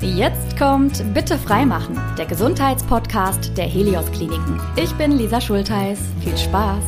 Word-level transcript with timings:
Jetzt 0.00 0.56
kommt 0.56 1.12
Bitte 1.12 1.36
freimachen, 1.36 2.00
der 2.16 2.26
Gesundheitspodcast 2.26 3.58
der 3.58 3.66
Helios 3.66 4.08
Kliniken. 4.12 4.60
Ich 4.76 4.92
bin 4.94 5.10
Lisa 5.10 5.40
Schulteis. 5.40 5.98
Viel 6.22 6.38
Spaß. 6.38 6.84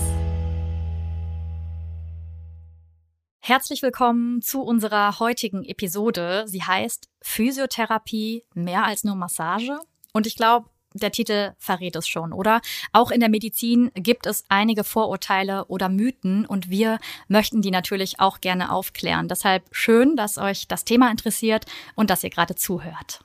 Herzlich 3.41 3.83
willkommen 3.83 4.43
zu 4.43 4.63
unserer 4.63 5.19
heutigen 5.19 5.65
Episode. 5.65 6.45
Sie 6.47 6.63
heißt 6.63 7.09
Physiotherapie 7.21 8.45
mehr 8.55 8.85
als 8.85 9.03
nur 9.03 9.17
Massage. 9.17 9.77
Und 10.13 10.29
ich 10.29 10.37
glaube, 10.37 10.71
der 10.95 11.13
Titel 11.13 11.53
verrät 11.59 11.97
es 11.97 12.09
schon, 12.09 12.33
oder? 12.33 12.61
Auch 12.93 13.11
in 13.11 13.21
der 13.21 13.29
Medizin 13.29 13.91
gibt 13.95 14.27
es 14.27 14.45
einige 14.49 14.85
Vorurteile 14.85 15.65
oder 15.67 15.89
Mythen 15.89 16.47
und 16.47 16.71
wir 16.71 16.99
möchten 17.29 17.63
die 17.63 17.71
natürlich 17.71 18.21
auch 18.21 18.41
gerne 18.41 18.73
aufklären. 18.73 19.29
Deshalb 19.29 19.65
schön, 19.71 20.17
dass 20.17 20.39
euch 20.39 20.69
das 20.69 20.85
Thema 20.85 21.11
interessiert 21.11 21.67
und 21.95 22.11
dass 22.11 22.25
ihr 22.25 22.31
gerade 22.31 22.55
zuhört. 22.55 23.21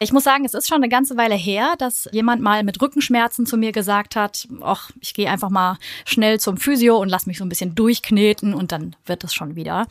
Ich 0.00 0.12
muss 0.12 0.22
sagen, 0.22 0.44
es 0.44 0.54
ist 0.54 0.68
schon 0.68 0.76
eine 0.76 0.88
ganze 0.88 1.16
Weile 1.16 1.34
her, 1.34 1.74
dass 1.76 2.08
jemand 2.12 2.40
mal 2.40 2.62
mit 2.62 2.80
Rückenschmerzen 2.80 3.46
zu 3.46 3.56
mir 3.56 3.72
gesagt 3.72 4.14
hat, 4.14 4.46
ach, 4.60 4.92
ich 5.00 5.12
gehe 5.12 5.28
einfach 5.28 5.50
mal 5.50 5.76
schnell 6.04 6.38
zum 6.38 6.56
Physio 6.56 6.98
und 6.98 7.08
lass 7.08 7.26
mich 7.26 7.38
so 7.38 7.44
ein 7.44 7.48
bisschen 7.48 7.74
durchkneten 7.74 8.54
und 8.54 8.70
dann 8.70 8.94
wird 9.06 9.24
es 9.24 9.34
schon 9.34 9.56
wieder. 9.56 9.88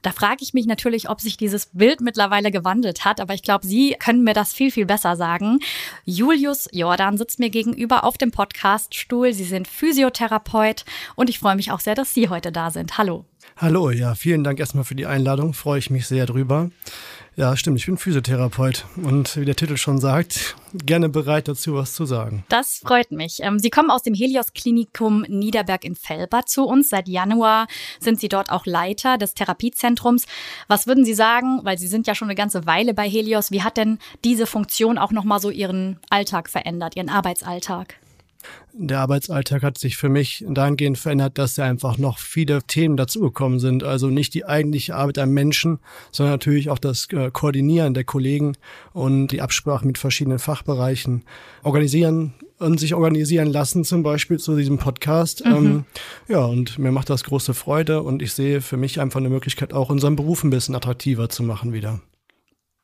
Da 0.00 0.12
frage 0.12 0.38
ich 0.40 0.54
mich 0.54 0.64
natürlich, 0.64 1.10
ob 1.10 1.20
sich 1.20 1.36
dieses 1.36 1.66
Bild 1.66 2.00
mittlerweile 2.00 2.50
gewandelt 2.50 3.04
hat, 3.04 3.20
aber 3.20 3.34
ich 3.34 3.42
glaube, 3.42 3.66
Sie 3.66 3.96
können 3.98 4.24
mir 4.24 4.32
das 4.32 4.54
viel, 4.54 4.70
viel 4.70 4.86
besser 4.86 5.14
sagen. 5.14 5.58
Julius 6.06 6.66
Jordan 6.72 7.18
sitzt 7.18 7.38
mir 7.38 7.50
gegenüber 7.50 8.04
auf 8.04 8.16
dem 8.16 8.30
Podcaststuhl. 8.30 9.34
Sie 9.34 9.44
sind 9.44 9.68
Physiotherapeut 9.68 10.86
und 11.16 11.28
ich 11.28 11.38
freue 11.38 11.56
mich 11.56 11.70
auch 11.70 11.80
sehr, 11.80 11.94
dass 11.94 12.14
Sie 12.14 12.30
heute 12.30 12.50
da 12.50 12.70
sind. 12.70 12.96
Hallo. 12.96 13.26
Hallo, 13.58 13.90
ja, 13.90 14.14
vielen 14.14 14.42
Dank 14.42 14.58
erstmal 14.58 14.84
für 14.84 14.94
die 14.94 15.04
Einladung. 15.04 15.52
Freue 15.52 15.78
ich 15.78 15.90
mich 15.90 16.06
sehr 16.06 16.24
drüber. 16.24 16.70
Ja, 17.36 17.56
stimmt. 17.56 17.78
Ich 17.78 17.86
bin 17.86 17.96
Physiotherapeut 17.96 18.84
und 18.96 19.36
wie 19.36 19.44
der 19.44 19.56
Titel 19.56 19.76
schon 19.76 19.98
sagt, 19.98 20.56
gerne 20.74 21.08
bereit 21.08 21.48
dazu, 21.48 21.74
was 21.74 21.94
zu 21.94 22.04
sagen. 22.04 22.44
Das 22.48 22.80
freut 22.84 23.12
mich. 23.12 23.38
Ähm, 23.40 23.58
Sie 23.58 23.70
kommen 23.70 23.90
aus 23.90 24.02
dem 24.02 24.14
Helios 24.14 24.52
Klinikum 24.52 25.22
Niederberg 25.28 25.84
in 25.84 25.94
Fellbad 25.94 26.48
zu 26.48 26.64
uns. 26.64 26.88
Seit 26.88 27.08
Januar 27.08 27.66
sind 28.00 28.20
Sie 28.20 28.28
dort 28.28 28.50
auch 28.50 28.66
Leiter 28.66 29.16
des 29.16 29.34
Therapiezentrums. 29.34 30.26
Was 30.68 30.86
würden 30.86 31.04
Sie 31.04 31.14
sagen, 31.14 31.60
weil 31.62 31.78
Sie 31.78 31.88
sind 31.88 32.06
ja 32.06 32.14
schon 32.14 32.28
eine 32.28 32.34
ganze 32.34 32.66
Weile 32.66 32.94
bei 32.94 33.08
Helios, 33.08 33.50
wie 33.50 33.62
hat 33.62 33.76
denn 33.76 33.98
diese 34.24 34.46
Funktion 34.46 34.98
auch 34.98 35.12
nochmal 35.12 35.40
so 35.40 35.50
Ihren 35.50 35.98
Alltag 36.10 36.50
verändert, 36.50 36.96
Ihren 36.96 37.08
Arbeitsalltag? 37.08 37.99
Der 38.72 39.00
Arbeitsalltag 39.00 39.62
hat 39.62 39.78
sich 39.78 39.96
für 39.96 40.08
mich 40.08 40.44
dahingehend 40.48 40.96
verändert, 40.96 41.38
dass 41.38 41.56
ja 41.56 41.64
einfach 41.64 41.98
noch 41.98 42.18
viele 42.18 42.62
Themen 42.62 42.96
dazugekommen 42.96 43.58
sind. 43.58 43.84
Also 43.84 44.08
nicht 44.08 44.34
die 44.34 44.44
eigentliche 44.44 44.94
Arbeit 44.94 45.18
am 45.18 45.30
Menschen, 45.30 45.78
sondern 46.12 46.34
natürlich 46.34 46.70
auch 46.70 46.78
das 46.78 47.08
äh, 47.12 47.30
Koordinieren 47.30 47.94
der 47.94 48.04
Kollegen 48.04 48.56
und 48.92 49.28
die 49.28 49.42
Absprache 49.42 49.86
mit 49.86 49.98
verschiedenen 49.98 50.38
Fachbereichen. 50.38 51.22
Organisieren 51.62 52.34
und 52.58 52.78
sich 52.78 52.94
organisieren 52.94 53.50
lassen, 53.50 53.84
zum 53.84 54.02
Beispiel 54.02 54.38
zu 54.38 54.56
diesem 54.56 54.78
Podcast. 54.78 55.44
Mhm. 55.44 55.52
Ähm, 55.52 55.84
ja, 56.28 56.44
und 56.44 56.78
mir 56.78 56.92
macht 56.92 57.10
das 57.10 57.24
große 57.24 57.54
Freude 57.54 58.02
und 58.02 58.22
ich 58.22 58.32
sehe 58.32 58.60
für 58.60 58.76
mich 58.76 59.00
einfach 59.00 59.20
eine 59.20 59.30
Möglichkeit, 59.30 59.72
auch 59.72 59.90
unseren 59.90 60.14
Beruf 60.14 60.44
ein 60.44 60.50
bisschen 60.50 60.74
attraktiver 60.74 61.28
zu 61.28 61.42
machen 61.42 61.72
wieder. 61.72 62.00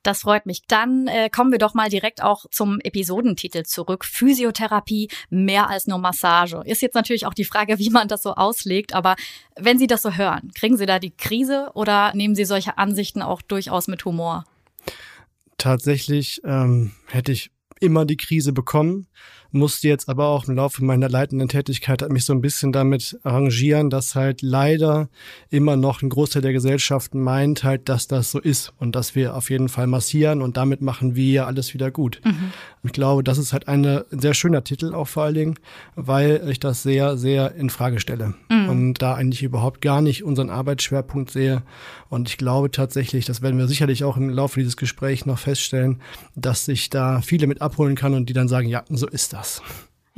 Das 0.07 0.21
freut 0.21 0.47
mich. 0.47 0.63
Dann 0.69 1.09
äh, 1.09 1.29
kommen 1.31 1.51
wir 1.51 1.59
doch 1.59 1.75
mal 1.75 1.89
direkt 1.89 2.23
auch 2.23 2.47
zum 2.53 2.79
Episodentitel 2.79 3.65
zurück. 3.65 4.05
Physiotherapie 4.05 5.09
mehr 5.31 5.69
als 5.69 5.89
nur 5.89 5.99
Massage. 5.99 6.63
Ist 6.65 6.81
jetzt 6.81 6.95
natürlich 6.95 7.27
auch 7.27 7.35
die 7.35 7.45
Frage, 7.45 7.81
wie 7.81 7.91
man 7.91 8.07
das 8.07 8.23
so 8.23 8.35
auslegt. 8.35 8.95
Aber 8.95 9.17
wenn 9.57 9.79
Sie 9.79 9.89
das 9.89 10.03
so 10.03 10.13
hören, 10.13 10.53
kriegen 10.55 10.77
Sie 10.77 10.87
da 10.87 11.01
die 11.01 11.11
Krise 11.11 11.73
oder 11.75 12.15
nehmen 12.15 12.37
Sie 12.37 12.45
solche 12.45 12.79
Ansichten 12.79 13.21
auch 13.21 13.43
durchaus 13.43 13.89
mit 13.89 14.05
Humor? 14.05 14.45
Tatsächlich 15.59 16.41
ähm, 16.45 16.93
hätte 17.09 17.33
ich 17.33 17.51
immer 17.81 18.05
die 18.05 18.17
Krise 18.17 18.53
bekommen 18.53 19.07
musste 19.57 19.89
jetzt 19.89 20.09
aber 20.09 20.29
auch 20.29 20.47
im 20.47 20.55
Laufe 20.55 20.85
meiner 20.85 21.09
leitenden 21.09 21.49
Tätigkeit 21.49 22.09
mich 22.11 22.25
so 22.25 22.33
ein 22.33 22.41
bisschen 22.41 22.73
damit 22.73 23.19
arrangieren, 23.23 23.91
dass 23.91 24.15
halt 24.15 24.43
leider 24.43 25.09
immer 25.51 25.77
noch 25.77 26.03
ein 26.03 26.09
Großteil 26.09 26.43
der 26.43 26.53
Gesellschaften 26.53 27.21
meint 27.21 27.65
halt, 27.65 27.89
dass 27.89 28.07
das 28.07 28.31
so 28.31 28.39
ist 28.39 28.73
und 28.79 28.95
dass 28.95 29.15
wir 29.15 29.35
auf 29.35 29.51
jeden 29.51 29.69
Fall 29.69 29.87
massieren 29.87 30.43
und 30.43 30.57
damit 30.57 30.81
machen 30.83 31.17
wir 31.17 31.47
alles 31.47 31.75
wieder 31.75 31.91
gut. 31.91 32.21
Mhm. 32.25 32.53
Ich 32.85 32.93
glaube, 32.93 33.25
das 33.25 33.39
ist 33.39 33.53
halt 33.53 33.69
ein 33.69 34.03
sehr 34.11 34.35
schöner 34.35 34.63
Titel 34.63 34.95
auch 34.95 35.09
vor 35.09 35.25
allen 35.25 35.35
Dingen, 35.35 35.55
weil 35.97 36.49
ich 36.49 36.61
das 36.61 36.83
sehr, 36.83 37.17
sehr 37.17 37.55
in 37.55 37.71
Frage 37.71 37.99
stelle 37.99 38.35
mhm. 38.49 38.69
und 38.69 39.03
da 39.03 39.15
eigentlich 39.15 39.43
überhaupt 39.43 39.81
gar 39.81 40.01
nicht 40.01 40.23
unseren 40.23 40.51
Arbeitsschwerpunkt 40.51 41.31
sehe. 41.31 41.63
Und 42.09 42.29
ich 42.29 42.39
glaube 42.39 42.71
tatsächlich, 42.71 43.25
das 43.25 43.43
werden 43.43 43.59
wir 43.59 43.67
sicherlich 43.67 44.05
auch 44.05 44.17
im 44.17 44.31
Laufe 44.31 44.61
dieses 44.61 44.77
Gesprächs 44.77 45.27
noch 45.27 45.39
feststellen, 45.39 46.01
dass 46.37 46.65
sich 46.65 46.91
da 46.91 47.21
viele 47.21 47.47
mit 47.47 47.61
abholen 47.67 47.95
kann 47.95 48.15
und 48.15 48.29
die 48.29 48.33
dann 48.33 48.49
sagen, 48.49 48.69
ja, 48.69 48.85
so 48.89 49.07
ist 49.07 49.33
das. 49.33 49.63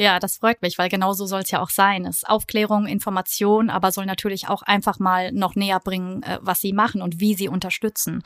Ja, 0.00 0.20
das 0.20 0.36
freut 0.36 0.62
mich, 0.62 0.78
weil 0.78 0.88
genau 0.88 1.12
so 1.12 1.26
soll 1.26 1.41
es 1.41 1.50
ja 1.50 1.60
auch 1.60 1.70
sein. 1.70 2.06
Es 2.06 2.19
ist 2.19 2.28
Aufklärung, 2.28 2.86
Information, 2.86 3.69
aber 3.69 3.91
soll 3.91 4.06
natürlich 4.06 4.48
auch 4.48 4.62
einfach 4.62 5.00
mal 5.00 5.32
noch 5.32 5.56
näher 5.56 5.81
bringen, 5.81 6.22
äh, 6.22 6.38
was 6.41 6.60
sie 6.60 6.72
machen 6.72 7.03
und 7.03 7.19
wie 7.19 7.34
sie 7.34 7.48
unterstützen. 7.48 8.22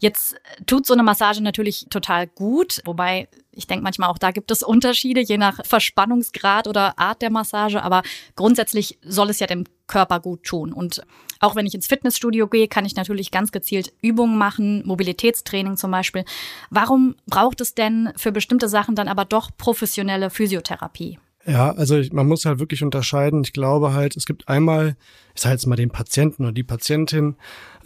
Jetzt 0.00 0.36
tut 0.66 0.84
so 0.84 0.92
eine 0.92 1.02
Massage 1.02 1.42
natürlich 1.42 1.86
total 1.88 2.26
gut, 2.26 2.82
wobei 2.84 3.28
ich 3.52 3.66
denke 3.66 3.84
manchmal 3.84 4.10
auch 4.10 4.18
da 4.18 4.32
gibt 4.32 4.50
es 4.50 4.62
Unterschiede, 4.62 5.22
je 5.22 5.38
nach 5.38 5.64
Verspannungsgrad 5.64 6.68
oder 6.68 6.98
Art 6.98 7.22
der 7.22 7.30
Massage, 7.30 7.82
aber 7.82 8.02
grundsätzlich 8.36 8.98
soll 9.02 9.30
es 9.30 9.40
ja 9.40 9.46
dem 9.46 9.64
Körper 9.86 10.20
gut 10.20 10.44
tun. 10.44 10.74
Und 10.74 11.00
auch 11.40 11.56
wenn 11.56 11.66
ich 11.66 11.74
ins 11.74 11.86
Fitnessstudio 11.86 12.46
gehe, 12.46 12.68
kann 12.68 12.84
ich 12.84 12.96
natürlich 12.96 13.30
ganz 13.30 13.52
gezielt 13.52 13.92
Übungen 14.02 14.38
machen, 14.38 14.86
Mobilitätstraining 14.86 15.76
zum 15.76 15.90
Beispiel. 15.90 16.24
Warum 16.70 17.16
braucht 17.26 17.60
es 17.60 17.74
denn 17.74 18.10
für 18.16 18.32
bestimmte 18.32 18.68
Sachen 18.68 18.94
dann 18.94 19.08
aber 19.08 19.24
doch 19.24 19.50
professionelle 19.56 20.30
Physiotherapie? 20.30 21.18
Ja, 21.46 21.70
also 21.70 21.98
man 22.12 22.26
muss 22.26 22.44
halt 22.44 22.58
wirklich 22.58 22.82
unterscheiden. 22.82 23.42
Ich 23.42 23.54
glaube 23.54 23.94
halt, 23.94 24.16
es 24.16 24.26
gibt 24.26 24.48
einmal, 24.48 24.96
ich 25.34 25.40
sage 25.40 25.54
jetzt 25.54 25.66
mal 25.66 25.76
den 25.76 25.88
Patienten 25.88 26.42
oder 26.42 26.52
die 26.52 26.62
Patientin, 26.62 27.36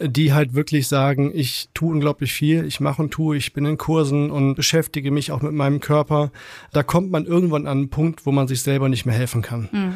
die 0.01 0.33
halt 0.33 0.53
wirklich 0.53 0.89
sagen, 0.89 1.31
ich 1.33 1.69
tue 1.73 1.93
unglaublich 1.93 2.33
viel, 2.33 2.65
ich 2.65 2.81
mache 2.81 3.01
und 3.01 3.11
tue, 3.11 3.37
ich 3.37 3.53
bin 3.53 3.65
in 3.65 3.77
Kursen 3.77 4.31
und 4.31 4.55
beschäftige 4.55 5.11
mich 5.11 5.31
auch 5.31 5.41
mit 5.41 5.53
meinem 5.53 5.79
Körper. 5.79 6.31
Da 6.73 6.83
kommt 6.83 7.09
man 7.09 7.25
irgendwann 7.25 7.65
an 7.65 7.77
einen 7.77 7.89
Punkt, 7.89 8.25
wo 8.25 8.33
man 8.33 8.49
sich 8.49 8.63
selber 8.63 8.89
nicht 8.89 9.05
mehr 9.05 9.15
helfen 9.15 9.41
kann. 9.41 9.69
Mhm 9.71 9.93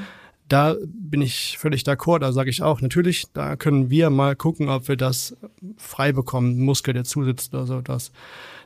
da 0.47 0.75
bin 0.87 1.21
ich 1.21 1.57
völlig 1.57 1.83
d'accord. 1.83 2.19
Da 2.19 2.31
sage 2.31 2.49
ich 2.49 2.61
auch, 2.61 2.81
natürlich, 2.81 3.25
da 3.33 3.55
können 3.55 3.89
wir 3.89 4.09
mal 4.09 4.35
gucken, 4.35 4.69
ob 4.69 4.87
wir 4.87 4.95
das 4.95 5.35
frei 5.77 6.11
bekommen, 6.11 6.59
Muskel, 6.59 6.93
der 6.93 7.03
zusitzt 7.03 7.53
oder 7.53 7.65
so. 7.65 7.81
Das, 7.81 8.11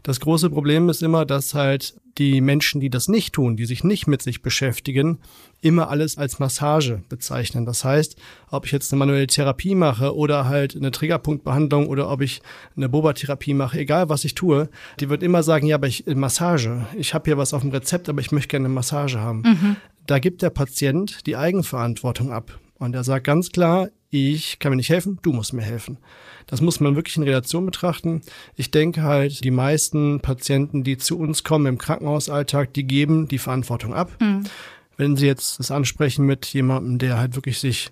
das 0.04 0.20
große 0.20 0.50
Problem 0.50 0.90
ist 0.90 1.02
immer, 1.02 1.26
dass 1.26 1.54
halt 1.54 1.96
die 2.18 2.42
Menschen, 2.42 2.82
die 2.82 2.90
das 2.90 3.08
nicht 3.08 3.34
tun, 3.34 3.56
die 3.56 3.66
sich 3.66 3.84
nicht 3.84 4.06
mit 4.06 4.22
sich 4.22 4.42
beschäftigen, 4.42 5.20
immer 5.62 5.90
alles 5.90 6.18
als 6.18 6.40
Massage 6.40 7.02
bezeichnen. 7.08 7.66
Das 7.66 7.86
heißt, 7.86 8.16
ob 8.50 8.66
ich 8.66 8.72
jetzt 8.72 8.92
eine 8.92 9.00
manuelle 9.00 9.28
Therapie 9.28 9.76
mache 9.76 10.16
oder 10.16 10.48
halt 10.48 10.76
eine 10.76 10.92
Triggerpunktbehandlung 10.92 11.88
oder 11.88 12.10
ob 12.10 12.22
ich 12.22 12.42
eine 12.76 12.90
Boba-Therapie 12.90 13.54
mache, 13.54 13.80
egal 13.80 14.10
was 14.10 14.26
ich 14.26 14.36
tue, 14.36 14.70
die 15.00 15.10
wird 15.10 15.24
immer 15.24 15.42
sagen, 15.42 15.68
ja, 15.68 15.76
aber 15.76 15.88
ich 15.88 16.06
Massage. 16.06 16.86
Ich 16.98 17.14
habe 17.14 17.26
hier 17.26 17.38
was 17.38 17.54
auf 17.54 17.62
dem 17.62 17.72
Rezept, 17.72 18.10
aber 18.10 18.22
ich 18.22 18.32
möchte 18.32 18.50
gerne 18.50 18.66
eine 18.66 18.74
Massage 18.74 19.20
haben. 19.20 19.42
Mhm 19.42 19.76
da 20.08 20.20
gibt 20.20 20.42
der 20.42 20.50
Patient 20.50 21.26
die 21.26 21.38
Eigenverantwortung 21.38 22.32
ab. 22.32 22.60
Und 22.78 22.96
er 22.96 23.04
sagt 23.04 23.26
ganz 23.26 23.52
klar, 23.52 23.90
ich 24.10 24.60
kann 24.60 24.72
mir 24.72 24.76
nicht 24.76 24.90
helfen, 24.90 25.20
du 25.22 25.32
musst 25.32 25.54
mir 25.54 25.62
helfen. 25.62 25.98
Das 26.48 26.62
muss 26.62 26.80
man 26.80 26.96
wirklich 26.96 27.16
in 27.16 27.24
Relation 27.24 27.66
betrachten. 27.66 28.22
Ich 28.56 28.72
denke 28.72 29.04
halt, 29.04 29.44
die 29.44 29.52
meisten 29.52 30.20
Patienten, 30.20 30.84
die 30.84 30.98
zu 30.98 31.18
uns 31.18 31.44
kommen 31.44 31.68
im 31.68 31.78
Krankenhausalltag, 31.78 32.74
die 32.74 32.84
geben 32.86 33.28
die 33.28 33.38
Verantwortung 33.38 33.94
ab. 33.94 34.12
Mhm. 34.20 34.44
Wenn 34.98 35.16
Sie 35.16 35.28
jetzt 35.28 35.60
das 35.60 35.72
ansprechen 35.72 36.26
mit 36.26 36.48
jemandem, 36.48 36.98
der 36.98 37.18
halt 37.18 37.36
wirklich 37.36 37.60
sich 37.60 37.92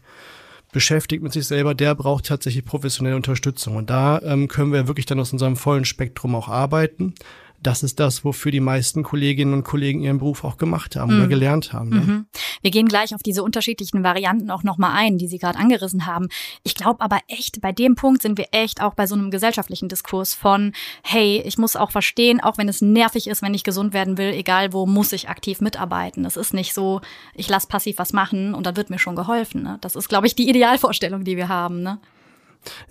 beschäftigt 0.72 1.24
mit 1.24 1.34
sich 1.34 1.48
selber, 1.48 1.74
der 1.74 1.96
braucht 1.96 2.26
tatsächlich 2.26 2.66
professionelle 2.66 3.16
Unterstützung. 3.16 3.76
Und 3.76 3.90
da 3.90 4.20
ähm, 4.24 4.48
können 4.48 4.74
wir 4.74 4.88
wirklich 4.88 5.06
dann 5.06 5.20
aus 5.20 5.32
unserem 5.32 5.56
vollen 5.56 5.86
Spektrum 5.86 6.36
auch 6.36 6.48
arbeiten 6.48 7.16
das 7.62 7.84
ist 7.84 8.00
das, 8.00 8.24
wofür 8.24 8.52
die 8.52 8.60
meisten 8.60 9.04
Kolleginnen 9.04 9.54
und 9.54 9.64
Kollegen 9.64 10.02
ihren 10.02 10.20
Beruf 10.20 10.44
auch 10.44 10.58
gemacht 10.58 10.96
haben 10.96 11.14
mhm. 11.14 11.20
oder 11.20 11.28
gelernt 11.28 11.74
haben. 11.74 11.90
Ne? 11.90 12.00
Mhm. 12.00 12.26
Wir 12.62 12.72
gehen 12.72 12.88
gleich 12.88 13.14
auf 13.14 13.24
diese 13.24 13.44
unterschiedlichen 13.44 14.04
Varianten 14.04 14.50
auch 14.52 14.64
nochmal 14.64 14.92
ein, 14.96 15.18
die 15.18 15.28
Sie 15.28 15.38
gerade 15.38 15.60
angerissen 15.60 16.06
haben. 16.06 16.28
Ich 16.64 16.76
glaube 16.76 17.02
aber 17.02 17.20
echt, 17.28 17.62
bei 17.62 17.72
dem 17.72 17.96
Punkt 17.96 18.22
sind 18.22 18.38
wir 18.38 18.48
echt 18.52 18.82
auch 18.82 18.94
bei 18.94 19.08
so 19.08 19.16
einem 19.16 19.32
gesellschaftlichen 19.32 19.90
Diskurs 19.90 20.34
von, 20.34 20.74
hey, 21.04 21.42
ich 21.46 21.58
muss 21.58 21.76
auch 21.76 21.92
verstehen, 21.92 22.42
auch 22.42 22.58
wenn 22.58 22.70
es 22.70 22.82
nervig 22.82 23.28
ist, 23.28 23.42
wenn 23.42 23.54
ich 23.54 23.64
gesund 23.64 23.94
werden 23.94 24.18
will, 24.18 24.32
egal 24.34 24.74
wo, 24.74 24.86
muss 24.86 25.12
ich 25.12 25.30
aktiv 25.30 25.62
mitarbeiten. 25.62 26.26
Es 26.26 26.38
ist 26.38 26.54
nicht 26.54 26.74
so, 26.74 27.02
ich 27.34 27.50
lasse 27.50 27.68
passiv 27.68 27.98
was 27.98 28.14
machen 28.14 28.54
und 28.54 28.66
dann 28.66 28.78
wird 28.78 28.90
mir 28.90 29.00
schon 29.00 29.16
geholfen. 29.16 29.64
Ne? 29.64 29.78
Das 29.82 29.96
ist, 29.96 30.10
glaube 30.10 30.28
ich, 30.28 30.36
die 30.36 30.50
Idealvorstellung, 30.50 31.24
die 31.24 31.38
wir 31.38 31.50
haben. 31.50 31.82
Ne? 31.82 32.00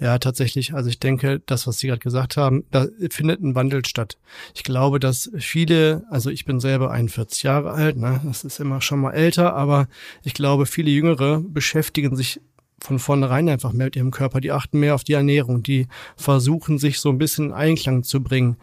Ja, 0.01 0.19
tatsächlich. 0.19 0.75
Also 0.75 0.89
ich 0.89 0.99
denke, 0.99 1.41
das, 1.47 1.67
was 1.67 1.79
Sie 1.79 1.89
gerade 1.89 2.01
gesagt 2.01 2.37
haben, 2.37 2.65
da 2.71 2.87
findet 3.11 3.43
ein 3.43 3.55
Wandel 3.55 3.85
statt. 3.85 4.19
Ich 4.55 4.65
glaube, 4.65 5.01
dass 5.01 5.31
viele, 5.39 6.05
also 6.11 6.31
ich 6.31 6.45
bin 6.45 6.61
selber 6.61 6.91
41 6.91 7.43
Jahre 7.43 7.73
alt, 7.73 7.97
ne, 7.97 8.21
das 8.25 8.45
ist 8.45 8.61
immer 8.61 8.81
schon 8.81 9.01
mal 9.01 9.13
älter, 9.13 9.55
aber 9.55 9.89
ich 10.23 10.35
glaube, 10.35 10.67
viele 10.67 10.91
Jüngere 10.91 11.41
beschäftigen 11.41 12.17
sich 12.17 12.41
von 12.81 12.99
vornherein 12.99 13.49
einfach 13.49 13.73
mehr 13.73 13.87
mit 13.87 13.97
ihrem 13.97 14.13
Körper. 14.13 14.41
Die 14.41 14.53
achten 14.53 14.79
mehr 14.79 14.95
auf 14.95 15.05
die 15.05 15.15
Ernährung, 15.15 15.63
die 15.63 15.89
versuchen 16.17 16.79
sich 16.79 17.01
so 17.01 17.09
ein 17.11 17.19
bisschen 17.19 17.47
in 17.47 17.53
Einklang 17.53 18.05
zu 18.05 18.23
bringen. 18.23 18.57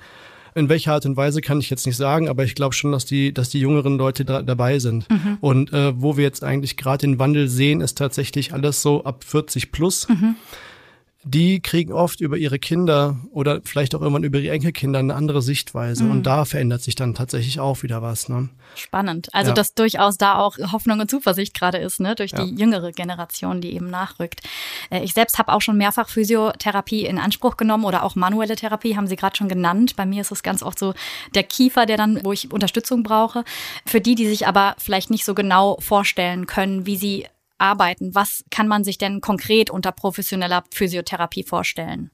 In 0.58 0.70
welcher 0.70 0.94
Art 0.94 1.06
und 1.06 1.18
Weise 1.18 1.42
kann 1.42 1.60
ich 1.60 1.70
jetzt 1.70 1.86
nicht 1.86 1.98
sagen, 1.98 2.30
aber 2.30 2.46
ich 2.46 2.56
glaube 2.56 2.74
schon, 2.74 2.94
dass 2.94 3.04
die, 3.04 3.34
dass 3.34 3.50
die 3.50 3.60
jüngeren 3.60 3.98
Leute 3.98 4.24
da, 4.24 4.42
dabei 4.42 4.80
sind. 4.80 5.10
Mhm. 5.10 5.38
Und 5.42 5.74
äh, 5.74 6.02
wo 6.02 6.16
wir 6.16 6.24
jetzt 6.24 6.46
eigentlich 6.46 6.78
gerade 6.78 7.06
den 7.06 7.20
Wandel 7.20 7.50
sehen, 7.50 7.82
ist 7.82 7.98
tatsächlich 7.98 8.54
alles 8.54 8.82
so 8.82 9.04
ab 9.04 9.26
40 9.26 9.74
plus. 9.74 10.08
Mhm 10.08 10.38
die 11.28 11.60
kriegen 11.60 11.92
oft 11.92 12.22
über 12.22 12.38
ihre 12.38 12.60
Kinder 12.60 13.18
oder 13.32 13.60
vielleicht 13.64 13.96
auch 13.96 14.02
irgendwann 14.02 14.24
über 14.24 14.38
ihre 14.38 14.54
Enkelkinder 14.54 15.00
eine 15.00 15.16
andere 15.16 15.42
Sichtweise. 15.42 16.04
Mhm. 16.04 16.12
Und 16.12 16.24
da 16.24 16.46
verändert 16.46 16.84
sich 16.84 16.94
dann 16.94 17.16
tatsächlich 17.16 17.60
auch 17.60 17.82
wieder 17.82 18.04
was. 18.04 18.30
Ne? 18.30 18.50
Spannend. 18.76 19.34
Also, 19.34 19.50
ja. 19.50 19.56
dass 19.56 19.74
durchaus 19.74 20.20
da 20.20 20.38
auch 20.38 20.58
Hoffnung 20.72 21.00
und 21.00 21.10
Zuversicht 21.10 21.56
gerade 21.56 21.80
ist, 21.80 22.00
ne? 22.00 22.14
durch 22.14 22.32
ja. 22.32 22.46
die 22.46 22.56
jüngere 22.56 22.92
Generation, 22.92 23.60
die 23.60 23.74
eben 23.74 23.90
nachrückt. 23.90 24.42
Äh, 24.92 25.04
ich 25.04 25.14
selbst 25.14 25.40
habe 25.40 25.52
auch 25.52 25.62
schon 25.62 25.78
mehrfach 25.78 26.10
Physiotherapie 26.10 27.08
in 27.08 27.18
Anspruch 27.18 27.58
genommen 27.58 27.86
oder 27.86 28.04
auch 28.04 28.14
manuelle 28.14 28.56
Therapie, 28.56 28.96
haben 28.96 29.08
Sie 29.08 29.16
gerade 29.16 29.36
schon 29.36 29.50
genannt. 29.50 29.96
Bei 29.96 30.06
mir 30.06 30.22
ist 30.22 30.32
es 30.32 30.44
ganz 30.44 30.62
oft 30.62 30.78
so 30.78 30.94
der 31.34 31.44
Kiefer, 31.44 31.88
der 31.88 31.98
dann, 31.98 32.24
wo 32.24 32.34
ich 32.34 32.52
Unterstützung 32.52 33.02
brauche. 33.02 33.44
Für 33.88 34.00
die, 34.00 34.14
die 34.14 34.28
sich 34.28 34.48
aber 34.48 34.76
vielleicht 34.78 35.10
nicht 35.10 35.26
so 35.26 35.34
genau 35.34 35.78
vorstellen 35.80 36.46
können, 36.46 36.86
wie 36.86 36.98
sie 36.98 37.26
arbeiten? 37.58 38.16
Was 38.16 38.44
kann 38.52 38.68
man 38.68 38.84
sich 38.84 38.98
denn 38.98 39.22
konkret 39.22 39.70
unter 39.70 39.92
professioneller 39.92 40.64
Physiotherapie 40.72 41.44
vorstellen? 41.44 42.12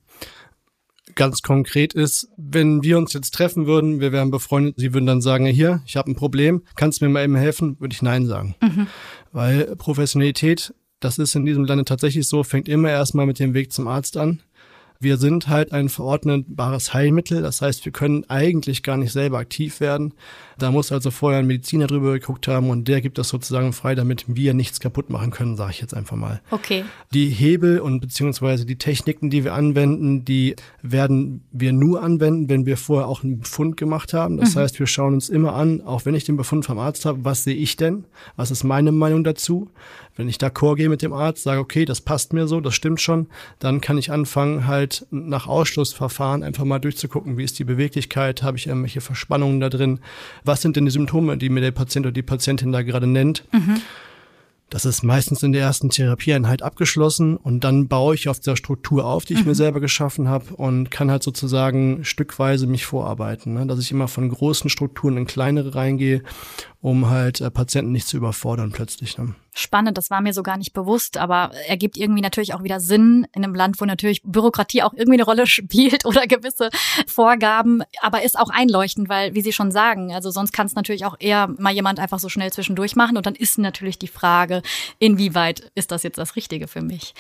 Ganz 1.16 1.42
konkret 1.42 1.94
ist, 1.94 2.30
wenn 2.38 2.84
wir 2.84 2.98
uns 2.98 3.14
jetzt 3.14 3.34
treffen 3.34 3.66
würden, 3.66 4.00
wir 4.00 4.12
wären 4.12 4.32
befreundet, 4.32 4.76
Sie 4.78 4.94
würden 4.94 5.08
dann 5.08 5.22
sagen, 5.22 5.46
hier, 5.46 5.82
ich 5.86 5.98
habe 5.98 6.12
ein 6.12 6.16
Problem, 6.16 6.64
kannst 6.76 7.02
du 7.02 7.06
mir 7.06 7.12
mal 7.12 7.24
eben 7.24 7.36
helfen? 7.36 7.80
Würde 7.80 7.94
ich 7.94 8.02
Nein 8.02 8.28
sagen. 8.28 8.56
Mhm. 8.62 8.88
Weil 9.32 9.76
Professionalität, 9.76 10.74
das 11.00 11.18
ist 11.18 11.36
in 11.36 11.46
diesem 11.46 11.66
Lande 11.66 11.86
tatsächlich 11.86 12.28
so, 12.28 12.44
fängt 12.44 12.70
immer 12.70 12.90
erstmal 12.90 13.26
mit 13.26 13.40
dem 13.40 13.54
Weg 13.54 13.74
zum 13.74 13.88
Arzt 13.88 14.16
an. 14.16 14.42
Wir 15.02 15.18
sind 15.18 15.48
halt 15.48 15.72
ein 15.72 15.90
verordnetbares 15.90 16.94
Heilmittel. 16.94 17.42
Das 17.42 17.62
heißt, 17.62 17.84
wir 17.86 17.92
können 17.92 18.24
eigentlich 18.30 18.84
gar 18.84 18.98
nicht 18.98 19.12
selber 19.12 19.40
aktiv 19.40 19.80
werden. 19.80 20.14
Da 20.60 20.70
muss 20.70 20.92
also 20.92 21.10
vorher 21.10 21.40
ein 21.40 21.48
Mediziner 21.48 21.88
drüber 21.88 22.14
geguckt 22.14 22.48
haben 22.48 22.70
und 22.70 22.88
der 22.88 23.02
gibt 23.02 23.18
das 23.18 23.30
sozusagen 23.30 23.74
frei, 23.74 23.96
damit 23.96 24.26
wir 24.28 24.54
nichts 24.54 24.80
kaputt 24.80 25.10
machen 25.10 25.32
können, 25.32 25.58
sage 25.58 25.72
ich 25.72 25.82
jetzt 25.82 25.96
einfach 25.96 26.16
mal. 26.16 26.40
Okay. 26.52 26.86
Die 27.14 27.30
Hebel 27.30 27.80
und 27.80 28.00
beziehungsweise 28.00 28.66
die 28.66 28.78
Techniken, 28.78 29.32
die 29.32 29.44
wir 29.44 29.56
anwenden, 29.56 30.24
die 30.24 30.56
werden 30.84 31.44
wir 31.52 31.74
nur 31.74 32.04
anwenden, 32.04 32.48
wenn 32.48 32.68
wir 32.68 32.78
vorher 32.78 33.08
auch 33.08 33.24
einen 33.24 33.40
Befund 33.40 33.76
gemacht 33.76 34.14
haben. 34.14 34.38
Das 34.38 34.54
mhm. 34.54 34.60
heißt, 34.60 34.80
wir 34.80 34.86
schauen 34.86 35.16
uns 35.16 35.30
immer 35.30 35.56
an, 35.56 35.82
auch 35.82 36.06
wenn 36.06 36.14
ich 36.14 36.26
den 36.26 36.38
Befund 36.38 36.64
vom 36.64 36.78
Arzt 36.78 37.06
habe, 37.06 37.26
was 37.26 37.44
sehe 37.44 37.56
ich 37.56 37.76
denn? 37.76 38.06
Was 38.36 38.52
ist 38.52 38.64
meine 38.64 38.92
Meinung 38.92 39.24
dazu? 39.24 39.72
Wenn 40.16 40.30
ich 40.30 40.38
d'accord 40.38 40.76
gehe 40.76 40.90
mit 40.90 41.02
dem 41.02 41.14
Arzt, 41.14 41.44
sage, 41.44 41.60
okay, 41.60 41.86
das 41.86 42.02
passt 42.02 42.34
mir 42.34 42.48
so, 42.48 42.60
das 42.60 42.76
stimmt 42.76 43.02
schon, 43.02 43.28
dann 43.60 43.82
kann 43.82 43.98
ich 43.98 44.12
anfangen, 44.12 44.68
halt 44.68 44.91
nach 45.10 45.48
Ausschlussverfahren 45.48 46.44
einfach 46.44 46.64
mal 46.64 46.80
durchzugucken, 46.80 47.38
wie 47.38 47.44
ist 47.44 47.60
die 47.60 47.64
Beweglichkeit, 47.64 48.44
habe 48.44 48.58
ich 48.58 48.68
irgendwelche 48.68 49.02
Verspannungen 49.02 49.60
da 49.60 49.70
drin, 49.70 50.00
was 50.44 50.62
sind 50.62 50.76
denn 50.76 50.86
die 50.86 50.92
Symptome, 50.92 51.38
die 51.38 51.50
mir 51.50 51.62
der 51.62 51.72
Patient 51.72 52.06
oder 52.06 52.14
die 52.14 52.22
Patientin 52.22 52.72
da 52.72 52.82
gerade 52.82 53.08
nennt. 53.08 53.46
Mhm. 53.52 53.82
Das 54.72 54.86
ist 54.86 55.04
meistens 55.04 55.44
in 55.44 55.52
der 55.52 55.64
ersten 55.64 55.90
Therapieeinheit 55.90 56.62
abgeschlossen 56.62 57.36
und 57.36 57.66
dann 57.66 57.90
baue 57.90 58.16
ich 58.16 58.30
auf 58.30 58.40
der 58.40 58.56
Struktur 58.56 59.04
auf, 59.04 59.26
die 59.26 59.34
ich 59.34 59.42
mhm. 59.42 59.50
mir 59.50 59.56
selber 59.56 59.82
geschaffen 59.82 60.30
habe 60.30 60.56
und 60.56 60.90
kann 60.90 61.12
halt 61.12 61.24
sozusagen 61.24 62.06
stückweise 62.06 62.68
mich 62.68 62.86
vorarbeiten, 62.86 63.54
ne? 63.54 63.68
dass 63.68 63.80
ich 63.80 63.92
immer 63.92 64.08
von 64.08 64.30
großen 64.30 64.70
Strukturen 64.70 65.18
in 65.18 65.28
kleinere 65.28 65.76
reingehe, 65.76 66.24
um 66.82 67.10
halt 67.10 67.42
äh, 67.42 67.52
Patienten 67.52 67.92
nicht 67.92 68.08
zu 68.08 68.18
überfordern 68.18 68.72
plötzlich. 68.72 69.18
Ne? 69.18 69.36
Spannend, 69.54 69.98
das 69.98 70.10
war 70.10 70.22
mir 70.22 70.34
so 70.34 70.44
gar 70.44 70.58
nicht 70.58 70.74
bewusst, 70.74 71.18
aber 71.18 71.52
ergibt 71.68 71.98
irgendwie 71.98 72.22
natürlich 72.22 72.54
auch 72.54 72.64
wieder 72.64 72.80
Sinn 72.80 73.28
in 73.34 73.44
einem 73.44 73.54
Land, 73.54 73.80
wo 73.80 73.86
natürlich 73.86 74.24
Bürokratie 74.24 74.82
auch 74.82 74.94
irgendwie 74.94 75.18
eine 75.18 75.26
Rolle 75.26 75.46
spielt 75.48 76.06
oder 76.06 76.26
gewisse 76.26 76.70
Vorgaben, 77.06 77.84
aber 78.02 78.24
ist 78.24 78.38
auch 78.38 78.50
einleuchtend, 78.50 79.10
weil, 79.10 79.36
wie 79.36 79.42
Sie 79.42 79.54
schon 79.54 79.72
sagen, 79.72 80.14
also 80.14 80.32
sonst 80.32 80.54
kann 80.54 80.66
es 80.66 80.76
natürlich 80.76 81.06
auch 81.06 81.16
eher 81.20 81.48
mal 81.60 81.74
jemand 81.74 82.00
einfach 82.00 82.20
so 82.20 82.30
schnell 82.30 82.52
zwischendurch 82.52 82.96
machen 82.96 83.18
und 83.18 83.26
dann 83.26 83.36
ist 83.36 83.58
natürlich 83.60 84.00
die 84.00 84.08
Frage, 84.08 84.64
inwieweit 84.98 85.72
ist 85.76 85.92
das 85.92 86.04
jetzt 86.04 86.18
das 86.18 86.36
Richtige 86.36 86.68
für 86.68 86.82
mich? 86.82 87.14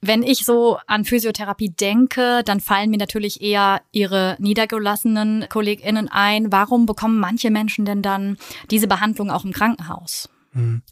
Wenn 0.00 0.22
ich 0.22 0.44
so 0.44 0.78
an 0.86 1.04
Physiotherapie 1.04 1.70
denke, 1.70 2.42
dann 2.44 2.60
fallen 2.60 2.90
mir 2.90 2.98
natürlich 2.98 3.40
eher 3.40 3.80
ihre 3.92 4.36
niedergelassenen 4.38 5.46
KollegInnen 5.48 6.08
ein. 6.08 6.52
Warum 6.52 6.86
bekommen 6.86 7.18
manche 7.18 7.50
Menschen 7.50 7.84
denn 7.84 8.02
dann 8.02 8.36
diese 8.70 8.88
Behandlung 8.88 9.30
auch 9.30 9.44
im 9.44 9.52
Krankenhaus? 9.52 10.28
Hm. 10.52 10.82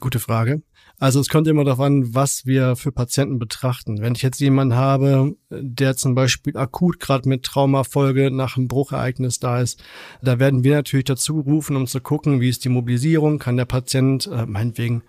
Gute 0.00 0.20
Frage. 0.20 0.62
Also 1.00 1.20
es 1.20 1.28
kommt 1.28 1.46
immer 1.46 1.64
darauf 1.64 1.80
an, 1.80 2.12
was 2.14 2.44
wir 2.44 2.74
für 2.74 2.90
Patienten 2.90 3.38
betrachten. 3.38 4.00
Wenn 4.00 4.16
ich 4.16 4.22
jetzt 4.22 4.40
jemanden 4.40 4.74
habe, 4.74 5.36
der 5.48 5.96
zum 5.96 6.16
Beispiel 6.16 6.56
akut 6.56 6.98
gerade 6.98 7.28
mit 7.28 7.44
Traumafolge 7.44 8.32
nach 8.32 8.56
einem 8.56 8.66
Bruchereignis 8.66 9.38
da 9.38 9.60
ist, 9.60 9.82
da 10.22 10.40
werden 10.40 10.64
wir 10.64 10.74
natürlich 10.74 11.04
dazu 11.04 11.44
gerufen, 11.44 11.76
um 11.76 11.86
zu 11.86 12.00
gucken, 12.00 12.40
wie 12.40 12.48
ist 12.48 12.64
die 12.64 12.68
Mobilisierung, 12.68 13.38
kann 13.38 13.56
der 13.56 13.64
Patient 13.64 14.26
äh, 14.26 14.44
meinetwegen 14.44 15.02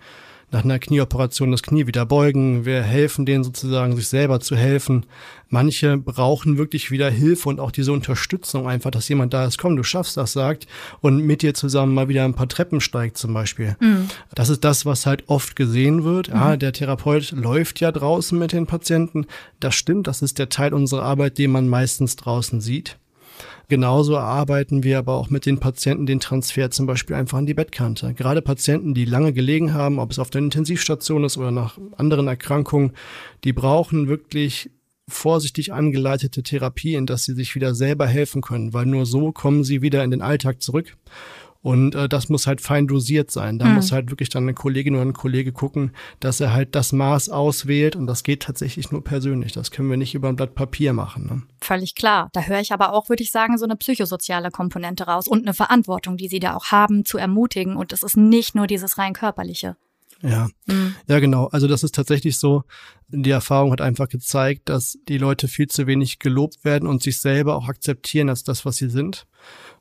nach 0.50 0.64
einer 0.64 0.78
Knieoperation 0.78 1.50
das 1.50 1.62
Knie 1.62 1.86
wieder 1.86 2.06
beugen. 2.06 2.64
Wir 2.64 2.82
helfen 2.82 3.26
denen 3.26 3.44
sozusagen, 3.44 3.94
sich 3.96 4.08
selber 4.08 4.40
zu 4.40 4.56
helfen. 4.56 5.06
Manche 5.48 5.96
brauchen 5.96 6.58
wirklich 6.58 6.90
wieder 6.90 7.10
Hilfe 7.10 7.48
und 7.48 7.60
auch 7.60 7.70
diese 7.70 7.92
Unterstützung 7.92 8.68
einfach, 8.68 8.90
dass 8.90 9.08
jemand 9.08 9.32
da 9.34 9.44
ist, 9.46 9.58
komm, 9.58 9.76
du 9.76 9.82
schaffst 9.82 10.16
das, 10.16 10.32
sagt, 10.32 10.66
und 11.00 11.24
mit 11.24 11.42
dir 11.42 11.54
zusammen 11.54 11.94
mal 11.94 12.08
wieder 12.08 12.24
ein 12.24 12.34
paar 12.34 12.48
Treppen 12.48 12.80
steigt 12.80 13.16
zum 13.16 13.34
Beispiel. 13.34 13.76
Mhm. 13.80 14.08
Das 14.34 14.48
ist 14.48 14.64
das, 14.64 14.86
was 14.86 15.06
halt 15.06 15.24
oft 15.28 15.56
gesehen 15.56 16.04
wird. 16.04 16.28
Mhm. 16.28 16.34
Ja, 16.34 16.56
der 16.56 16.72
Therapeut 16.72 17.32
läuft 17.32 17.80
ja 17.80 17.90
draußen 17.92 18.38
mit 18.38 18.52
den 18.52 18.66
Patienten. 18.66 19.26
Das 19.58 19.74
stimmt, 19.74 20.06
das 20.06 20.22
ist 20.22 20.38
der 20.38 20.48
Teil 20.48 20.74
unserer 20.74 21.02
Arbeit, 21.02 21.38
den 21.38 21.50
man 21.50 21.68
meistens 21.68 22.16
draußen 22.16 22.60
sieht. 22.60 22.96
Genauso 23.70 24.14
erarbeiten 24.14 24.82
wir 24.82 24.98
aber 24.98 25.14
auch 25.14 25.30
mit 25.30 25.46
den 25.46 25.60
Patienten 25.60 26.04
den 26.04 26.18
Transfer 26.18 26.72
zum 26.72 26.86
Beispiel 26.86 27.14
einfach 27.14 27.38
an 27.38 27.46
die 27.46 27.54
Bettkante. 27.54 28.14
Gerade 28.14 28.42
Patienten, 28.42 28.94
die 28.94 29.04
lange 29.04 29.32
gelegen 29.32 29.72
haben, 29.72 30.00
ob 30.00 30.10
es 30.10 30.18
auf 30.18 30.28
der 30.28 30.40
Intensivstation 30.40 31.22
ist 31.22 31.38
oder 31.38 31.52
nach 31.52 31.78
anderen 31.96 32.26
Erkrankungen, 32.26 32.94
die 33.44 33.52
brauchen 33.52 34.08
wirklich 34.08 34.70
vorsichtig 35.08 35.72
angeleitete 35.72 36.42
Therapie, 36.42 36.96
in 36.96 37.06
dass 37.06 37.22
sie 37.22 37.34
sich 37.34 37.54
wieder 37.54 37.76
selber 37.76 38.08
helfen 38.08 38.42
können, 38.42 38.72
weil 38.72 38.86
nur 38.86 39.06
so 39.06 39.30
kommen 39.30 39.62
sie 39.62 39.82
wieder 39.82 40.02
in 40.02 40.10
den 40.10 40.20
Alltag 40.20 40.60
zurück. 40.62 40.96
Und 41.62 41.94
äh, 41.94 42.08
das 42.08 42.30
muss 42.30 42.46
halt 42.46 42.62
fein 42.62 42.86
dosiert 42.86 43.30
sein. 43.30 43.58
Da 43.58 43.66
mhm. 43.66 43.74
muss 43.74 43.92
halt 43.92 44.10
wirklich 44.10 44.30
dann 44.30 44.44
eine 44.44 44.54
Kollegin 44.54 44.94
oder 44.94 45.04
ein 45.04 45.12
Kollege 45.12 45.52
gucken, 45.52 45.92
dass 46.18 46.40
er 46.40 46.54
halt 46.54 46.74
das 46.74 46.92
Maß 46.92 47.28
auswählt. 47.28 47.96
Und 47.96 48.06
das 48.06 48.22
geht 48.22 48.42
tatsächlich 48.42 48.90
nur 48.90 49.04
persönlich. 49.04 49.52
Das 49.52 49.70
können 49.70 49.90
wir 49.90 49.98
nicht 49.98 50.14
über 50.14 50.28
ein 50.28 50.36
Blatt 50.36 50.54
Papier 50.54 50.94
machen. 50.94 51.26
Ne? 51.26 51.42
Völlig 51.60 51.94
klar. 51.94 52.30
Da 52.32 52.42
höre 52.42 52.60
ich 52.60 52.72
aber 52.72 52.94
auch, 52.94 53.10
würde 53.10 53.22
ich 53.22 53.30
sagen, 53.30 53.58
so 53.58 53.66
eine 53.66 53.76
psychosoziale 53.76 54.50
Komponente 54.50 55.04
raus 55.04 55.28
und 55.28 55.42
eine 55.42 55.52
Verantwortung, 55.52 56.16
die 56.16 56.28
Sie 56.28 56.40
da 56.40 56.54
auch 56.54 56.66
haben, 56.66 57.04
zu 57.04 57.18
ermutigen. 57.18 57.76
Und 57.76 57.92
es 57.92 58.02
ist 58.02 58.16
nicht 58.16 58.54
nur 58.54 58.66
dieses 58.66 58.96
rein 58.96 59.12
körperliche. 59.12 59.76
Ja, 60.22 60.48
mhm. 60.66 60.94
ja, 61.08 61.18
genau. 61.18 61.46
Also 61.46 61.66
das 61.66 61.82
ist 61.82 61.94
tatsächlich 61.94 62.38
so. 62.38 62.64
Die 63.08 63.30
Erfahrung 63.30 63.72
hat 63.72 63.80
einfach 63.80 64.08
gezeigt, 64.08 64.68
dass 64.68 64.98
die 65.08 65.18
Leute 65.18 65.48
viel 65.48 65.66
zu 65.66 65.86
wenig 65.86 66.18
gelobt 66.18 66.64
werden 66.64 66.88
und 66.88 67.02
sich 67.02 67.18
selber 67.18 67.56
auch 67.56 67.68
akzeptieren 67.68 68.28
als 68.28 68.44
das, 68.44 68.64
was 68.64 68.76
sie 68.76 68.88
sind. 68.88 69.26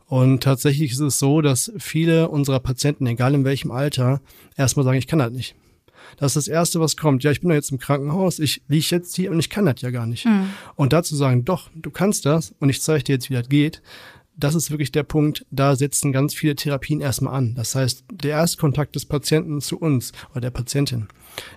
Und 0.10 0.42
tatsächlich 0.42 0.92
ist 0.92 1.00
es 1.00 1.20
so, 1.20 1.42
dass 1.42 1.72
viele 1.78 2.30
unserer 2.30 2.60
Patienten, 2.60 3.06
egal 3.06 3.36
in 3.36 3.46
welchem 3.46 3.70
Alter, 3.70 4.22
erstmal 4.58 4.84
sagen, 4.84 4.98
ich 4.98 5.06
kann 5.06 5.20
das 5.20 5.32
nicht. 5.32 5.56
Das 6.18 6.36
ist 6.36 6.48
das 6.48 6.48
Erste, 6.48 6.80
was 6.80 6.98
kommt. 6.98 7.24
Ja, 7.24 7.30
ich 7.30 7.42
bin 7.42 7.50
doch 7.50 7.56
jetzt 7.56 7.72
im 7.72 7.78
Krankenhaus, 7.78 8.39
ich 8.39 8.63
liege 8.68 8.88
jetzt 8.89 9.16
hier 9.16 9.30
und 9.30 9.39
ich 9.39 9.51
kann 9.51 9.68
das 9.68 9.82
ja 9.82 9.92
gar 9.92 10.08
nicht. 10.08 10.25
Mhm. 10.25 10.50
Und 10.75 10.94
dazu 10.94 11.16
sagen, 11.16 11.46
doch, 11.46 11.70
du 11.75 11.92
kannst 11.92 12.25
das 12.25 12.56
und 12.60 12.70
ich 12.70 12.82
zeige 12.82 13.04
dir 13.04 13.13
jetzt, 13.13 13.30
wie 13.30 13.36
das 13.36 13.50
geht, 13.50 13.84
das 14.36 14.56
ist 14.56 14.72
wirklich 14.72 14.92
der 14.92 15.04
Punkt, 15.04 15.46
da 15.51 15.75
setzen 15.75 16.12
ganz 16.12 16.34
viele 16.34 16.56
Therapien 16.56 17.01
erstmal 17.01 17.36
an. 17.36 17.54
Das 17.56 17.75
heißt, 17.75 18.06
der 18.12 18.32
Erstkontakt 18.32 18.96
des 18.96 19.06
Patienten 19.06 19.62
zu 19.62 19.78
uns 19.78 20.12
oder 20.32 20.42
der 20.42 20.51
Patientin 20.51 21.08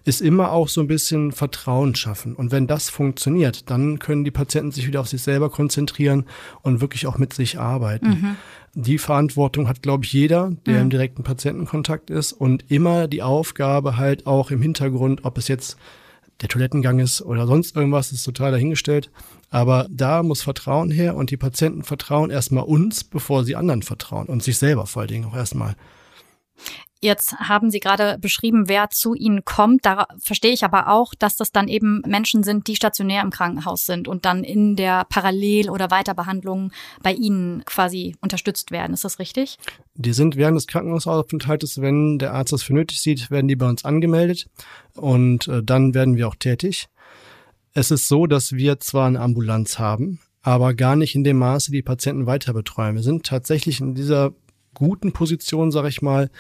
ist 0.05 0.21
immer 0.21 0.52
auch 0.52 0.69
so 0.69 0.81
ein 0.81 0.87
bisschen 0.87 1.33
Vertrauen 1.33 1.95
schaffen. 1.95 2.35
Und 2.35 2.52
wenn 2.52 2.67
das 2.67 2.91
funktioniert, 2.91 3.71
dann 3.71 3.99
können 3.99 4.25
die 4.25 4.31
Patienten 4.31 4.73
sich 4.73 4.87
wieder 4.87 5.00
auf 5.00 5.09
sich 5.09 5.23
selber 5.23 5.50
konzentrieren 5.50 6.26
und 6.62 6.81
wirklich 6.81 7.07
auch 7.07 7.19
mit 7.19 7.33
sich 7.33 7.59
arbeiten. 7.59 8.09
Mhm. 8.09 8.37
Die 8.75 8.99
Verantwortung 8.99 9.69
hat, 9.69 9.83
glaube 9.83 10.05
ich, 10.05 10.12
jeder, 10.12 10.52
der 10.67 10.76
mhm. 10.76 10.81
im 10.83 10.91
direkten 10.91 11.23
Patientenkontakt 11.23 12.11
ist 12.11 12.33
und 12.33 12.71
immer 12.71 13.07
die 13.07 13.23
Aufgabe 13.23 13.97
halt 13.97 14.26
auch 14.26 14.50
im 14.50 14.62
Hintergrund, 14.62 15.25
ob 15.25 15.38
es 15.38 15.49
jetzt 15.49 15.76
der 16.41 16.49
Toilettengang 16.49 16.99
ist 16.99 17.23
oder 17.23 17.47
sonst 17.47 17.76
irgendwas, 17.76 18.12
ist 18.12 18.25
total 18.25 18.50
dahingestellt. 18.50 19.11
Aber 19.50 19.87
da 19.91 20.23
muss 20.23 20.43
Vertrauen 20.43 20.91
her 20.91 21.14
und 21.14 21.31
die 21.31 21.37
Patienten 21.37 21.85
vertrauen 21.85 22.31
erstmal 22.31 22.64
uns, 22.64 23.05
bevor 23.05 23.45
sie 23.45 23.55
anderen 23.55 23.83
vertrauen 23.83 24.26
und 24.26 24.43
sich 24.43 24.59
selber 24.59 24.87
vor 24.87 25.02
allen 25.02 25.09
Dingen 25.09 25.26
auch 25.26 25.37
erstmal. 25.37 25.76
Jetzt 27.04 27.35
haben 27.35 27.73
Sie 27.73 27.80
gerade 27.80 28.16
beschrieben, 28.21 28.68
wer 28.68 28.88
zu 28.90 29.14
Ihnen 29.14 29.44
kommt. 29.44 29.85
Da 29.85 30.06
verstehe 30.18 30.52
ich 30.52 30.64
aber 30.64 30.88
auch, 30.88 31.14
dass 31.18 31.37
das 31.37 31.50
dann 31.50 31.66
eben 31.66 32.00
Menschen 32.06 32.44
sind, 32.44 32.68
die 32.68 32.76
stationär 32.76 33.23
im 33.23 33.30
Krankenhaus 33.30 33.87
sind 33.87 34.06
und 34.06 34.25
dann 34.25 34.44
in 34.44 34.76
der 34.76 35.04
Parallel- 35.09 35.68
oder 35.68 35.90
Weiterbehandlung 35.90 36.71
bei 37.02 37.12
Ihnen 37.12 37.64
quasi 37.64 38.14
unterstützt 38.21 38.71
werden. 38.71 38.94
Ist 38.94 39.04
das 39.04 39.18
richtig? 39.18 39.59
Die 39.97 40.12
sind 40.12 40.37
während 40.37 40.56
des 40.56 40.68
Krankenhausaufenthaltes, 40.68 41.80
wenn 41.80 42.21
der 42.21 42.35
Arzt 42.35 42.52
das 42.52 42.62
für 42.62 42.73
nötig 42.73 43.00
sieht, 43.00 43.32
werden 43.32 43.49
die 43.49 43.56
bei 43.56 43.68
uns 43.68 43.85
angemeldet 43.85 44.49
und 44.94 45.49
äh, 45.49 45.61
dann 45.61 45.94
werden 45.94 46.16
wir 46.16 46.28
auch 46.28 46.37
tätig. 46.37 46.87
Es 47.75 47.90
ist 47.90 48.06
so, 48.06 48.28
dass 48.28 48.52
wir 48.52 48.78
zwar 48.78 49.09
eine 49.09 49.18
Ambulanz 49.18 49.80
haben, 49.80 50.21
aber 50.40 50.73
gar 50.75 50.94
nicht 50.94 51.16
in 51.16 51.25
dem 51.25 51.38
Maße 51.38 51.73
die 51.73 51.82
Patienten 51.82 52.26
weiter 52.26 52.52
betreuen. 52.52 52.94
Wir 52.94 53.02
sind 53.02 53.26
tatsächlich 53.26 53.80
in 53.80 53.97
dieser 53.97 54.35
guten 54.75 55.12
Position, 55.12 55.71
sage 55.71 55.88
ich 55.88 56.02
mal, 56.02 56.31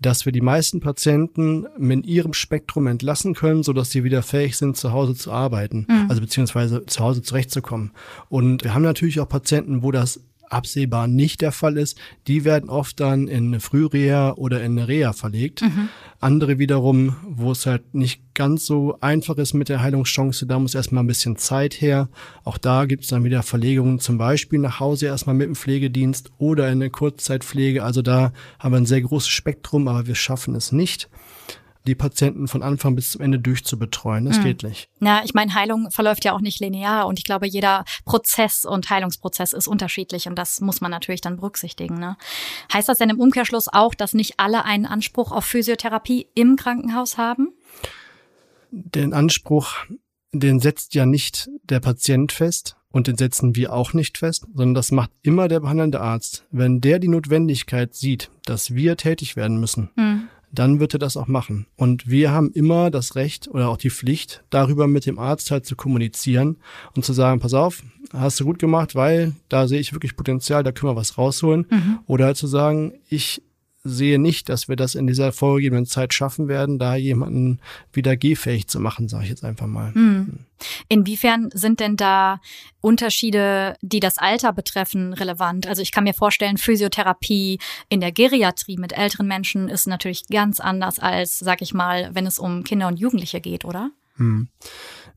dass 0.00 0.24
wir 0.24 0.32
die 0.32 0.40
meisten 0.40 0.80
Patienten 0.80 1.66
mit 1.78 2.06
ihrem 2.06 2.32
Spektrum 2.32 2.86
entlassen 2.86 3.34
können, 3.34 3.62
so 3.62 3.72
dass 3.72 3.90
sie 3.90 4.04
wieder 4.04 4.22
fähig 4.22 4.56
sind, 4.56 4.76
zu 4.76 4.92
Hause 4.92 5.14
zu 5.14 5.32
arbeiten, 5.32 5.86
mhm. 5.88 6.06
also 6.08 6.20
beziehungsweise 6.20 6.86
zu 6.86 7.00
Hause 7.02 7.22
zurechtzukommen. 7.22 7.92
Und 8.28 8.64
wir 8.64 8.74
haben 8.74 8.82
natürlich 8.82 9.20
auch 9.20 9.28
Patienten, 9.28 9.82
wo 9.82 9.90
das 9.90 10.20
absehbar 10.54 11.08
nicht 11.08 11.40
der 11.40 11.52
Fall 11.52 11.76
ist, 11.76 11.98
die 12.26 12.44
werden 12.44 12.70
oft 12.70 13.00
dann 13.00 13.28
in 13.28 13.48
eine 13.48 13.60
Frühreha 13.60 14.32
oder 14.32 14.62
in 14.62 14.78
eine 14.78 14.88
Reha 14.88 15.12
verlegt. 15.12 15.62
Mhm. 15.62 15.88
Andere 16.20 16.58
wiederum, 16.58 17.16
wo 17.26 17.52
es 17.52 17.66
halt 17.66 17.94
nicht 17.94 18.22
ganz 18.34 18.64
so 18.64 18.96
einfach 19.00 19.36
ist 19.36 19.52
mit 19.52 19.68
der 19.68 19.82
Heilungschance, 19.82 20.46
da 20.46 20.58
muss 20.58 20.74
erstmal 20.74 21.04
ein 21.04 21.08
bisschen 21.08 21.36
Zeit 21.36 21.80
her. 21.80 22.08
Auch 22.44 22.56
da 22.56 22.86
gibt 22.86 23.04
es 23.04 23.10
dann 23.10 23.24
wieder 23.24 23.42
Verlegungen, 23.42 23.98
zum 24.00 24.16
Beispiel 24.16 24.58
nach 24.58 24.80
Hause 24.80 25.06
erstmal 25.06 25.34
mit 25.34 25.46
dem 25.46 25.54
Pflegedienst 25.54 26.30
oder 26.38 26.68
in 26.68 26.80
eine 26.80 26.90
Kurzzeitpflege. 26.90 27.82
Also 27.82 28.00
da 28.00 28.32
haben 28.58 28.72
wir 28.72 28.78
ein 28.78 28.86
sehr 28.86 29.02
großes 29.02 29.28
Spektrum, 29.28 29.88
aber 29.88 30.06
wir 30.06 30.14
schaffen 30.14 30.54
es 30.54 30.72
nicht 30.72 31.08
die 31.86 31.94
Patienten 31.94 32.48
von 32.48 32.62
Anfang 32.62 32.96
bis 32.96 33.12
zum 33.12 33.20
Ende 33.20 33.38
durchzubetreuen. 33.38 34.24
Das 34.24 34.38
mhm. 34.38 34.44
geht 34.44 34.62
nicht. 34.62 34.88
Ja, 35.00 35.22
ich 35.24 35.34
meine, 35.34 35.54
Heilung 35.54 35.90
verläuft 35.90 36.24
ja 36.24 36.32
auch 36.32 36.40
nicht 36.40 36.60
linear 36.60 37.06
und 37.06 37.18
ich 37.18 37.24
glaube, 37.24 37.46
jeder 37.46 37.84
Prozess 38.04 38.64
und 38.64 38.88
Heilungsprozess 38.88 39.52
ist 39.52 39.68
unterschiedlich 39.68 40.26
und 40.26 40.36
das 40.36 40.60
muss 40.60 40.80
man 40.80 40.90
natürlich 40.90 41.20
dann 41.20 41.36
berücksichtigen. 41.36 41.98
Ne? 41.98 42.16
Heißt 42.72 42.88
das 42.88 42.98
denn 42.98 43.10
im 43.10 43.20
Umkehrschluss 43.20 43.68
auch, 43.68 43.94
dass 43.94 44.14
nicht 44.14 44.40
alle 44.40 44.64
einen 44.64 44.86
Anspruch 44.86 45.30
auf 45.30 45.44
Physiotherapie 45.44 46.28
im 46.34 46.56
Krankenhaus 46.56 47.18
haben? 47.18 47.52
Den 48.70 49.12
Anspruch, 49.12 49.74
den 50.32 50.60
setzt 50.60 50.94
ja 50.94 51.06
nicht 51.06 51.50
der 51.64 51.80
Patient 51.80 52.32
fest, 52.32 52.76
und 52.90 53.08
den 53.08 53.16
setzen 53.16 53.56
wir 53.56 53.72
auch 53.72 53.92
nicht 53.92 54.18
fest, 54.18 54.46
sondern 54.54 54.74
das 54.74 54.92
macht 54.92 55.10
immer 55.22 55.48
der 55.48 55.58
behandelnde 55.58 56.00
Arzt. 56.00 56.44
Wenn 56.52 56.80
der 56.80 57.00
die 57.00 57.08
Notwendigkeit 57.08 57.92
sieht, 57.92 58.30
dass 58.44 58.72
wir 58.72 58.96
tätig 58.96 59.34
werden 59.34 59.58
müssen, 59.58 59.90
mhm 59.96 60.28
dann 60.54 60.80
wird 60.80 60.94
er 60.94 60.98
das 60.98 61.16
auch 61.16 61.26
machen. 61.26 61.66
Und 61.76 62.08
wir 62.08 62.30
haben 62.30 62.50
immer 62.52 62.90
das 62.90 63.16
Recht 63.16 63.48
oder 63.48 63.68
auch 63.68 63.76
die 63.76 63.90
Pflicht, 63.90 64.44
darüber 64.50 64.86
mit 64.86 65.06
dem 65.06 65.18
Arzt 65.18 65.50
halt 65.50 65.66
zu 65.66 65.76
kommunizieren 65.76 66.56
und 66.94 67.04
zu 67.04 67.12
sagen, 67.12 67.40
pass 67.40 67.54
auf, 67.54 67.82
hast 68.12 68.40
du 68.40 68.44
gut 68.44 68.58
gemacht, 68.58 68.94
weil 68.94 69.32
da 69.48 69.68
sehe 69.68 69.80
ich 69.80 69.92
wirklich 69.92 70.16
Potenzial, 70.16 70.62
da 70.62 70.72
können 70.72 70.92
wir 70.92 70.96
was 70.96 71.18
rausholen. 71.18 71.66
Mhm. 71.70 71.98
Oder 72.06 72.26
halt 72.26 72.36
zu 72.36 72.46
sagen, 72.46 72.94
ich 73.08 73.42
sehe 73.84 74.18
nicht, 74.18 74.48
dass 74.48 74.66
wir 74.68 74.76
das 74.76 74.94
in 74.94 75.06
dieser 75.06 75.30
vorgegebenen 75.30 75.84
Zeit 75.84 76.14
schaffen 76.14 76.48
werden, 76.48 76.78
da 76.78 76.96
jemanden 76.96 77.60
wieder 77.92 78.16
gehfähig 78.16 78.66
zu 78.66 78.80
machen, 78.80 79.08
sage 79.08 79.24
ich 79.24 79.30
jetzt 79.30 79.44
einfach 79.44 79.66
mal. 79.66 79.92
Mhm. 79.92 80.38
Inwiefern 80.88 81.50
sind 81.52 81.80
denn 81.80 81.96
da 81.96 82.40
Unterschiede, 82.80 83.76
die 83.82 84.00
das 84.00 84.16
Alter 84.16 84.54
betreffen, 84.54 85.12
relevant? 85.12 85.66
Also 85.66 85.82
ich 85.82 85.92
kann 85.92 86.04
mir 86.04 86.14
vorstellen, 86.14 86.56
Physiotherapie 86.56 87.58
in 87.90 88.00
der 88.00 88.12
Geriatrie 88.12 88.78
mit 88.78 88.96
älteren 88.96 89.26
Menschen 89.26 89.68
ist 89.68 89.86
natürlich 89.86 90.26
ganz 90.28 90.60
anders 90.60 90.98
als, 90.98 91.38
sag 91.38 91.60
ich 91.60 91.74
mal, 91.74 92.10
wenn 92.14 92.26
es 92.26 92.38
um 92.38 92.64
Kinder 92.64 92.88
und 92.88 92.98
Jugendliche 92.98 93.42
geht, 93.42 93.66
oder? 93.66 93.90
Mhm. 94.16 94.48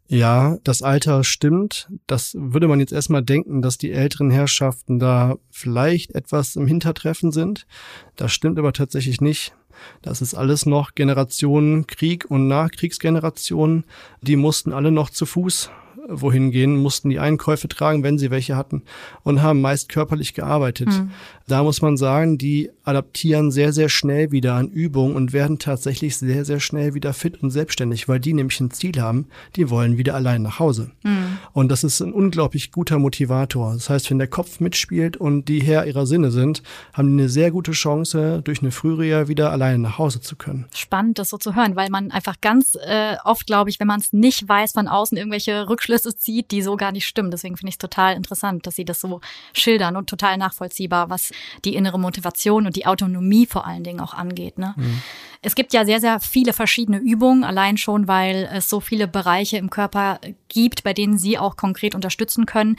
Ja, 0.07 0.57
das 0.63 0.81
Alter 0.81 1.23
stimmt. 1.23 1.89
Das 2.07 2.35
würde 2.39 2.67
man 2.67 2.79
jetzt 2.79 2.93
erstmal 2.93 3.23
denken, 3.23 3.61
dass 3.61 3.77
die 3.77 3.91
älteren 3.91 4.31
Herrschaften 4.31 4.99
da 4.99 5.35
vielleicht 5.51 6.15
etwas 6.15 6.55
im 6.55 6.65
Hintertreffen 6.65 7.31
sind. 7.31 7.67
Das 8.15 8.31
stimmt 8.31 8.57
aber 8.57 8.71
tatsächlich 8.71 9.19
nicht. 9.19 9.53
Das 10.01 10.21
ist 10.21 10.33
alles 10.33 10.65
noch 10.65 10.95
Generationen 10.95 11.87
Krieg 11.87 12.25
und 12.29 12.47
Nachkriegsgenerationen. 12.47 13.83
Die 14.21 14.37
mussten 14.37 14.73
alle 14.73 14.91
noch 14.91 15.09
zu 15.09 15.25
Fuß 15.25 15.69
wohin 16.09 16.51
gehen, 16.51 16.77
mussten 16.77 17.09
die 17.09 17.19
Einkäufe 17.19 17.67
tragen, 17.67 18.03
wenn 18.03 18.17
sie 18.17 18.31
welche 18.31 18.55
hatten 18.55 18.83
und 19.23 19.41
haben 19.41 19.61
meist 19.61 19.89
körperlich 19.89 20.33
gearbeitet. 20.33 20.87
Mhm. 20.87 21.11
Da 21.47 21.63
muss 21.63 21.81
man 21.81 21.97
sagen, 21.97 22.37
die 22.37 22.69
adaptieren 22.83 23.51
sehr, 23.51 23.73
sehr 23.73 23.89
schnell 23.89 24.31
wieder 24.31 24.55
an 24.55 24.67
Übungen 24.67 25.15
und 25.15 25.33
werden 25.33 25.59
tatsächlich 25.59 26.17
sehr, 26.17 26.45
sehr 26.45 26.59
schnell 26.59 26.93
wieder 26.93 27.13
fit 27.13 27.41
und 27.41 27.51
selbstständig, 27.51 28.07
weil 28.07 28.19
die 28.19 28.33
nämlich 28.33 28.59
ein 28.59 28.71
Ziel 28.71 29.01
haben, 29.01 29.27
die 29.55 29.69
wollen 29.69 29.97
wieder 29.97 30.15
allein 30.15 30.41
nach 30.41 30.59
Hause. 30.59 30.91
Mhm. 31.03 31.37
Und 31.53 31.69
das 31.69 31.83
ist 31.83 32.01
ein 32.01 32.13
unglaublich 32.13 32.71
guter 32.71 32.99
Motivator. 32.99 33.73
Das 33.73 33.89
heißt, 33.89 34.09
wenn 34.11 34.19
der 34.19 34.27
Kopf 34.27 34.59
mitspielt 34.59 35.17
und 35.17 35.45
die 35.45 35.61
Herr 35.61 35.87
ihrer 35.87 36.05
Sinne 36.05 36.31
sind, 36.31 36.63
haben 36.93 37.07
die 37.07 37.23
eine 37.23 37.29
sehr 37.29 37.51
gute 37.51 37.71
Chance, 37.71 38.41
durch 38.43 38.61
eine 38.61 38.71
Frühreha 38.71 39.27
wieder 39.27 39.51
alleine 39.51 39.79
nach 39.79 39.97
Hause 39.97 40.21
zu 40.21 40.35
können. 40.35 40.65
Spannend, 40.75 41.17
das 41.17 41.29
so 41.29 41.37
zu 41.37 41.55
hören, 41.55 41.75
weil 41.75 41.89
man 41.89 42.11
einfach 42.11 42.41
ganz 42.41 42.75
äh, 42.75 43.15
oft, 43.23 43.47
glaube 43.47 43.69
ich, 43.69 43.79
wenn 43.79 43.87
man 43.87 43.99
es 43.99 44.13
nicht 44.13 44.47
weiß, 44.47 44.73
von 44.73 44.87
außen 44.87 45.17
irgendwelche 45.17 45.69
Rückschlüsse 45.69 45.87
Rückschlüsse 45.87 46.15
zieht, 46.15 46.51
die 46.51 46.61
so 46.61 46.75
gar 46.75 46.91
nicht 46.91 47.05
stimmen. 47.05 47.31
Deswegen 47.31 47.57
finde 47.57 47.69
ich 47.69 47.75
es 47.75 47.79
total 47.79 48.15
interessant, 48.15 48.65
dass 48.67 48.75
Sie 48.75 48.85
das 48.85 48.99
so 48.99 49.21
schildern 49.53 49.95
und 49.95 50.09
total 50.09 50.37
nachvollziehbar, 50.37 51.09
was 51.09 51.31
die 51.65 51.75
innere 51.75 51.99
Motivation 51.99 52.65
und 52.65 52.75
die 52.75 52.85
Autonomie 52.85 53.45
vor 53.45 53.65
allen 53.65 53.83
Dingen 53.83 53.99
auch 53.99 54.13
angeht. 54.13 54.57
Ne? 54.57 54.73
Mhm. 54.77 55.01
Es 55.41 55.55
gibt 55.55 55.73
ja 55.73 55.85
sehr, 55.85 55.99
sehr 55.99 56.19
viele 56.19 56.53
verschiedene 56.53 56.97
Übungen, 56.97 57.43
allein 57.43 57.77
schon, 57.77 58.07
weil 58.07 58.49
es 58.53 58.69
so 58.69 58.79
viele 58.79 59.07
Bereiche 59.07 59.57
im 59.57 59.69
Körper 59.69 60.19
gibt, 60.49 60.83
bei 60.83 60.93
denen 60.93 61.17
Sie 61.17 61.37
auch 61.37 61.55
konkret 61.55 61.95
unterstützen 61.95 62.45
können. 62.45 62.75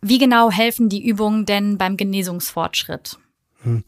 Wie 0.00 0.18
genau 0.18 0.50
helfen 0.50 0.88
die 0.88 1.06
Übungen 1.06 1.46
denn 1.46 1.78
beim 1.78 1.96
Genesungsfortschritt? 1.96 3.18
Mhm. 3.64 3.84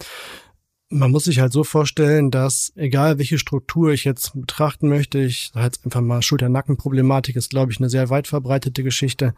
Man 0.91 1.11
muss 1.11 1.25
sich 1.25 1.41
halt 1.41 1.53
so 1.53 1.65
vorstellen, 1.65 2.31
dass 2.31 2.73
egal 2.77 3.19
welche 3.19 3.39
Struktur 3.39 3.93
ich 3.93 4.05
jetzt 4.05 4.33
betrachten 4.35 4.89
möchte, 4.89 5.19
ich 5.19 5.51
sage 5.53 5.67
jetzt 5.67 5.85
einfach 5.85 6.01
mal 6.01 6.23
Schulter-Nacken-Problematik 6.23 7.35
ist, 7.37 7.51
glaube 7.51 7.73
ich, 7.73 7.79
eine 7.79 7.89
sehr 7.89 8.11
weit 8.11 8.29
verbreitete 8.29 8.85
Geschichte. 8.85 9.35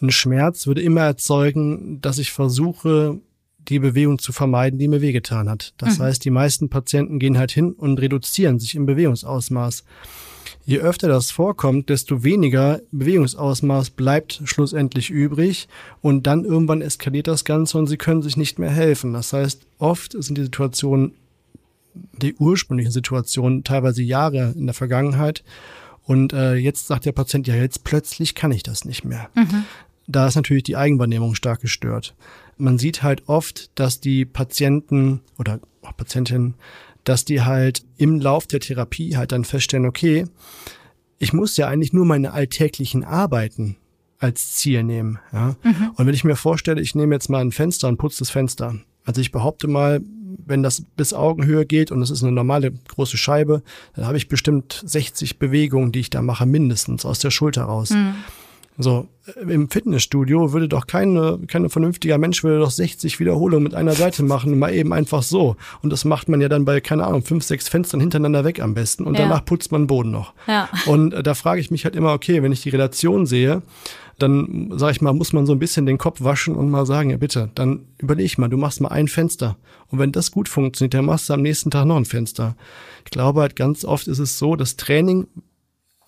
Ein 0.00 0.10
Schmerz 0.10 0.66
würde 0.66 0.82
immer 0.82 1.02
erzeugen, 1.02 2.00
dass 2.00 2.18
ich 2.18 2.32
versuche, 2.32 3.20
die 3.68 3.78
Bewegung 3.78 4.18
zu 4.18 4.32
vermeiden, 4.32 4.78
die 4.78 4.88
mir 4.88 5.00
wehgetan 5.00 5.48
hat. 5.48 5.74
Das 5.78 5.98
mhm. 5.98 6.04
heißt, 6.04 6.24
die 6.24 6.30
meisten 6.30 6.68
Patienten 6.68 7.18
gehen 7.18 7.38
halt 7.38 7.52
hin 7.52 7.72
und 7.72 8.00
reduzieren 8.00 8.58
sich 8.58 8.74
im 8.74 8.86
Bewegungsausmaß. 8.86 9.84
Je 10.64 10.78
öfter 10.78 11.08
das 11.08 11.30
vorkommt, 11.30 11.88
desto 11.90 12.24
weniger 12.24 12.80
Bewegungsausmaß 12.90 13.90
bleibt 13.90 14.42
schlussendlich 14.44 15.10
übrig 15.10 15.68
und 16.00 16.26
dann 16.26 16.44
irgendwann 16.44 16.82
eskaliert 16.82 17.28
das 17.28 17.44
Ganze 17.44 17.78
und 17.78 17.86
sie 17.86 17.96
können 17.96 18.22
sich 18.22 18.36
nicht 18.36 18.58
mehr 18.58 18.70
helfen. 18.70 19.12
Das 19.12 19.32
heißt, 19.32 19.66
oft 19.78 20.20
sind 20.20 20.38
die 20.38 20.42
Situationen, 20.42 21.14
die 21.94 22.34
ursprünglichen 22.34 22.92
Situationen 22.92 23.64
teilweise 23.64 24.02
Jahre 24.02 24.54
in 24.56 24.66
der 24.66 24.74
Vergangenheit 24.74 25.44
und 26.06 26.32
äh, 26.32 26.54
jetzt 26.54 26.86
sagt 26.86 27.04
der 27.04 27.12
Patient, 27.12 27.46
ja, 27.46 27.54
jetzt 27.54 27.84
plötzlich 27.84 28.34
kann 28.34 28.52
ich 28.52 28.62
das 28.62 28.84
nicht 28.84 29.04
mehr. 29.04 29.28
Mhm. 29.34 29.64
Da 30.08 30.26
ist 30.26 30.36
natürlich 30.36 30.62
die 30.62 30.76
Eigenwahrnehmung 30.76 31.34
stark 31.34 31.60
gestört. 31.60 32.14
Man 32.58 32.78
sieht 32.78 33.02
halt 33.02 33.28
oft, 33.28 33.70
dass 33.78 34.00
die 34.00 34.24
Patienten 34.24 35.20
oder 35.38 35.60
auch 35.82 35.96
Patientinnen 35.96 36.54
dass 37.06 37.24
die 37.24 37.42
halt 37.42 37.84
im 37.96 38.20
Lauf 38.20 38.46
der 38.46 38.60
Therapie 38.60 39.16
halt 39.16 39.32
dann 39.32 39.44
feststellen, 39.44 39.86
okay, 39.86 40.24
ich 41.18 41.32
muss 41.32 41.56
ja 41.56 41.68
eigentlich 41.68 41.92
nur 41.92 42.04
meine 42.04 42.32
alltäglichen 42.32 43.04
Arbeiten 43.04 43.76
als 44.18 44.54
Ziel 44.54 44.82
nehmen. 44.82 45.18
Ja? 45.32 45.56
Mhm. 45.62 45.90
Und 45.94 46.06
wenn 46.06 46.14
ich 46.14 46.24
mir 46.24 46.36
vorstelle, 46.36 46.80
ich 46.80 46.94
nehme 46.94 47.14
jetzt 47.14 47.30
mal 47.30 47.40
ein 47.40 47.52
Fenster 47.52 47.88
und 47.88 47.96
putze 47.96 48.18
das 48.18 48.30
Fenster. 48.30 48.74
Also 49.04 49.20
ich 49.20 49.30
behaupte 49.30 49.68
mal, 49.68 50.00
wenn 50.44 50.64
das 50.64 50.82
bis 50.96 51.14
Augenhöhe 51.14 51.64
geht 51.64 51.92
und 51.92 52.02
es 52.02 52.10
ist 52.10 52.24
eine 52.24 52.32
normale 52.32 52.72
große 52.72 53.16
Scheibe, 53.16 53.62
dann 53.94 54.06
habe 54.06 54.16
ich 54.16 54.28
bestimmt 54.28 54.82
60 54.84 55.38
Bewegungen, 55.38 55.92
die 55.92 56.00
ich 56.00 56.10
da 56.10 56.22
mache, 56.22 56.44
mindestens 56.44 57.06
aus 57.06 57.20
der 57.20 57.30
Schulter 57.30 57.62
raus. 57.62 57.90
Mhm. 57.90 58.14
So, 58.78 59.08
äh, 59.26 59.52
im 59.52 59.70
Fitnessstudio 59.70 60.52
würde 60.52 60.68
doch 60.68 60.86
keine, 60.86 61.38
keine 61.46 61.68
vernünftiger 61.68 62.18
Mensch 62.18 62.44
würde 62.44 62.60
doch 62.60 62.70
60 62.70 63.18
Wiederholungen 63.20 63.64
mit 63.64 63.74
einer 63.74 63.92
Seite 63.92 64.22
machen, 64.22 64.58
mal 64.58 64.74
eben 64.74 64.92
einfach 64.92 65.22
so. 65.22 65.56
Und 65.82 65.90
das 65.90 66.04
macht 66.04 66.28
man 66.28 66.40
ja 66.40 66.48
dann 66.48 66.64
bei, 66.64 66.80
keine 66.80 67.04
Ahnung, 67.06 67.22
fünf, 67.22 67.44
sechs 67.44 67.68
Fenstern 67.68 68.00
hintereinander 68.00 68.44
weg 68.44 68.60
am 68.60 68.74
besten. 68.74 69.04
Und 69.04 69.14
ja. 69.14 69.22
danach 69.22 69.44
putzt 69.44 69.72
man 69.72 69.82
den 69.82 69.86
Boden 69.86 70.10
noch. 70.10 70.34
Ja. 70.46 70.68
Und 70.86 71.14
äh, 71.14 71.22
da 71.22 71.34
frage 71.34 71.60
ich 71.60 71.70
mich 71.70 71.84
halt 71.84 71.96
immer, 71.96 72.12
okay, 72.12 72.42
wenn 72.42 72.52
ich 72.52 72.62
die 72.62 72.70
Relation 72.70 73.26
sehe, 73.26 73.62
dann 74.18 74.72
sage 74.76 74.92
ich 74.92 75.00
mal, 75.02 75.12
muss 75.12 75.32
man 75.32 75.46
so 75.46 75.52
ein 75.52 75.58
bisschen 75.58 75.84
den 75.84 75.98
Kopf 75.98 76.22
waschen 76.22 76.54
und 76.54 76.70
mal 76.70 76.86
sagen, 76.86 77.10
ja 77.10 77.18
bitte, 77.18 77.50
dann 77.54 77.84
überleg 77.98 78.38
mal, 78.38 78.48
du 78.48 78.56
machst 78.56 78.80
mal 78.80 78.88
ein 78.88 79.08
Fenster. 79.08 79.56
Und 79.88 79.98
wenn 79.98 80.12
das 80.12 80.30
gut 80.30 80.48
funktioniert, 80.48 80.94
dann 80.94 81.04
machst 81.04 81.28
du 81.28 81.34
am 81.34 81.42
nächsten 81.42 81.70
Tag 81.70 81.84
noch 81.84 81.96
ein 81.96 82.06
Fenster. 82.06 82.56
Ich 83.04 83.10
glaube 83.10 83.42
halt 83.42 83.56
ganz 83.56 83.84
oft 83.84 84.08
ist 84.08 84.18
es 84.18 84.38
so, 84.38 84.56
das 84.56 84.76
Training 84.76 85.26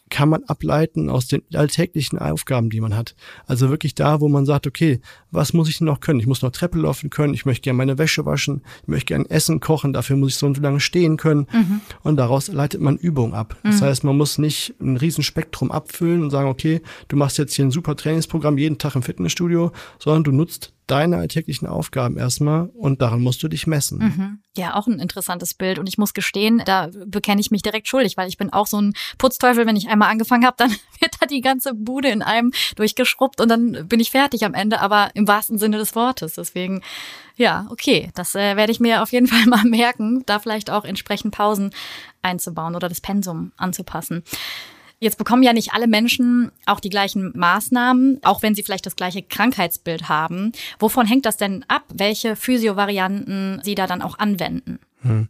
kann 0.08 0.28
man 0.28 0.44
ableiten 0.44 1.10
aus 1.10 1.26
den 1.26 1.42
alltäglichen 1.54 2.18
Aufgaben, 2.18 2.70
die 2.70 2.80
man 2.80 2.96
hat. 2.96 3.14
Also 3.46 3.70
wirklich 3.70 3.94
da, 3.94 4.20
wo 4.20 4.28
man 4.28 4.46
sagt, 4.46 4.66
okay, 4.66 5.00
was 5.30 5.52
muss 5.52 5.68
ich 5.68 5.78
denn 5.78 5.86
noch 5.86 6.00
können? 6.00 6.20
Ich 6.20 6.26
muss 6.26 6.42
noch 6.42 6.50
Treppe 6.50 6.78
laufen 6.78 7.10
können, 7.10 7.34
ich 7.34 7.46
möchte 7.46 7.62
gerne 7.62 7.76
meine 7.76 7.98
Wäsche 7.98 8.26
waschen, 8.26 8.62
ich 8.82 8.88
möchte 8.88 9.06
gerne 9.06 9.28
Essen 9.30 9.60
kochen, 9.60 9.92
dafür 9.92 10.16
muss 10.16 10.32
ich 10.32 10.36
so 10.36 10.46
und 10.46 10.56
so 10.56 10.62
lange 10.62 10.80
stehen 10.80 11.16
können. 11.16 11.46
Mhm. 11.52 11.80
Und 12.02 12.16
daraus 12.16 12.48
leitet 12.48 12.80
man 12.80 12.96
Übung 12.96 13.34
ab. 13.34 13.56
Das 13.62 13.80
mhm. 13.80 13.84
heißt, 13.86 14.04
man 14.04 14.16
muss 14.16 14.38
nicht 14.38 14.74
ein 14.80 14.96
Riesenspektrum 14.96 15.38
Spektrum 15.38 15.70
abfüllen 15.70 16.22
und 16.22 16.30
sagen, 16.30 16.48
okay, 16.48 16.82
du 17.08 17.16
machst 17.16 17.38
jetzt 17.38 17.54
hier 17.54 17.64
ein 17.64 17.70
super 17.70 17.96
Trainingsprogramm 17.96 18.58
jeden 18.58 18.78
Tag 18.78 18.94
im 18.94 19.02
Fitnessstudio, 19.02 19.72
sondern 19.98 20.24
du 20.24 20.32
nutzt 20.32 20.72
deine 20.90 21.18
alltäglichen 21.18 21.66
Aufgaben 21.66 22.16
erstmal 22.16 22.66
und 22.74 23.00
daran 23.00 23.20
musst 23.20 23.42
du 23.42 23.48
dich 23.48 23.66
messen. 23.66 23.98
Mhm. 23.98 24.42
Ja, 24.56 24.74
auch 24.74 24.86
ein 24.86 24.98
interessantes 24.98 25.54
Bild. 25.54 25.78
Und 25.78 25.88
ich 25.88 25.98
muss 25.98 26.14
gestehen, 26.14 26.62
da 26.64 26.88
bekenne 27.06 27.40
ich 27.40 27.50
mich 27.50 27.62
direkt 27.62 27.86
schuldig, 27.86 28.16
weil 28.16 28.28
ich 28.28 28.38
bin 28.38 28.52
auch 28.52 28.66
so 28.66 28.80
ein 28.80 28.94
Putzteufel. 29.18 29.66
Wenn 29.66 29.76
ich 29.76 29.88
einmal 29.88 30.10
angefangen 30.10 30.44
habe, 30.44 30.56
dann 30.58 30.70
wird 30.98 31.14
da 31.20 31.26
die 31.26 31.40
ganze 31.40 31.74
Bude 31.74 32.08
in 32.08 32.22
einem 32.22 32.52
durchgeschrubbt 32.76 33.40
und 33.40 33.48
dann 33.48 33.86
bin 33.86 34.00
ich 34.00 34.10
fertig 34.10 34.44
am 34.44 34.54
Ende, 34.54 34.80
aber 34.80 35.10
im 35.14 35.28
wahrsten 35.28 35.58
Sinne 35.58 35.78
des 35.78 35.94
Wortes. 35.94 36.34
Deswegen, 36.34 36.82
ja, 37.36 37.66
okay, 37.70 38.10
das 38.14 38.34
äh, 38.34 38.56
werde 38.56 38.72
ich 38.72 38.80
mir 38.80 39.02
auf 39.02 39.12
jeden 39.12 39.26
Fall 39.28 39.46
mal 39.46 39.64
merken, 39.64 40.24
da 40.26 40.38
vielleicht 40.38 40.70
auch 40.70 40.84
entsprechend 40.84 41.34
Pausen 41.34 41.70
einzubauen 42.22 42.74
oder 42.74 42.88
das 42.88 43.00
Pensum 43.00 43.52
anzupassen. 43.56 44.24
Jetzt 45.00 45.18
bekommen 45.18 45.44
ja 45.44 45.52
nicht 45.52 45.72
alle 45.72 45.86
Menschen 45.86 46.50
auch 46.66 46.80
die 46.80 46.90
gleichen 46.90 47.32
Maßnahmen, 47.36 48.18
auch 48.24 48.42
wenn 48.42 48.54
sie 48.54 48.64
vielleicht 48.64 48.86
das 48.86 48.96
gleiche 48.96 49.22
Krankheitsbild 49.22 50.08
haben. 50.08 50.52
Wovon 50.80 51.06
hängt 51.06 51.24
das 51.24 51.36
denn 51.36 51.64
ab, 51.68 51.84
welche 51.94 52.34
Physio-Varianten 52.34 53.60
Sie 53.62 53.76
da 53.76 53.86
dann 53.86 54.02
auch 54.02 54.18
anwenden? 54.18 54.80
Hm. 55.02 55.28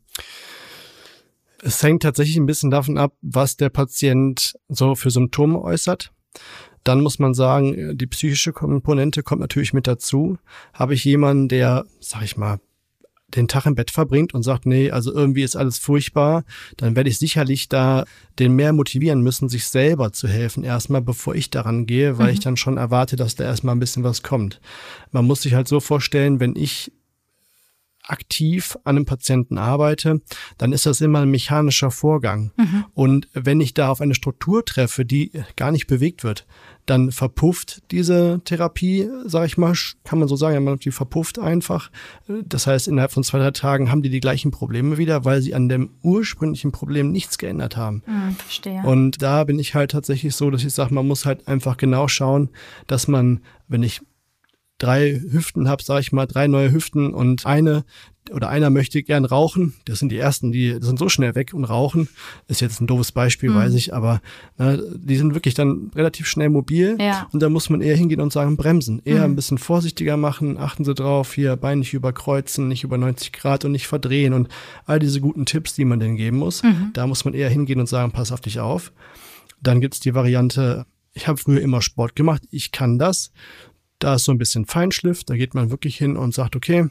Es 1.63 1.83
hängt 1.83 2.03
tatsächlich 2.03 2.37
ein 2.37 2.47
bisschen 2.47 2.71
davon 2.71 2.97
ab, 2.97 3.13
was 3.21 3.57
der 3.57 3.69
Patient 3.69 4.55
so 4.69 4.95
für 4.95 5.11
Symptome 5.11 5.61
äußert. 5.61 6.13
Dann 6.85 7.03
muss 7.03 7.19
man 7.19 7.35
sagen, 7.35 7.99
die 7.99 8.07
psychische 8.07 8.53
Komponente 8.53 9.23
kommt 9.23 9.41
natürlich 9.41 9.75
mit 9.75 9.87
dazu. 9.87 10.39
Habe 10.73 10.95
ich 10.95 11.05
jemanden, 11.05 11.49
der, 11.49 11.85
sag 12.01 12.23
ich 12.23 12.37
mal, 12.37 12.61
den 13.35 13.49
Tag 13.49 13.66
im 13.66 13.75
Bett 13.75 13.90
verbringt 13.90 14.32
und 14.32 14.42
sagt, 14.42 14.66
nee, 14.66 14.90
also 14.90 15.12
irgendwie 15.12 15.42
ist 15.42 15.56
alles 15.56 15.78
furchtbar, 15.78 16.44
dann 16.76 16.97
werde 16.97 17.11
ich 17.11 17.18
sicherlich 17.18 17.68
da 17.68 18.04
den 18.38 18.54
mehr 18.54 18.73
motivieren 18.73 19.20
müssen, 19.20 19.49
sich 19.49 19.66
selber 19.66 20.12
zu 20.12 20.28
helfen, 20.28 20.64
erstmal 20.64 21.02
bevor 21.02 21.35
ich 21.35 21.50
daran 21.50 21.87
gehe, 21.87 22.18
weil 22.18 22.28
mhm. 22.28 22.32
ich 22.32 22.40
dann 22.40 22.56
schon 22.56 22.78
erwarte, 22.78 23.16
dass 23.16 23.35
da 23.35 23.44
erstmal 23.44 23.75
ein 23.75 23.80
bisschen 23.80 24.04
was 24.04 24.23
kommt. 24.23 24.61
Man 25.12 25.26
muss 25.26 25.42
sich 25.42 25.54
halt 25.54 25.68
so 25.68 25.80
vorstellen, 25.80 26.40
wenn 26.40 26.56
ich 26.56 26.90
aktiv 28.09 28.77
an 28.85 28.97
einem 28.97 29.07
Patienten 29.07 29.59
arbeite, 29.59 30.21
dann 30.57 30.73
ist 30.73 30.87
das 30.87 31.00
immer 31.00 31.21
ein 31.21 31.31
mechanischer 31.31 31.91
Vorgang. 31.91 32.53
Mhm. 32.57 32.85
Und 32.95 33.29
wenn 33.33 33.61
ich 33.61 33.75
da 33.75 33.91
auf 33.91 34.00
eine 34.00 34.15
Struktur 34.15 34.65
treffe, 34.65 35.05
die 35.05 35.33
gar 35.57 35.71
nicht 35.71 35.87
bewegt 35.87 36.25
wird, 36.25 36.47
dann 36.87 37.12
verpufft 37.12 37.83
diese 37.91 38.41
Therapie, 38.45 39.09
sage 39.27 39.47
ich 39.47 39.59
mal, 39.59 39.75
kann 40.05 40.19
man 40.19 40.29
so 40.29 40.37
sagen, 40.37 40.79
die 40.79 40.91
verpufft 40.91 41.38
einfach. 41.38 41.91
Das 42.27 42.67
heißt, 42.67 42.88
innerhalb 42.88 43.12
von 43.12 43.23
zwei, 43.25 43.38
drei 43.38 43.50
Tagen 43.50 43.91
haben 43.91 44.03
die 44.03 44.09
die 44.09 44.21
gleichen 44.21 44.50
Probleme 44.50 44.97
wieder, 44.97 45.25
weil 45.25 45.43
sie 45.43 45.55
an 45.55 45.69
dem 45.69 45.91
ursprünglichen 46.03 46.73
Problem 46.73 47.12
nichts 47.12 47.37
geändert 47.37 47.77
haben. 47.77 48.03
Mhm, 48.07 48.37
verstehe. 48.37 48.83
Und 48.85 49.21
da 49.21 49.45
bin 49.45 49.59
ich 49.59 49.75
halt 49.75 49.91
tatsächlich 49.91 50.35
so, 50.35 50.50
dass 50.50 50.65
ich 50.65 50.73
sage, 50.73 50.95
man 50.95 51.07
muss 51.07 51.27
halt 51.27 51.47
einfach 51.47 51.77
genau 51.77 52.09
schauen, 52.09 52.49
dass 52.87 53.07
man, 53.07 53.41
wenn 53.69 53.83
ich 53.83 54.00
drei 54.78 55.20
Hüften 55.30 55.68
habe, 55.68 55.82
sage 55.82 56.00
ich 56.00 56.12
mal, 56.12 56.26
drei 56.26 56.47
neue 56.47 56.73
Hüften 56.73 57.12
und 57.12 57.47
eine 57.47 57.85
oder 58.30 58.49
einer 58.49 58.70
möchte 58.70 59.02
gern 59.02 59.25
rauchen. 59.25 59.75
Das 59.87 59.99
sind 59.99 60.11
die 60.11 60.18
ersten, 60.18 60.52
die 60.52 60.76
sind 60.80 60.99
so 60.99 61.08
schnell 61.08 61.35
weg 61.35 61.54
und 61.54 61.64
rauchen. 61.64 62.08
Ist 62.47 62.61
jetzt 62.61 62.80
ein 62.80 62.87
doofes 62.87 63.12
Beispiel, 63.12 63.50
mhm. 63.50 63.54
weiß 63.54 63.75
ich, 63.75 63.94
aber 63.94 64.20
ne, 64.58 64.82
die 64.97 65.16
sind 65.16 65.35
wirklich 65.35 65.54
dann 65.54 65.90
relativ 65.94 66.26
schnell 66.26 66.50
mobil. 66.50 66.97
Ja. 67.00 67.26
Und 67.32 67.42
da 67.42 67.49
muss 67.49 67.70
man 67.70 67.80
eher 67.80 67.97
hingehen 67.97 68.20
und 68.20 68.32
sagen, 68.32 68.56
bremsen. 68.56 69.00
Eher 69.04 69.18
mhm. 69.18 69.32
ein 69.32 69.37
bisschen 69.37 69.58
vorsichtiger 69.58 70.16
machen, 70.16 70.58
achten 70.58 70.85
Sie 70.85 70.94
drauf, 70.94 71.35
hier 71.35 71.56
Bein 71.56 71.80
nicht 71.80 71.94
überkreuzen, 71.94 72.68
nicht 72.68 72.85
über 72.85 72.99
90 72.99 73.32
Grad 73.32 73.64
und 73.64 73.73
nicht 73.73 73.87
verdrehen 73.87 74.32
und 74.32 74.49
all 74.85 74.99
diese 74.99 75.20
guten 75.20 75.47
Tipps, 75.47 75.75
die 75.75 75.85
man 75.85 76.00
denn 76.00 76.16
geben 76.16 76.38
muss. 76.38 76.62
Mhm. 76.62 76.90
Da 76.92 77.06
muss 77.06 77.25
man 77.25 77.35
eher 77.35 77.49
hingehen 77.49 77.80
und 77.80 77.88
sagen, 77.88 78.12
pass 78.12 78.32
auf 78.32 78.40
dich 78.40 78.61
auf. 78.61 78.92
Dann 79.61 79.80
gibt's 79.80 80.00
die 80.00 80.14
Variante, 80.14 80.87
ich 81.14 81.26
habe 81.26 81.38
früher 81.38 81.61
immer 81.61 81.82
Sport 81.82 82.14
gemacht, 82.14 82.42
ich 82.50 82.70
kann 82.70 82.99
das. 82.99 83.32
Da 83.99 84.14
ist 84.14 84.25
so 84.25 84.33
ein 84.33 84.38
bisschen 84.38 84.67
Feinschliff, 84.67 85.25
da 85.25 85.37
geht 85.37 85.55
man 85.55 85.71
wirklich 85.71 85.97
hin 85.97 86.17
und 86.17 86.35
sagt, 86.35 86.55
okay, 86.55 86.88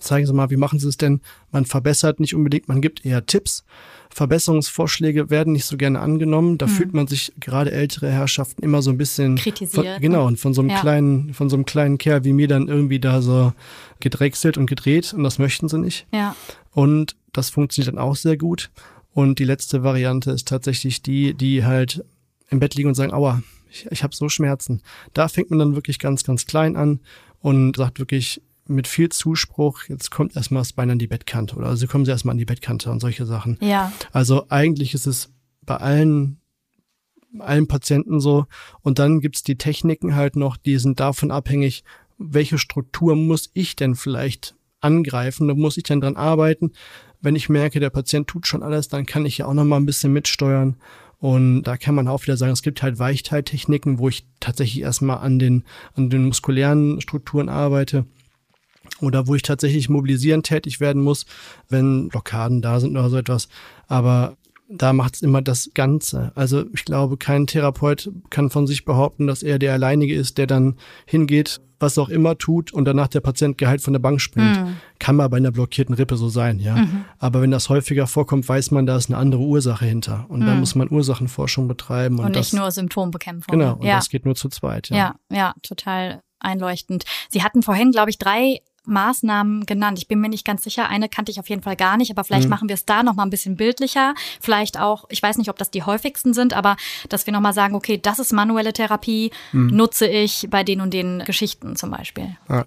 zeigen 0.00 0.26
Sie 0.26 0.32
mal, 0.32 0.50
wie 0.50 0.56
machen 0.56 0.78
Sie 0.78 0.88
es 0.88 0.96
denn? 0.96 1.20
Man 1.50 1.66
verbessert 1.66 2.20
nicht 2.20 2.34
unbedingt, 2.34 2.68
man 2.68 2.80
gibt 2.80 3.04
eher 3.04 3.26
Tipps. 3.26 3.64
Verbesserungsvorschläge 4.10 5.28
werden 5.28 5.52
nicht 5.52 5.64
so 5.64 5.76
gerne 5.76 5.98
angenommen. 6.00 6.56
Da 6.56 6.66
mhm. 6.66 6.70
fühlt 6.70 6.94
man 6.94 7.06
sich 7.06 7.32
gerade 7.40 7.72
ältere 7.72 8.10
Herrschaften 8.10 8.62
immer 8.62 8.80
so 8.80 8.90
ein 8.90 8.96
bisschen 8.96 9.36
kritisiert. 9.36 9.86
Von, 9.86 10.00
genau, 10.00 10.26
und 10.26 10.38
von 10.38 10.54
so 10.54 10.62
einem 10.62 10.70
ja. 10.70 10.80
kleinen, 10.80 11.34
von 11.34 11.50
so 11.50 11.56
einem 11.56 11.64
kleinen 11.64 11.98
Kerl 11.98 12.24
wie 12.24 12.32
mir 12.32 12.46
dann 12.46 12.68
irgendwie 12.68 13.00
da 13.00 13.20
so 13.20 13.52
gedrechselt 14.00 14.56
und 14.56 14.66
gedreht 14.66 15.12
und 15.14 15.24
das 15.24 15.38
möchten 15.38 15.68
sie 15.68 15.78
nicht. 15.78 16.06
Ja. 16.12 16.36
Und 16.70 17.16
das 17.32 17.50
funktioniert 17.50 17.92
dann 17.92 17.98
auch 18.00 18.16
sehr 18.16 18.36
gut. 18.36 18.70
Und 19.12 19.38
die 19.38 19.44
letzte 19.44 19.82
Variante 19.82 20.30
ist 20.30 20.48
tatsächlich 20.48 21.02
die, 21.02 21.34
die 21.34 21.64
halt 21.64 22.04
im 22.50 22.60
Bett 22.60 22.74
liegen 22.74 22.88
und 22.88 22.94
sagen, 22.94 23.12
aua, 23.12 23.42
ich, 23.74 23.86
ich 23.90 24.02
habe 24.02 24.14
so 24.14 24.28
Schmerzen. 24.28 24.82
Da 25.12 25.28
fängt 25.28 25.50
man 25.50 25.58
dann 25.58 25.74
wirklich 25.74 25.98
ganz, 25.98 26.24
ganz 26.24 26.46
klein 26.46 26.76
an 26.76 27.00
und 27.40 27.76
sagt 27.76 27.98
wirklich 27.98 28.40
mit 28.66 28.88
viel 28.88 29.10
Zuspruch, 29.10 29.84
jetzt 29.88 30.10
kommt 30.10 30.36
erstmal 30.36 30.62
das 30.62 30.72
Bein 30.72 30.90
an 30.90 30.98
die 30.98 31.06
Bettkante 31.06 31.56
oder 31.56 31.66
also 31.66 31.86
kommen 31.86 32.06
sie 32.06 32.10
erstmal 32.10 32.32
an 32.32 32.38
die 32.38 32.46
Bettkante 32.46 32.90
und 32.90 33.00
solche 33.00 33.26
Sachen. 33.26 33.58
Ja. 33.60 33.92
Also 34.12 34.46
eigentlich 34.48 34.94
ist 34.94 35.06
es 35.06 35.30
bei 35.62 35.76
allen 35.76 36.40
allen 37.40 37.66
Patienten 37.66 38.20
so. 38.20 38.46
Und 38.82 39.00
dann 39.00 39.20
gibt's 39.20 39.42
die 39.42 39.58
Techniken 39.58 40.14
halt 40.14 40.36
noch, 40.36 40.56
die 40.56 40.78
sind 40.78 41.00
davon 41.00 41.32
abhängig, 41.32 41.82
welche 42.16 42.58
Struktur 42.58 43.16
muss 43.16 43.50
ich 43.54 43.74
denn 43.74 43.96
vielleicht 43.96 44.54
angreifen, 44.80 45.48
da 45.48 45.54
muss 45.54 45.76
ich 45.76 45.82
dann 45.82 46.00
dran 46.00 46.16
arbeiten. 46.16 46.72
Wenn 47.20 47.34
ich 47.34 47.48
merke, 47.48 47.80
der 47.80 47.90
Patient 47.90 48.28
tut 48.28 48.46
schon 48.46 48.62
alles, 48.62 48.88
dann 48.88 49.04
kann 49.04 49.26
ich 49.26 49.38
ja 49.38 49.46
auch 49.46 49.54
noch 49.54 49.64
mal 49.64 49.78
ein 49.78 49.86
bisschen 49.86 50.12
mitsteuern 50.12 50.76
und 51.24 51.62
da 51.62 51.78
kann 51.78 51.94
man 51.94 52.06
auch 52.06 52.22
wieder 52.24 52.36
sagen, 52.36 52.52
es 52.52 52.60
gibt 52.60 52.82
halt 52.82 52.98
Weichteiltechniken, 52.98 53.98
wo 53.98 54.10
ich 54.10 54.26
tatsächlich 54.40 54.82
erstmal 54.82 55.20
an 55.20 55.38
den, 55.38 55.64
an 55.94 56.10
den 56.10 56.26
muskulären 56.26 57.00
Strukturen 57.00 57.48
arbeite 57.48 58.04
oder 59.00 59.26
wo 59.26 59.34
ich 59.34 59.40
tatsächlich 59.40 59.88
mobilisierend 59.88 60.44
tätig 60.44 60.80
werden 60.80 61.00
muss, 61.00 61.24
wenn 61.70 62.10
Blockaden 62.10 62.60
da 62.60 62.78
sind 62.78 62.90
oder 62.90 63.08
so 63.08 63.16
etwas. 63.16 63.48
Aber 63.86 64.36
da 64.68 64.92
macht 64.92 65.16
es 65.16 65.22
immer 65.22 65.42
das 65.42 65.70
Ganze. 65.74 66.32
Also 66.34 66.64
ich 66.72 66.84
glaube, 66.84 67.16
kein 67.16 67.46
Therapeut 67.46 68.10
kann 68.30 68.50
von 68.50 68.66
sich 68.66 68.84
behaupten, 68.84 69.26
dass 69.26 69.42
er 69.42 69.58
der 69.58 69.72
Alleinige 69.72 70.14
ist, 70.14 70.38
der 70.38 70.46
dann 70.46 70.76
hingeht, 71.06 71.60
was 71.80 71.98
auch 71.98 72.08
immer 72.08 72.38
tut 72.38 72.72
und 72.72 72.86
danach 72.86 73.08
der 73.08 73.20
Patient 73.20 73.58
geheilt 73.58 73.82
von 73.82 73.92
der 73.92 74.00
Bank 74.00 74.20
springt. 74.20 74.58
Mhm. 74.58 74.76
Kann 74.98 75.16
mal 75.16 75.28
bei 75.28 75.36
einer 75.36 75.50
blockierten 75.50 75.94
Rippe 75.94 76.16
so 76.16 76.28
sein, 76.28 76.58
ja. 76.58 76.76
Mhm. 76.76 77.04
Aber 77.18 77.42
wenn 77.42 77.50
das 77.50 77.68
häufiger 77.68 78.06
vorkommt, 78.06 78.48
weiß 78.48 78.70
man, 78.70 78.86
da 78.86 78.96
ist 78.96 79.10
eine 79.10 79.18
andere 79.18 79.42
Ursache 79.42 79.84
hinter. 79.84 80.24
Und 80.28 80.40
mhm. 80.40 80.46
da 80.46 80.54
muss 80.54 80.74
man 80.74 80.90
Ursachenforschung 80.90 81.68
betreiben. 81.68 82.18
Und, 82.18 82.26
und 82.26 82.30
nicht 82.32 82.52
das, 82.52 82.58
nur 82.58 82.70
Symptombekämpfung. 82.70 83.58
Genau, 83.58 83.74
und 83.74 83.84
ja. 83.84 83.96
das 83.96 84.08
geht 84.08 84.24
nur 84.24 84.34
zu 84.34 84.48
zweit, 84.48 84.88
ja. 84.88 84.96
Ja, 84.96 85.14
ja, 85.30 85.54
total 85.62 86.22
einleuchtend. 86.38 87.04
Sie 87.28 87.42
hatten 87.42 87.62
vorhin, 87.62 87.90
glaube 87.90 88.10
ich, 88.10 88.18
drei 88.18 88.60
Maßnahmen 88.86 89.66
genannt. 89.66 89.98
Ich 89.98 90.08
bin 90.08 90.20
mir 90.20 90.28
nicht 90.28 90.44
ganz 90.44 90.62
sicher. 90.64 90.88
Eine 90.88 91.08
kannte 91.08 91.32
ich 91.32 91.40
auf 91.40 91.48
jeden 91.48 91.62
Fall 91.62 91.76
gar 91.76 91.96
nicht, 91.96 92.10
aber 92.10 92.24
vielleicht 92.24 92.44
mhm. 92.44 92.50
machen 92.50 92.68
wir 92.68 92.74
es 92.74 92.84
da 92.84 93.02
noch 93.02 93.14
mal 93.14 93.24
ein 93.24 93.30
bisschen 93.30 93.56
bildlicher. 93.56 94.14
Vielleicht 94.40 94.78
auch, 94.78 95.04
ich 95.08 95.22
weiß 95.22 95.38
nicht, 95.38 95.50
ob 95.50 95.58
das 95.58 95.70
die 95.70 95.82
häufigsten 95.82 96.34
sind, 96.34 96.54
aber 96.54 96.76
dass 97.08 97.26
wir 97.26 97.32
noch 97.32 97.40
mal 97.40 97.52
sagen, 97.52 97.74
okay, 97.74 97.98
das 97.98 98.18
ist 98.18 98.32
manuelle 98.32 98.72
Therapie, 98.72 99.30
mhm. 99.52 99.68
nutze 99.68 100.06
ich 100.06 100.48
bei 100.50 100.64
den 100.64 100.80
und 100.80 100.92
den 100.92 101.20
Geschichten 101.20 101.76
zum 101.76 101.90
Beispiel. 101.90 102.36
Ja. 102.48 102.64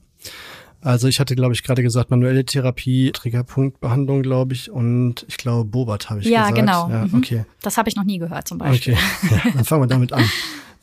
Also 0.81 1.07
ich 1.07 1.19
hatte, 1.19 1.35
glaube 1.35 1.53
ich, 1.53 1.63
gerade 1.63 1.81
gesagt, 1.81 2.11
manuelle 2.11 2.45
Therapie, 2.45 3.11
Triggerpunktbehandlung, 3.11 4.21
glaube 4.21 4.53
ich, 4.53 4.69
und 4.69 5.25
ich 5.27 5.37
glaube, 5.37 5.65
Bobat 5.65 6.09
habe 6.09 6.21
ich 6.21 6.27
ja, 6.27 6.49
gesagt. 6.49 6.55
Genau. 6.55 6.89
Ja, 6.89 7.03
genau. 7.05 7.17
Okay. 7.17 7.45
Das 7.61 7.77
habe 7.77 7.89
ich 7.89 7.95
noch 7.95 8.03
nie 8.03 8.19
gehört 8.19 8.47
zum 8.47 8.59
Beispiel. 8.59 8.93
Okay, 8.93 9.35
ja, 9.45 9.51
dann 9.53 9.65
fangen 9.65 9.83
wir 9.83 9.87
damit 9.87 10.13
an. 10.13 10.29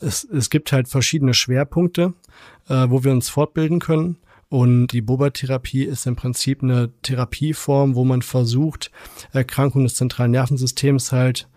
Es, 0.01 0.25
es 0.25 0.49
gibt 0.49 0.71
halt 0.71 0.89
verschiedene 0.89 1.33
Schwerpunkte, 1.33 2.13
äh, 2.67 2.85
wo 2.89 3.03
wir 3.03 3.11
uns 3.11 3.29
fortbilden 3.29 3.79
können. 3.79 4.17
Und 4.49 4.87
die 4.87 5.01
Boba-Therapie 5.01 5.83
ist 5.83 6.05
im 6.05 6.15
Prinzip 6.15 6.61
eine 6.61 6.91
Therapieform, 7.01 7.95
wo 7.95 8.05
man 8.05 8.21
versucht, 8.21 8.91
Erkrankungen 9.33 9.85
des 9.85 9.95
zentralen 9.95 10.31
Nervensystems 10.31 11.11
halt 11.11 11.47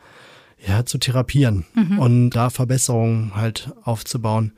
ja, 0.66 0.84
zu 0.84 0.98
therapieren 0.98 1.66
mhm. 1.74 1.98
und 1.98 2.30
da 2.30 2.50
Verbesserungen 2.50 3.34
halt 3.34 3.70
aufzubauen. 3.84 4.52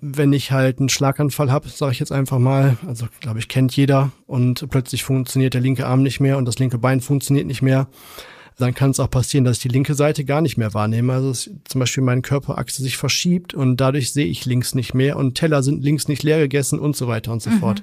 Wenn 0.00 0.32
ich 0.32 0.52
halt 0.52 0.78
einen 0.78 0.88
Schlaganfall 0.88 1.50
habe, 1.50 1.68
sage 1.68 1.92
ich 1.92 1.98
jetzt 1.98 2.12
einfach 2.12 2.38
mal, 2.38 2.76
also 2.86 3.06
glaube 3.20 3.38
ich, 3.38 3.48
kennt 3.48 3.74
jeder 3.74 4.12
und 4.26 4.68
plötzlich 4.70 5.02
funktioniert 5.02 5.54
der 5.54 5.60
linke 5.60 5.86
Arm 5.86 6.02
nicht 6.02 6.20
mehr 6.20 6.38
und 6.38 6.44
das 6.44 6.58
linke 6.58 6.78
Bein 6.78 7.00
funktioniert 7.00 7.46
nicht 7.46 7.62
mehr, 7.62 7.88
dann 8.58 8.74
kann 8.74 8.90
es 8.90 9.00
auch 9.00 9.10
passieren, 9.10 9.44
dass 9.44 9.58
ich 9.58 9.62
die 9.62 9.68
linke 9.68 9.94
Seite 9.94 10.24
gar 10.24 10.40
nicht 10.40 10.56
mehr 10.56 10.74
wahrnehme. 10.74 11.12
Also 11.12 11.32
zum 11.32 11.78
Beispiel 11.78 12.02
meine 12.02 12.22
Körperachse 12.22 12.82
sich 12.82 12.96
verschiebt 12.96 13.54
und 13.54 13.76
dadurch 13.76 14.12
sehe 14.12 14.26
ich 14.26 14.44
links 14.46 14.74
nicht 14.74 14.94
mehr 14.94 15.16
und 15.16 15.36
Teller 15.36 15.62
sind 15.62 15.82
links 15.82 16.08
nicht 16.08 16.22
leer 16.22 16.38
gegessen 16.38 16.78
und 16.78 16.96
so 16.96 17.06
weiter 17.06 17.32
und 17.32 17.40
so 17.40 17.50
mhm. 17.50 17.60
fort. 17.60 17.82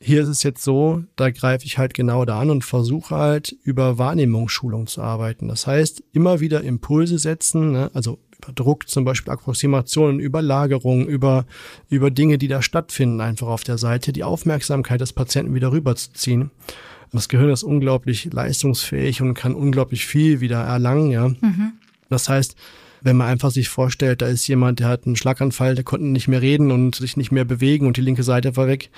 Hier 0.00 0.22
ist 0.22 0.28
es 0.28 0.42
jetzt 0.42 0.62
so, 0.62 1.04
da 1.16 1.30
greife 1.30 1.64
ich 1.64 1.78
halt 1.78 1.94
genau 1.94 2.24
da 2.24 2.40
an 2.40 2.50
und 2.50 2.64
versuche 2.64 3.14
halt 3.14 3.56
über 3.62 3.96
Wahrnehmungsschulung 3.96 4.86
zu 4.86 5.00
arbeiten. 5.00 5.48
Das 5.48 5.66
heißt, 5.66 6.02
immer 6.12 6.40
wieder 6.40 6.62
Impulse 6.62 7.18
setzen, 7.18 7.72
ne? 7.72 7.90
also 7.94 8.18
über 8.36 8.52
Druck, 8.52 8.88
zum 8.88 9.04
Beispiel 9.04 9.32
Approximationen, 9.32 10.18
über 10.18 10.42
Lagerung, 10.42 11.06
über, 11.06 11.46
über 11.88 12.10
Dinge, 12.10 12.38
die 12.38 12.48
da 12.48 12.60
stattfinden, 12.60 13.20
einfach 13.20 13.46
auf 13.46 13.64
der 13.64 13.78
Seite, 13.78 14.12
die 14.12 14.24
Aufmerksamkeit 14.24 15.00
des 15.00 15.12
Patienten 15.12 15.54
wieder 15.54 15.72
rüberzuziehen. 15.72 16.50
Das 17.14 17.28
Gehirn 17.28 17.50
ist 17.50 17.62
unglaublich 17.62 18.32
leistungsfähig 18.32 19.22
und 19.22 19.34
kann 19.34 19.54
unglaublich 19.54 20.04
viel 20.04 20.40
wieder 20.40 20.62
erlangen, 20.62 21.10
ja. 21.12 21.28
Mhm. 21.28 21.74
Das 22.10 22.28
heißt, 22.28 22.56
wenn 23.02 23.16
man 23.16 23.28
einfach 23.28 23.50
sich 23.50 23.68
vorstellt, 23.68 24.20
da 24.20 24.26
ist 24.26 24.48
jemand, 24.48 24.80
der 24.80 24.88
hat 24.88 25.06
einen 25.06 25.14
Schlaganfall, 25.14 25.76
der 25.76 25.84
konnte 25.84 26.06
nicht 26.06 26.26
mehr 26.26 26.42
reden 26.42 26.72
und 26.72 26.96
sich 26.96 27.16
nicht 27.16 27.30
mehr 27.30 27.44
bewegen 27.44 27.86
und 27.86 27.96
die 27.96 28.00
linke 28.00 28.24
Seite 28.24 28.56
war 28.56 28.66
weg 28.66 28.90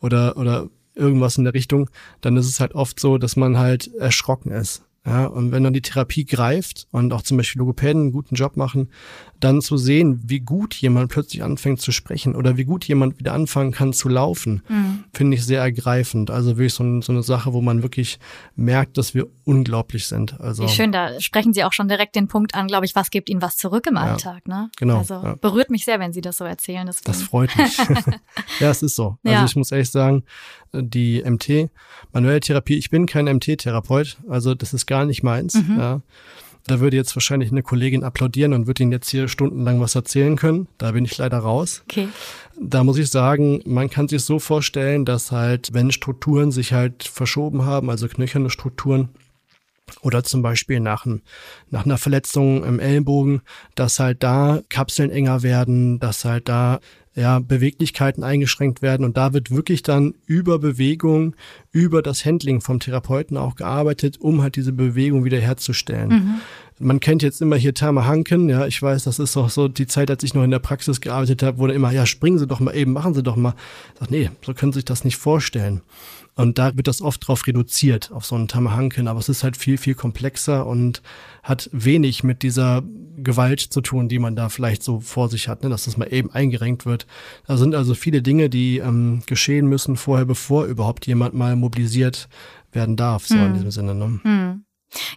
oder, 0.00 0.36
oder 0.36 0.68
irgendwas 0.94 1.36
in 1.36 1.44
der 1.44 1.54
Richtung, 1.54 1.90
dann 2.20 2.36
ist 2.36 2.46
es 2.46 2.60
halt 2.60 2.74
oft 2.74 3.00
so, 3.00 3.18
dass 3.18 3.34
man 3.34 3.58
halt 3.58 3.92
erschrocken 3.94 4.52
ist. 4.52 4.82
Ja, 5.06 5.26
und 5.26 5.52
wenn 5.52 5.64
dann 5.64 5.74
die 5.74 5.82
Therapie 5.82 6.24
greift 6.24 6.86
und 6.90 7.12
auch 7.12 7.22
zum 7.22 7.36
Beispiel 7.36 7.58
Logopäden 7.58 8.02
einen 8.02 8.12
guten 8.12 8.36
Job 8.36 8.56
machen, 8.56 8.88
dann 9.44 9.60
zu 9.60 9.76
sehen, 9.76 10.20
wie 10.24 10.40
gut 10.40 10.74
jemand 10.74 11.10
plötzlich 11.10 11.42
anfängt 11.42 11.80
zu 11.80 11.92
sprechen 11.92 12.34
oder 12.34 12.56
wie 12.56 12.64
gut 12.64 12.84
jemand 12.86 13.18
wieder 13.18 13.32
anfangen 13.34 13.72
kann 13.72 13.92
zu 13.92 14.08
laufen, 14.08 14.62
mhm. 14.68 15.04
finde 15.12 15.36
ich 15.36 15.44
sehr 15.44 15.60
ergreifend. 15.60 16.30
Also 16.30 16.56
wirklich 16.56 16.74
so, 16.74 17.00
so, 17.00 17.12
eine 17.12 17.22
Sache, 17.22 17.52
wo 17.52 17.60
man 17.60 17.82
wirklich 17.82 18.18
merkt, 18.56 18.96
dass 18.96 19.14
wir 19.14 19.26
unglaublich 19.44 20.06
sind. 20.06 20.40
Also 20.40 20.64
wie 20.64 20.68
schön, 20.68 20.92
da 20.92 21.20
sprechen 21.20 21.52
Sie 21.52 21.62
auch 21.62 21.72
schon 21.72 21.88
direkt 21.88 22.16
den 22.16 22.26
Punkt 22.28 22.54
an, 22.54 22.66
glaube 22.66 22.86
ich, 22.86 22.94
was 22.94 23.10
gibt 23.10 23.28
Ihnen 23.28 23.42
was 23.42 23.56
zurück 23.56 23.86
im 23.86 23.96
ja, 23.96 24.02
Alltag, 24.02 24.48
ne? 24.48 24.70
Genau. 24.76 24.98
Also 24.98 25.14
ja. 25.14 25.36
berührt 25.40 25.70
mich 25.70 25.84
sehr, 25.84 26.00
wenn 26.00 26.12
Sie 26.12 26.22
das 26.22 26.38
so 26.38 26.44
erzählen. 26.44 26.86
Deswegen. 26.86 27.06
Das 27.06 27.22
freut 27.22 27.56
mich. 27.56 27.76
ja, 28.60 28.70
es 28.70 28.82
ist 28.82 28.96
so. 28.96 29.18
Also 29.24 29.36
ja. 29.36 29.44
ich 29.44 29.56
muss 29.56 29.70
ehrlich 29.70 29.90
sagen, 29.90 30.24
die 30.72 31.22
MT, 31.22 31.70
manuelle 32.12 32.40
Therapie, 32.40 32.76
ich 32.76 32.90
bin 32.90 33.06
kein 33.06 33.26
MT-Therapeut, 33.26 34.18
also 34.28 34.54
das 34.54 34.72
ist 34.72 34.86
gar 34.86 35.04
nicht 35.04 35.22
meins. 35.22 35.54
Mhm. 35.54 35.78
Ja. 35.78 36.00
Da 36.66 36.80
würde 36.80 36.96
jetzt 36.96 37.14
wahrscheinlich 37.14 37.50
eine 37.50 37.62
Kollegin 37.62 38.04
applaudieren 38.04 38.54
und 38.54 38.66
würde 38.66 38.82
Ihnen 38.82 38.92
jetzt 38.92 39.10
hier 39.10 39.28
stundenlang 39.28 39.80
was 39.80 39.94
erzählen 39.94 40.36
können. 40.36 40.66
Da 40.78 40.92
bin 40.92 41.04
ich 41.04 41.18
leider 41.18 41.38
raus. 41.38 41.82
Okay. 41.90 42.08
Da 42.58 42.84
muss 42.84 42.96
ich 42.96 43.10
sagen, 43.10 43.60
man 43.66 43.90
kann 43.90 44.08
sich 44.08 44.22
so 44.22 44.38
vorstellen, 44.38 45.04
dass 45.04 45.30
halt, 45.30 45.74
wenn 45.74 45.92
Strukturen 45.92 46.52
sich 46.52 46.72
halt 46.72 47.04
verschoben 47.04 47.66
haben, 47.66 47.90
also 47.90 48.08
knöcherne 48.08 48.48
Strukturen, 48.48 49.10
oder 50.00 50.24
zum 50.24 50.42
Beispiel 50.42 50.80
nach, 50.80 51.04
ein, 51.04 51.22
nach 51.70 51.84
einer 51.84 51.98
Verletzung 51.98 52.64
im 52.64 52.80
Ellenbogen, 52.80 53.42
dass 53.74 54.00
halt 54.00 54.22
da 54.22 54.62
Kapseln 54.70 55.10
enger 55.10 55.42
werden, 55.42 55.98
dass 55.98 56.24
halt 56.24 56.48
da 56.48 56.80
ja, 57.14 57.38
Beweglichkeiten 57.38 58.24
eingeschränkt 58.24 58.82
werden 58.82 59.04
und 59.04 59.16
da 59.16 59.32
wird 59.32 59.50
wirklich 59.50 59.82
dann 59.82 60.14
über 60.26 60.58
Bewegung, 60.58 61.36
über 61.70 62.02
das 62.02 62.24
Handling 62.24 62.60
vom 62.60 62.80
Therapeuten 62.80 63.36
auch 63.36 63.54
gearbeitet, 63.54 64.20
um 64.20 64.42
halt 64.42 64.56
diese 64.56 64.72
Bewegung 64.72 65.24
wiederherzustellen. 65.24 66.08
Mhm. 66.08 66.40
Man 66.80 66.98
kennt 66.98 67.22
jetzt 67.22 67.40
immer 67.40 67.56
hier 67.56 67.72
Therma 67.72 68.04
Hanken, 68.04 68.48
ja, 68.48 68.66
ich 68.66 68.82
weiß, 68.82 69.04
das 69.04 69.18
ist 69.20 69.36
auch 69.36 69.48
so 69.48 69.68
die 69.68 69.86
Zeit, 69.86 70.10
als 70.10 70.24
ich 70.24 70.34
noch 70.34 70.42
in 70.42 70.50
der 70.50 70.58
Praxis 70.58 71.00
gearbeitet 71.00 71.42
habe, 71.42 71.58
wurde 71.58 71.72
immer, 71.72 71.92
ja, 71.92 72.04
springen 72.04 72.38
Sie 72.38 72.48
doch 72.48 72.58
mal 72.58 72.74
eben, 72.74 72.92
machen 72.92 73.14
Sie 73.14 73.22
doch 73.22 73.36
mal. 73.36 73.54
Ich 73.94 74.00
sag, 74.00 74.10
nee, 74.10 74.30
so 74.44 74.54
können 74.54 74.72
Sie 74.72 74.78
sich 74.78 74.84
das 74.84 75.04
nicht 75.04 75.16
vorstellen. 75.16 75.82
Und 76.36 76.58
da 76.58 76.76
wird 76.76 76.88
das 76.88 77.00
oft 77.00 77.26
drauf 77.26 77.46
reduziert, 77.46 78.10
auf 78.10 78.24
so 78.24 78.34
einen 78.34 78.48
Tamahanken. 78.48 79.06
Aber 79.06 79.20
es 79.20 79.28
ist 79.28 79.44
halt 79.44 79.56
viel, 79.56 79.78
viel 79.78 79.94
komplexer 79.94 80.66
und 80.66 81.00
hat 81.42 81.70
wenig 81.72 82.24
mit 82.24 82.42
dieser 82.42 82.82
Gewalt 83.16 83.60
zu 83.60 83.80
tun, 83.80 84.08
die 84.08 84.18
man 84.18 84.34
da 84.34 84.48
vielleicht 84.48 84.82
so 84.82 84.98
vor 84.98 85.28
sich 85.28 85.46
hat, 85.46 85.62
ne? 85.62 85.68
dass 85.68 85.84
das 85.84 85.96
mal 85.96 86.12
eben 86.12 86.32
eingerenkt 86.32 86.86
wird. 86.86 87.06
Da 87.46 87.56
sind 87.56 87.74
also 87.76 87.94
viele 87.94 88.20
Dinge, 88.20 88.50
die 88.50 88.78
ähm, 88.78 89.22
geschehen 89.26 89.68
müssen 89.68 89.96
vorher, 89.96 90.24
bevor 90.24 90.64
überhaupt 90.64 91.06
jemand 91.06 91.34
mal 91.34 91.54
mobilisiert 91.54 92.28
werden 92.72 92.96
darf, 92.96 93.26
so 93.26 93.36
hm. 93.36 93.46
in 93.46 93.54
diesem 93.54 93.70
Sinne. 93.70 93.94
Ne? 93.94 94.20
Hm. 94.22 94.63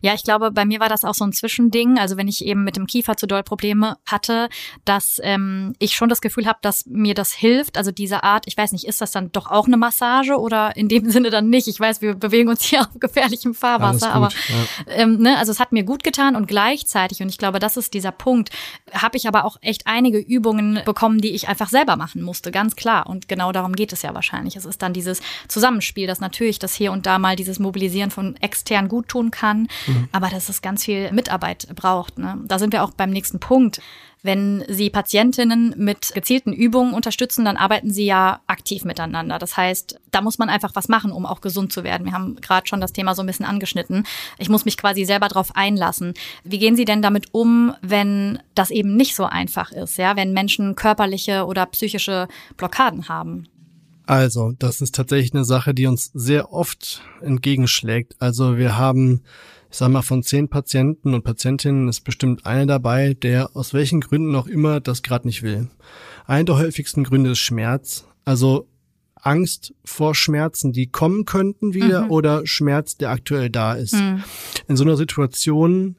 Ja, 0.02 0.14
ich 0.14 0.24
glaube, 0.24 0.52
bei 0.52 0.66
mir 0.66 0.80
war 0.80 0.90
das 0.90 1.04
auch 1.04 1.14
so 1.14 1.26
ein 1.26 1.34
Zwischending. 1.34 1.98
Also 1.98 2.18
wenn 2.18 2.28
ich 2.28 2.46
eben 2.46 2.64
mit 2.64 2.76
dem 2.76 2.88
Kiefer 2.88 3.18
zu 3.18 3.28
doll 3.28 3.44
Probleme 3.44 3.98
hatte, 4.06 4.50
dass 4.86 5.20
ähm, 5.24 5.74
ich 5.80 5.96
schon 5.96 6.10
das 6.10 6.22
Gefühl 6.22 6.46
habe, 6.46 6.60
dass 6.62 6.86
mir 6.86 7.14
das 7.14 7.32
hilft. 7.34 7.78
Also 7.78 7.92
diese 7.92 8.24
Art, 8.24 8.46
ich 8.48 8.58
weiß 8.58 8.72
nicht, 8.72 8.86
ist 8.86 9.02
das 9.02 9.12
dann 9.12 9.32
doch 9.32 9.50
auch 9.50 9.68
eine 9.68 9.78
Massage 9.78 10.38
oder 10.38 10.76
in 10.76 10.88
dem 10.88 11.10
Sinne 11.12 11.30
dann 11.30 11.50
nicht? 11.50 11.68
Ich 11.68 11.80
weiß, 11.80 12.02
wir 12.02 12.16
bewegen 12.16 12.50
uns 12.50 12.64
hier 12.64 12.82
auf 12.88 12.88
gefährlichem 13.00 13.54
Fahrwasser, 13.54 14.12
aber 14.14 14.30
ja. 14.30 14.94
ähm, 14.94 15.18
ne, 15.18 15.38
also 15.38 15.52
es 15.52 15.60
hat 15.60 15.72
mir 15.72 15.84
gut 15.84 16.04
getan 16.04 16.36
und 16.36 16.48
gleichzeitig, 16.48 17.22
und 17.22 17.30
ich 17.30 17.38
glaube, 17.38 17.60
das 17.60 17.78
ist 17.78 17.94
dieser 17.94 18.12
Punkt, 18.12 18.50
habe 18.94 19.18
ich 19.18 19.28
aber 19.28 19.46
auch 19.46 19.58
echt 19.62 19.88
einige 19.88 20.20
Übungen 20.20 20.82
bekommen, 20.86 21.20
die 21.20 21.32
ich 21.32 21.48
einfach 21.48 21.70
selber 21.70 21.96
machen 21.96 22.22
musste, 22.22 22.52
ganz 22.52 22.76
klar. 22.76 23.08
Und 23.08 23.28
genau 23.28 23.52
darum 23.52 23.74
geht 23.74 23.94
es 23.94 24.02
ja 24.02 24.14
wahrscheinlich. 24.14 24.56
Es 24.56 24.66
ist 24.66 24.82
dann 24.82 24.94
dieses 24.94 25.22
Zusammenspiel, 25.48 26.08
dass 26.08 26.20
natürlich 26.20 26.60
das 26.60 26.74
hier 26.74 26.92
und 26.92 27.06
da 27.06 27.20
mal 27.20 27.36
dieses 27.36 27.60
Mobilisieren 27.60 28.12
von 28.12 28.36
extern 28.38 28.88
gut 28.88 29.08
tun 29.08 29.32
kann 29.32 29.67
mhm. 29.88 30.10
aber 30.12 30.30
dass 30.30 30.50
es 30.50 30.62
ganz 30.62 30.84
viel 30.86 31.12
Mitarbeit 31.12 31.68
braucht. 31.76 32.18
Ne? 32.18 32.40
Da 32.46 32.60
sind 32.60 32.74
wir 32.74 32.84
auch 32.84 32.92
beim 32.92 33.12
nächsten 33.12 33.40
Punkt. 33.40 33.82
Wenn 34.24 34.66
Sie 34.68 34.90
Patientinnen 34.90 35.76
mit 35.78 36.14
gezielten 36.14 36.52
Übungen 36.52 36.94
unterstützen, 36.94 37.46
dann 37.46 37.56
arbeiten 37.56 37.92
Sie 37.92 38.06
ja 38.06 38.42
aktiv 38.48 38.84
miteinander. 38.84 39.38
Das 39.38 39.56
heißt, 39.56 40.00
da 40.12 40.22
muss 40.22 40.40
man 40.40 40.50
einfach 40.50 40.72
was 40.74 40.90
machen, 40.90 41.12
um 41.12 41.26
auch 41.26 41.40
gesund 41.40 41.72
zu 41.72 41.84
werden. 41.84 42.06
Wir 42.06 42.14
haben 42.14 42.36
gerade 42.42 42.68
schon 42.68 42.82
das 42.82 42.94
Thema 42.94 43.14
so 43.14 43.22
ein 43.22 43.28
bisschen 43.28 43.46
angeschnitten. 43.46 44.06
Ich 44.40 44.50
muss 44.50 44.66
mich 44.66 44.76
quasi 44.76 45.06
selber 45.06 45.28
darauf 45.28 45.56
einlassen. 45.56 46.14
Wie 46.44 46.58
gehen 46.58 46.76
Sie 46.76 46.86
denn 46.86 47.02
damit 47.02 47.28
um, 47.32 47.74
wenn 47.82 48.40
das 48.56 48.72
eben 48.72 48.96
nicht 48.96 49.16
so 49.16 49.26
einfach 49.26 49.72
ist, 49.72 49.98
ja, 49.98 50.16
wenn 50.16 50.34
Menschen 50.34 50.76
körperliche 50.76 51.46
oder 51.46 51.66
psychische 51.68 52.28
Blockaden 52.58 53.08
haben? 53.08 53.48
Also, 54.08 54.54
das 54.58 54.82
ist 54.82 54.96
tatsächlich 54.96 55.34
eine 55.34 55.46
Sache, 55.46 55.74
die 55.74 55.86
uns 55.86 56.12
sehr 56.14 56.52
oft 56.54 57.02
entgegenschlägt. 57.22 58.16
Also 58.20 58.58
wir 58.58 58.78
haben 58.78 59.22
ich 59.70 59.78
sag 59.78 59.90
mal, 59.90 60.02
von 60.02 60.24
zehn 60.24 60.50
Patienten 60.50 61.14
und 61.14 61.24
Patientinnen 61.24 61.88
ist 61.88 62.02
bestimmt 62.02 62.46
einer 62.46 62.66
dabei, 62.66 63.14
der 63.14 63.56
aus 63.56 63.74
welchen 63.74 64.02
Gründen 64.02 64.36
auch 64.36 64.48
immer 64.48 64.80
das 64.80 65.04
gerade 65.04 65.28
nicht 65.28 65.44
will. 65.44 65.68
Einer 66.26 66.46
der 66.46 66.58
häufigsten 66.58 67.04
Gründe 67.04 67.32
ist 67.32 67.40
Schmerz. 67.40 68.06
Also 68.26 68.68
Angst 69.16 69.74
vor 69.84 70.16
Schmerzen, 70.16 70.72
die 70.72 70.88
kommen 70.88 71.26
könnten 71.26 71.74
wieder 71.74 72.06
mhm. 72.06 72.12
oder 72.12 72.48
Schmerz, 72.48 72.98
der 72.98 73.10
aktuell 73.10 73.50
da 73.50 73.74
ist. 73.74 73.94
Mhm. 73.94 74.24
In 74.68 74.78
so 74.78 74.84
einer 74.84 74.96
Situation, 74.96 75.98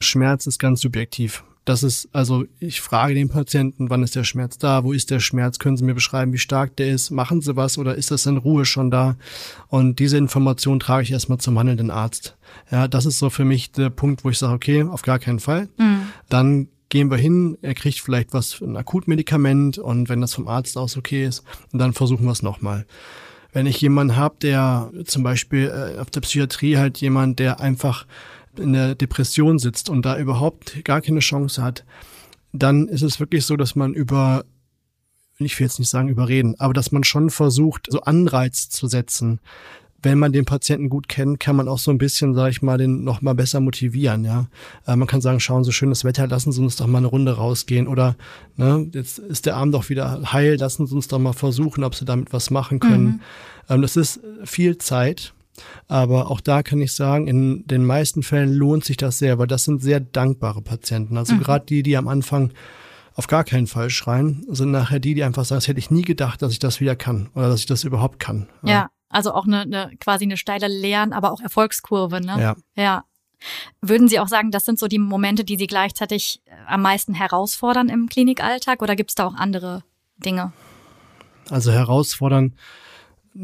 Schmerz 0.00 0.46
ist 0.46 0.58
ganz 0.58 0.80
subjektiv. 0.80 1.44
Das 1.68 1.82
ist, 1.82 2.08
also 2.14 2.46
ich 2.60 2.80
frage 2.80 3.12
den 3.12 3.28
Patienten, 3.28 3.90
wann 3.90 4.02
ist 4.02 4.16
der 4.16 4.24
Schmerz 4.24 4.56
da, 4.56 4.84
wo 4.84 4.94
ist 4.94 5.10
der 5.10 5.20
Schmerz, 5.20 5.58
können 5.58 5.76
Sie 5.76 5.84
mir 5.84 5.92
beschreiben, 5.92 6.32
wie 6.32 6.38
stark 6.38 6.74
der 6.76 6.88
ist, 6.88 7.10
machen 7.10 7.42
Sie 7.42 7.56
was 7.56 7.76
oder 7.76 7.94
ist 7.94 8.10
das 8.10 8.24
in 8.24 8.38
Ruhe 8.38 8.64
schon 8.64 8.90
da? 8.90 9.16
Und 9.68 9.98
diese 9.98 10.16
Information 10.16 10.80
trage 10.80 11.02
ich 11.02 11.12
erstmal 11.12 11.36
zum 11.36 11.58
handelnden 11.58 11.90
Arzt. 11.90 12.38
Ja, 12.70 12.88
das 12.88 13.04
ist 13.04 13.18
so 13.18 13.28
für 13.28 13.44
mich 13.44 13.70
der 13.70 13.90
Punkt, 13.90 14.24
wo 14.24 14.30
ich 14.30 14.38
sage, 14.38 14.54
okay, 14.54 14.82
auf 14.82 15.02
gar 15.02 15.18
keinen 15.18 15.40
Fall. 15.40 15.68
Mhm. 15.76 16.06
Dann 16.30 16.68
gehen 16.88 17.10
wir 17.10 17.18
hin, 17.18 17.58
er 17.60 17.74
kriegt 17.74 18.00
vielleicht 18.00 18.32
was, 18.32 18.62
ein 18.62 18.78
Akutmedikament 18.78 19.76
und 19.76 20.08
wenn 20.08 20.22
das 20.22 20.32
vom 20.32 20.48
Arzt 20.48 20.78
aus 20.78 20.96
okay 20.96 21.26
ist, 21.26 21.44
dann 21.74 21.92
versuchen 21.92 22.24
wir 22.24 22.32
es 22.32 22.40
nochmal. 22.40 22.86
Wenn 23.52 23.66
ich 23.66 23.78
jemanden 23.82 24.16
habe, 24.16 24.36
der 24.40 24.90
zum 25.04 25.22
Beispiel 25.22 25.68
äh, 25.68 26.00
auf 26.00 26.08
der 26.08 26.22
Psychiatrie 26.22 26.78
halt 26.78 26.96
jemand, 27.02 27.38
der 27.38 27.60
einfach 27.60 28.06
in 28.56 28.72
der 28.72 28.94
Depression 28.94 29.58
sitzt 29.58 29.88
und 29.88 30.04
da 30.04 30.18
überhaupt 30.18 30.84
gar 30.84 31.00
keine 31.00 31.20
Chance 31.20 31.62
hat, 31.62 31.84
dann 32.52 32.88
ist 32.88 33.02
es 33.02 33.20
wirklich 33.20 33.44
so, 33.44 33.56
dass 33.56 33.76
man 33.76 33.94
über, 33.94 34.44
ich 35.38 35.58
will 35.58 35.66
jetzt 35.66 35.78
nicht 35.78 35.90
sagen 35.90 36.08
überreden, 36.08 36.54
aber 36.58 36.72
dass 36.72 36.92
man 36.92 37.04
schon 37.04 37.30
versucht, 37.30 37.86
so 37.90 38.00
Anreiz 38.00 38.68
zu 38.68 38.86
setzen. 38.86 39.40
Wenn 40.00 40.18
man 40.20 40.32
den 40.32 40.44
Patienten 40.44 40.90
gut 40.90 41.08
kennt, 41.08 41.40
kann 41.40 41.56
man 41.56 41.66
auch 41.66 41.80
so 41.80 41.90
ein 41.90 41.98
bisschen, 41.98 42.32
sage 42.32 42.50
ich 42.50 42.62
mal, 42.62 42.78
den 42.78 43.02
noch 43.02 43.20
mal 43.20 43.34
besser 43.34 43.58
motivieren. 43.58 44.24
Ja, 44.24 44.46
äh, 44.86 44.94
man 44.94 45.08
kann 45.08 45.20
sagen, 45.20 45.40
schauen 45.40 45.64
Sie 45.64 45.72
schönes 45.72 46.04
Wetter, 46.04 46.28
lassen 46.28 46.52
Sie 46.52 46.62
uns 46.62 46.76
doch 46.76 46.86
mal 46.86 46.98
eine 46.98 47.08
Runde 47.08 47.32
rausgehen 47.32 47.88
oder 47.88 48.14
ne, 48.56 48.88
jetzt 48.92 49.18
ist 49.18 49.46
der 49.46 49.56
Arm 49.56 49.72
doch 49.72 49.88
wieder 49.88 50.32
heil, 50.32 50.56
lassen 50.56 50.86
Sie 50.86 50.94
uns 50.94 51.08
doch 51.08 51.18
mal 51.18 51.32
versuchen, 51.32 51.82
ob 51.82 51.96
Sie 51.96 52.04
damit 52.04 52.32
was 52.32 52.50
machen 52.50 52.78
können. 52.78 53.04
Mhm. 53.04 53.20
Ähm, 53.68 53.82
das 53.82 53.96
ist 53.96 54.20
viel 54.44 54.78
Zeit, 54.78 55.34
aber 55.86 56.30
auch 56.30 56.40
da 56.40 56.62
kann 56.62 56.80
ich 56.80 56.92
sagen, 56.92 57.26
in 57.26 57.66
den 57.66 57.84
meisten 57.84 58.22
Fällen 58.22 58.52
lohnt 58.52 58.84
sich 58.84 58.96
das 58.96 59.18
sehr, 59.18 59.38
weil 59.38 59.46
das 59.46 59.64
sind 59.64 59.82
sehr 59.82 60.00
dankbare 60.00 60.62
Patienten. 60.62 61.16
Also 61.16 61.34
mhm. 61.34 61.40
gerade 61.40 61.66
die, 61.66 61.82
die 61.82 61.96
am 61.96 62.08
Anfang 62.08 62.52
auf 63.14 63.26
gar 63.26 63.42
keinen 63.42 63.66
Fall 63.66 63.90
schreien, 63.90 64.46
sind 64.48 64.70
nachher 64.70 65.00
die, 65.00 65.14
die 65.14 65.24
einfach 65.24 65.44
sagen, 65.44 65.58
das 65.58 65.68
hätte 65.68 65.80
ich 65.80 65.90
nie 65.90 66.02
gedacht, 66.02 66.40
dass 66.40 66.52
ich 66.52 66.60
das 66.60 66.80
wieder 66.80 66.94
kann 66.94 67.30
oder 67.34 67.48
dass 67.48 67.60
ich 67.60 67.66
das 67.66 67.84
überhaupt 67.84 68.20
kann. 68.20 68.48
Ja, 68.62 68.70
ja 68.70 68.90
also 69.08 69.32
auch 69.32 69.46
eine, 69.46 69.62
eine 69.62 69.90
quasi 69.98 70.24
eine 70.24 70.36
steile 70.36 70.68
Lern-, 70.68 71.12
aber 71.12 71.32
auch 71.32 71.40
Erfolgskurve, 71.40 72.20
ne? 72.20 72.40
Ja. 72.40 72.56
Ja. 72.76 73.04
Würden 73.80 74.08
Sie 74.08 74.18
auch 74.18 74.28
sagen, 74.28 74.50
das 74.50 74.64
sind 74.64 74.78
so 74.78 74.88
die 74.88 74.98
Momente, 74.98 75.44
die 75.44 75.56
Sie 75.56 75.68
gleichzeitig 75.68 76.42
äh, 76.44 76.50
am 76.66 76.82
meisten 76.82 77.14
herausfordern 77.14 77.88
im 77.88 78.08
Klinikalltag 78.08 78.82
oder 78.82 78.96
gibt 78.96 79.10
es 79.10 79.14
da 79.14 79.26
auch 79.26 79.34
andere 79.34 79.84
Dinge? 80.18 80.52
Also 81.48 81.72
herausfordern 81.72 82.54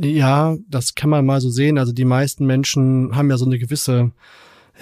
ja, 0.03 0.57
das 0.69 0.95
kann 0.95 1.11
man 1.11 1.25
mal 1.25 1.41
so 1.41 1.51
sehen. 1.51 1.79
Also 1.79 1.93
die 1.93 2.05
meisten 2.05 2.47
Menschen 2.47 3.15
haben 3.15 3.31
ja 3.31 3.37
so 3.37 3.47
eine 3.47 3.59
gewisse, 3.59 4.11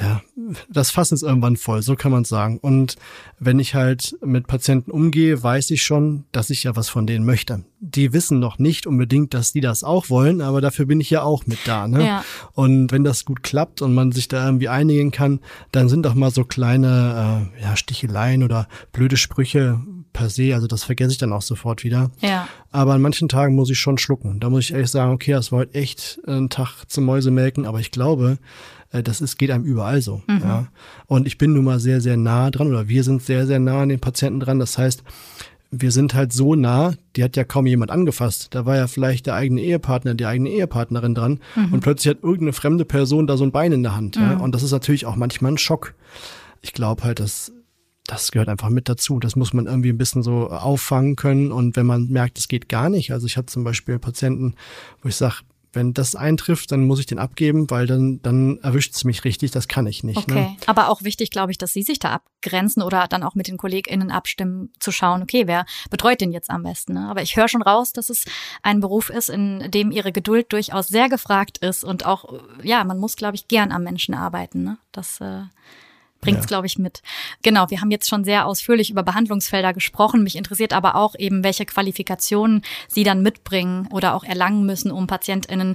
ja, 0.00 0.22
das 0.70 0.90
Fass 0.90 1.12
ist 1.12 1.22
irgendwann 1.22 1.56
voll, 1.56 1.82
so 1.82 1.96
kann 1.96 2.12
man 2.12 2.24
sagen. 2.24 2.58
Und 2.58 2.96
wenn 3.38 3.58
ich 3.58 3.74
halt 3.74 4.16
mit 4.24 4.46
Patienten 4.46 4.90
umgehe, 4.90 5.42
weiß 5.42 5.70
ich 5.70 5.82
schon, 5.82 6.24
dass 6.32 6.50
ich 6.50 6.62
ja 6.64 6.74
was 6.76 6.88
von 6.88 7.06
denen 7.06 7.26
möchte. 7.26 7.64
Die 7.80 8.12
wissen 8.12 8.38
noch 8.38 8.58
nicht 8.58 8.86
unbedingt, 8.86 9.34
dass 9.34 9.52
die 9.52 9.60
das 9.60 9.84
auch 9.84 10.08
wollen, 10.08 10.40
aber 10.40 10.60
dafür 10.60 10.86
bin 10.86 11.00
ich 11.00 11.10
ja 11.10 11.22
auch 11.22 11.46
mit 11.46 11.58
da. 11.66 11.88
Ne? 11.88 12.06
Ja. 12.06 12.24
Und 12.54 12.90
wenn 12.90 13.04
das 13.04 13.24
gut 13.24 13.42
klappt 13.42 13.82
und 13.82 13.94
man 13.94 14.12
sich 14.12 14.28
da 14.28 14.46
irgendwie 14.46 14.68
einigen 14.68 15.10
kann, 15.10 15.40
dann 15.72 15.88
sind 15.88 16.04
doch 16.04 16.14
mal 16.14 16.30
so 16.30 16.44
kleine 16.44 17.50
äh, 17.58 17.62
ja, 17.62 17.76
Sticheleien 17.76 18.44
oder 18.44 18.68
blöde 18.92 19.18
Sprüche 19.18 19.78
per 20.12 20.28
se, 20.30 20.54
also 20.54 20.66
das 20.66 20.84
vergesse 20.84 21.12
ich 21.12 21.18
dann 21.18 21.32
auch 21.32 21.42
sofort 21.42 21.84
wieder. 21.84 22.10
Ja. 22.20 22.48
Aber 22.70 22.94
an 22.94 23.02
manchen 23.02 23.28
Tagen 23.28 23.54
muss 23.54 23.70
ich 23.70 23.78
schon 23.78 23.98
schlucken. 23.98 24.40
Da 24.40 24.50
muss 24.50 24.64
ich 24.64 24.72
ehrlich 24.72 24.90
sagen, 24.90 25.12
okay, 25.12 25.32
das 25.32 25.52
war 25.52 25.60
heute 25.60 25.74
echt 25.74 26.20
ein 26.26 26.50
Tag 26.50 26.84
zum 26.88 27.04
Mäusemelken, 27.04 27.66
aber 27.66 27.80
ich 27.80 27.90
glaube, 27.90 28.38
das 28.92 29.20
ist, 29.20 29.38
geht 29.38 29.50
einem 29.50 29.64
überall 29.64 30.02
so. 30.02 30.22
Mhm. 30.26 30.40
Ja. 30.42 30.66
Und 31.06 31.26
ich 31.26 31.38
bin 31.38 31.54
nun 31.54 31.64
mal 31.64 31.80
sehr, 31.80 32.00
sehr 32.00 32.16
nah 32.16 32.50
dran 32.50 32.68
oder 32.68 32.88
wir 32.88 33.04
sind 33.04 33.22
sehr, 33.22 33.46
sehr 33.46 33.58
nah 33.58 33.82
an 33.82 33.88
den 33.88 34.00
Patienten 34.00 34.40
dran. 34.40 34.58
Das 34.58 34.76
heißt, 34.76 35.02
wir 35.70 35.90
sind 35.90 36.12
halt 36.12 36.34
so 36.34 36.54
nah, 36.54 36.92
die 37.16 37.24
hat 37.24 37.34
ja 37.34 37.44
kaum 37.44 37.66
jemand 37.66 37.90
angefasst. 37.90 38.48
Da 38.50 38.66
war 38.66 38.76
ja 38.76 38.86
vielleicht 38.86 39.26
der 39.26 39.34
eigene 39.34 39.62
Ehepartner, 39.62 40.14
die 40.14 40.26
eigene 40.26 40.50
Ehepartnerin 40.50 41.14
dran 41.14 41.40
mhm. 41.56 41.72
und 41.72 41.80
plötzlich 41.80 42.14
hat 42.14 42.22
irgendeine 42.22 42.52
fremde 42.52 42.84
Person 42.84 43.26
da 43.26 43.38
so 43.38 43.44
ein 43.44 43.52
Bein 43.52 43.72
in 43.72 43.82
der 43.82 43.96
Hand. 43.96 44.16
Mhm. 44.16 44.22
Ja? 44.22 44.36
Und 44.36 44.54
das 44.54 44.62
ist 44.62 44.72
natürlich 44.72 45.06
auch 45.06 45.16
manchmal 45.16 45.52
ein 45.52 45.58
Schock. 45.58 45.94
Ich 46.60 46.74
glaube 46.74 47.04
halt, 47.04 47.20
dass 47.20 47.52
das 48.06 48.32
gehört 48.32 48.48
einfach 48.48 48.68
mit 48.68 48.88
dazu. 48.88 49.18
Das 49.18 49.36
muss 49.36 49.54
man 49.54 49.66
irgendwie 49.66 49.90
ein 49.90 49.98
bisschen 49.98 50.22
so 50.22 50.50
auffangen 50.50 51.16
können. 51.16 51.52
Und 51.52 51.76
wenn 51.76 51.86
man 51.86 52.08
merkt, 52.08 52.38
es 52.38 52.48
geht 52.48 52.68
gar 52.68 52.90
nicht, 52.90 53.12
also 53.12 53.26
ich 53.26 53.36
hatte 53.36 53.46
zum 53.46 53.64
Beispiel 53.64 53.98
Patienten, 53.98 54.54
wo 55.02 55.08
ich 55.08 55.16
sage, 55.16 55.36
wenn 55.72 55.94
das 55.94 56.14
eintrifft, 56.14 56.72
dann 56.72 56.86
muss 56.86 57.00
ich 57.00 57.06
den 57.06 57.18
abgeben, 57.18 57.70
weil 57.70 57.86
dann, 57.86 58.20
dann 58.22 58.58
erwischt 58.62 58.94
es 58.94 59.04
mich 59.04 59.24
richtig, 59.24 59.50
das 59.50 59.68
kann 59.68 59.86
ich 59.86 60.04
nicht. 60.04 60.28
Ne? 60.28 60.34
Okay, 60.34 60.50
ne? 60.50 60.56
aber 60.66 60.88
auch 60.88 61.02
wichtig, 61.02 61.30
glaube 61.30 61.52
ich, 61.52 61.58
dass 61.58 61.72
Sie 61.72 61.82
sich 61.82 61.98
da 61.98 62.12
abgrenzen 62.12 62.82
oder 62.82 63.06
dann 63.08 63.22
auch 63.22 63.34
mit 63.34 63.48
den 63.48 63.56
KollegInnen 63.56 64.10
abstimmen, 64.10 64.70
zu 64.78 64.92
schauen, 64.92 65.22
okay, 65.22 65.46
wer 65.46 65.64
betreut 65.90 66.20
den 66.20 66.32
jetzt 66.32 66.50
am 66.50 66.62
besten. 66.62 66.94
Ne? 66.94 67.08
Aber 67.08 67.22
ich 67.22 67.36
höre 67.36 67.48
schon 67.48 67.62
raus, 67.62 67.92
dass 67.92 68.10
es 68.10 68.24
ein 68.62 68.80
Beruf 68.80 69.10
ist, 69.10 69.28
in 69.28 69.70
dem 69.70 69.90
Ihre 69.90 70.12
Geduld 70.12 70.52
durchaus 70.52 70.88
sehr 70.88 71.08
gefragt 71.08 71.58
ist 71.58 71.84
und 71.84 72.06
auch, 72.06 72.40
ja, 72.62 72.84
man 72.84 72.98
muss, 72.98 73.16
glaube 73.16 73.36
ich, 73.36 73.48
gern 73.48 73.72
am 73.72 73.82
Menschen 73.82 74.14
arbeiten. 74.14 74.62
Ne? 74.62 74.78
Das 74.92 75.20
äh, 75.20 75.42
bringt 76.22 76.38
es, 76.38 76.44
ja. 76.44 76.48
glaube 76.48 76.66
ich, 76.66 76.78
mit. 76.78 77.02
Genau, 77.42 77.68
wir 77.68 77.82
haben 77.82 77.90
jetzt 77.90 78.08
schon 78.08 78.24
sehr 78.24 78.46
ausführlich 78.46 78.90
über 78.90 79.02
Behandlungsfelder 79.02 79.74
gesprochen. 79.74 80.22
Mich 80.22 80.36
interessiert 80.36 80.72
aber 80.72 80.94
auch 80.94 81.14
eben, 81.18 81.44
welche 81.44 81.66
Qualifikationen 81.66 82.62
Sie 82.88 83.04
dann 83.04 83.22
mitbringen 83.22 83.88
oder 83.90 84.14
auch 84.14 84.24
erlangen 84.24 84.64
müssen, 84.64 84.90
um 84.90 85.06
PatientInnen 85.06 85.74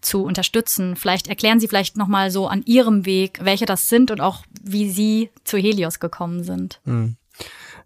zu 0.00 0.22
unterstützen. 0.22 0.94
Vielleicht 0.94 1.26
erklären 1.26 1.58
Sie 1.58 1.66
vielleicht 1.66 1.96
nochmal 1.96 2.30
so 2.30 2.46
an 2.46 2.62
Ihrem 2.64 3.04
Weg, 3.06 3.40
welche 3.42 3.66
das 3.66 3.88
sind 3.88 4.12
und 4.12 4.20
auch 4.20 4.44
wie 4.62 4.88
Sie 4.88 5.30
zu 5.42 5.56
Helios 5.56 5.98
gekommen 5.98 6.44
sind. 6.44 6.80
Mhm. 6.84 7.16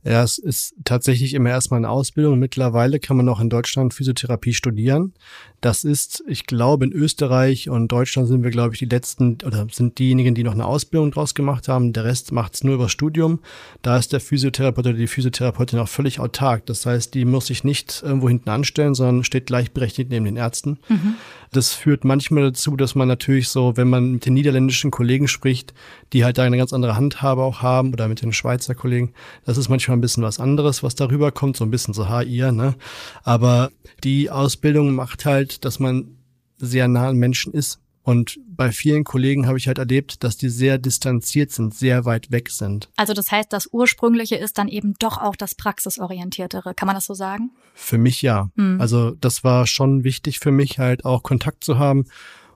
Ja, 0.02 0.22
es 0.22 0.38
ist 0.38 0.74
tatsächlich 0.84 1.34
immer 1.34 1.50
erstmal 1.50 1.78
eine 1.78 1.90
Ausbildung. 1.90 2.38
Mittlerweile 2.38 3.00
kann 3.00 3.18
man 3.18 3.28
auch 3.28 3.40
in 3.40 3.50
Deutschland 3.50 3.92
Physiotherapie 3.92 4.54
studieren. 4.54 5.12
Das 5.60 5.84
ist, 5.84 6.24
ich 6.26 6.46
glaube, 6.46 6.86
in 6.86 6.92
Österreich 6.92 7.68
und 7.68 7.88
Deutschland 7.88 8.28
sind 8.28 8.42
wir, 8.42 8.50
glaube 8.50 8.74
ich, 8.74 8.78
die 8.78 8.86
letzten 8.86 9.38
oder 9.44 9.66
sind 9.70 9.98
diejenigen, 9.98 10.34
die 10.34 10.42
noch 10.42 10.54
eine 10.54 10.64
Ausbildung 10.64 11.10
draus 11.10 11.34
gemacht 11.34 11.68
haben. 11.68 11.92
Der 11.92 12.04
Rest 12.04 12.32
macht 12.32 12.54
es 12.54 12.64
nur 12.64 12.74
über 12.74 12.88
Studium. 12.88 13.40
Da 13.82 13.98
ist 13.98 14.12
der 14.12 14.20
Physiotherapeut 14.20 14.86
oder 14.86 14.96
die 14.96 15.06
Physiotherapeutin 15.06 15.78
auch 15.78 15.88
völlig 15.88 16.18
autark. 16.18 16.64
Das 16.64 16.86
heißt, 16.86 17.12
die 17.14 17.26
muss 17.26 17.48
sich 17.48 17.62
nicht 17.62 18.02
irgendwo 18.02 18.28
hinten 18.28 18.48
anstellen, 18.48 18.94
sondern 18.94 19.22
steht 19.24 19.46
gleichberechtigt 19.46 20.10
neben 20.10 20.24
den 20.24 20.36
Ärzten. 20.36 20.78
Mhm. 20.88 21.16
Das 21.52 21.74
führt 21.74 22.04
manchmal 22.04 22.44
dazu, 22.44 22.76
dass 22.76 22.94
man 22.94 23.08
natürlich 23.08 23.48
so, 23.48 23.76
wenn 23.76 23.88
man 23.88 24.12
mit 24.12 24.26
den 24.26 24.34
niederländischen 24.34 24.92
Kollegen 24.92 25.26
spricht, 25.26 25.74
die 26.12 26.24
halt 26.24 26.38
da 26.38 26.44
eine 26.44 26.56
ganz 26.56 26.72
andere 26.72 26.94
Handhabe 26.94 27.42
auch 27.42 27.60
haben 27.60 27.92
oder 27.92 28.06
mit 28.06 28.22
den 28.22 28.32
Schweizer 28.32 28.76
Kollegen, 28.76 29.12
das 29.44 29.58
ist 29.58 29.68
manchmal 29.68 29.96
ein 29.96 30.00
bisschen 30.00 30.22
was 30.22 30.38
anderes, 30.38 30.84
was 30.84 30.94
darüber 30.94 31.32
kommt, 31.32 31.56
so 31.56 31.64
ein 31.64 31.70
bisschen 31.70 31.92
so 31.92 32.08
HIR, 32.08 32.52
ne? 32.52 32.76
Aber 33.24 33.72
die 34.04 34.30
Ausbildung 34.30 34.94
macht 34.94 35.24
halt, 35.24 35.49
dass 35.64 35.78
man 35.80 36.16
sehr 36.56 36.88
nah 36.88 37.08
an 37.08 37.16
Menschen 37.16 37.52
ist. 37.52 37.80
Und 38.02 38.40
bei 38.46 38.72
vielen 38.72 39.04
Kollegen 39.04 39.46
habe 39.46 39.58
ich 39.58 39.66
halt 39.66 39.78
erlebt, 39.78 40.24
dass 40.24 40.36
die 40.36 40.48
sehr 40.48 40.78
distanziert 40.78 41.50
sind, 41.52 41.74
sehr 41.74 42.06
weit 42.06 42.30
weg 42.30 42.50
sind. 42.50 42.88
Also 42.96 43.12
das 43.12 43.30
heißt, 43.30 43.52
das 43.52 43.68
Ursprüngliche 43.72 44.36
ist 44.36 44.56
dann 44.58 44.68
eben 44.68 44.94
doch 44.98 45.18
auch 45.18 45.36
das 45.36 45.54
Praxisorientiertere. 45.54 46.74
Kann 46.74 46.86
man 46.86 46.94
das 46.94 47.04
so 47.04 47.14
sagen? 47.14 47.50
Für 47.74 47.98
mich 47.98 48.22
ja. 48.22 48.50
Hm. 48.56 48.80
Also 48.80 49.12
das 49.12 49.44
war 49.44 49.66
schon 49.66 50.02
wichtig 50.02 50.40
für 50.40 50.50
mich, 50.50 50.78
halt 50.78 51.04
auch 51.04 51.22
Kontakt 51.22 51.62
zu 51.62 51.78
haben, 51.78 52.06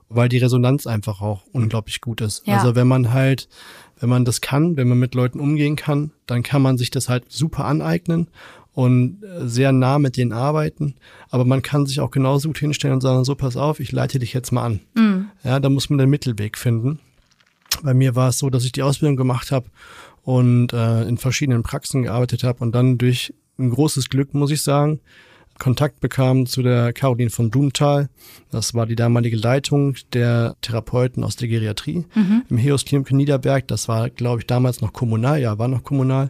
weil 0.09 0.29
die 0.29 0.39
Resonanz 0.39 0.87
einfach 0.87 1.21
auch 1.21 1.43
unglaublich 1.51 2.01
gut 2.01 2.21
ist. 2.21 2.45
Ja. 2.47 2.57
Also 2.57 2.75
wenn 2.75 2.87
man 2.87 3.13
halt, 3.13 3.47
wenn 3.99 4.09
man 4.09 4.25
das 4.25 4.41
kann, 4.41 4.77
wenn 4.77 4.87
man 4.87 4.99
mit 4.99 5.13
Leuten 5.13 5.39
umgehen 5.39 5.75
kann, 5.75 6.11
dann 6.25 6.41
kann 6.41 6.63
man 6.63 6.77
sich 6.77 6.89
das 6.89 7.07
halt 7.07 7.31
super 7.31 7.65
aneignen 7.65 8.29
und 8.75 9.23
äh, 9.23 9.47
sehr 9.47 9.71
nah 9.71 9.97
mit 9.97 10.17
denen 10.17 10.33
arbeiten. 10.33 10.95
Aber 11.29 11.45
man 11.45 11.61
kann 11.61 11.87
sich 11.87 12.01
auch 12.01 12.11
genauso 12.11 12.49
gut 12.49 12.59
hinstellen 12.59 12.95
und 12.95 13.01
sagen, 13.01 13.23
so 13.23 13.33
pass 13.33 13.57
auf, 13.57 13.79
ich 13.79 13.91
leite 13.91 14.19
dich 14.19 14.33
jetzt 14.33 14.51
mal 14.51 14.65
an. 14.65 14.79
Mhm. 14.93 15.29
Ja, 15.43 15.59
da 15.59 15.69
muss 15.69 15.89
man 15.89 15.97
den 15.97 16.09
Mittelweg 16.09 16.57
finden. 16.57 16.99
Bei 17.81 17.93
mir 17.93 18.15
war 18.15 18.29
es 18.29 18.37
so, 18.37 18.49
dass 18.49 18.65
ich 18.65 18.73
die 18.73 18.83
Ausbildung 18.83 19.15
gemacht 19.15 19.51
habe 19.51 19.67
und 20.23 20.73
äh, 20.73 21.03
in 21.03 21.17
verschiedenen 21.17 21.63
Praxen 21.63 22.03
gearbeitet 22.03 22.43
habe 22.43 22.59
und 22.63 22.75
dann 22.75 22.97
durch 22.97 23.33
ein 23.57 23.69
großes 23.69 24.09
Glück, 24.09 24.33
muss 24.33 24.51
ich 24.51 24.61
sagen, 24.61 24.99
Kontakt 25.57 26.01
bekam 26.01 26.45
zu 26.45 26.61
der 26.61 26.91
Caroline 26.91 27.29
von 27.29 27.49
Blumenthal. 27.49 28.09
Das 28.51 28.73
war 28.73 28.85
die 28.85 28.97
damalige 28.97 29.37
Leitung 29.37 29.95
der 30.11 30.57
Therapeuten 30.59 31.23
aus 31.23 31.37
der 31.37 31.47
Geriatrie 31.47 32.03
mhm. 32.13 32.43
im 32.49 32.57
Heos 32.57 32.83
Klinik 32.83 33.11
Niederberg. 33.11 33.65
Das 33.69 33.87
war, 33.87 34.09
glaube 34.09 34.41
ich, 34.41 34.47
damals 34.47 34.81
noch 34.81 34.91
kommunal. 34.91 35.39
Ja, 35.39 35.57
war 35.57 35.69
noch 35.69 35.83
kommunal. 35.83 36.29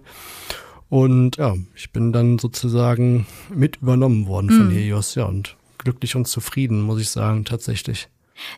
Und 0.90 1.38
ja, 1.38 1.56
ich 1.76 1.92
bin 1.92 2.14
dann 2.14 2.40
sozusagen 2.40 3.26
mit 3.50 3.78
übernommen 3.78 4.28
worden 4.28 4.50
von 4.50 4.68
mhm. 4.68 4.72
Helios, 4.72 5.16
ja, 5.16 5.26
und 5.26 5.58
glücklich 5.78 6.16
und 6.16 6.28
zufrieden, 6.28 6.82
muss 6.82 7.02
ich 7.02 7.10
sagen, 7.10 7.46
tatsächlich. 7.46 8.08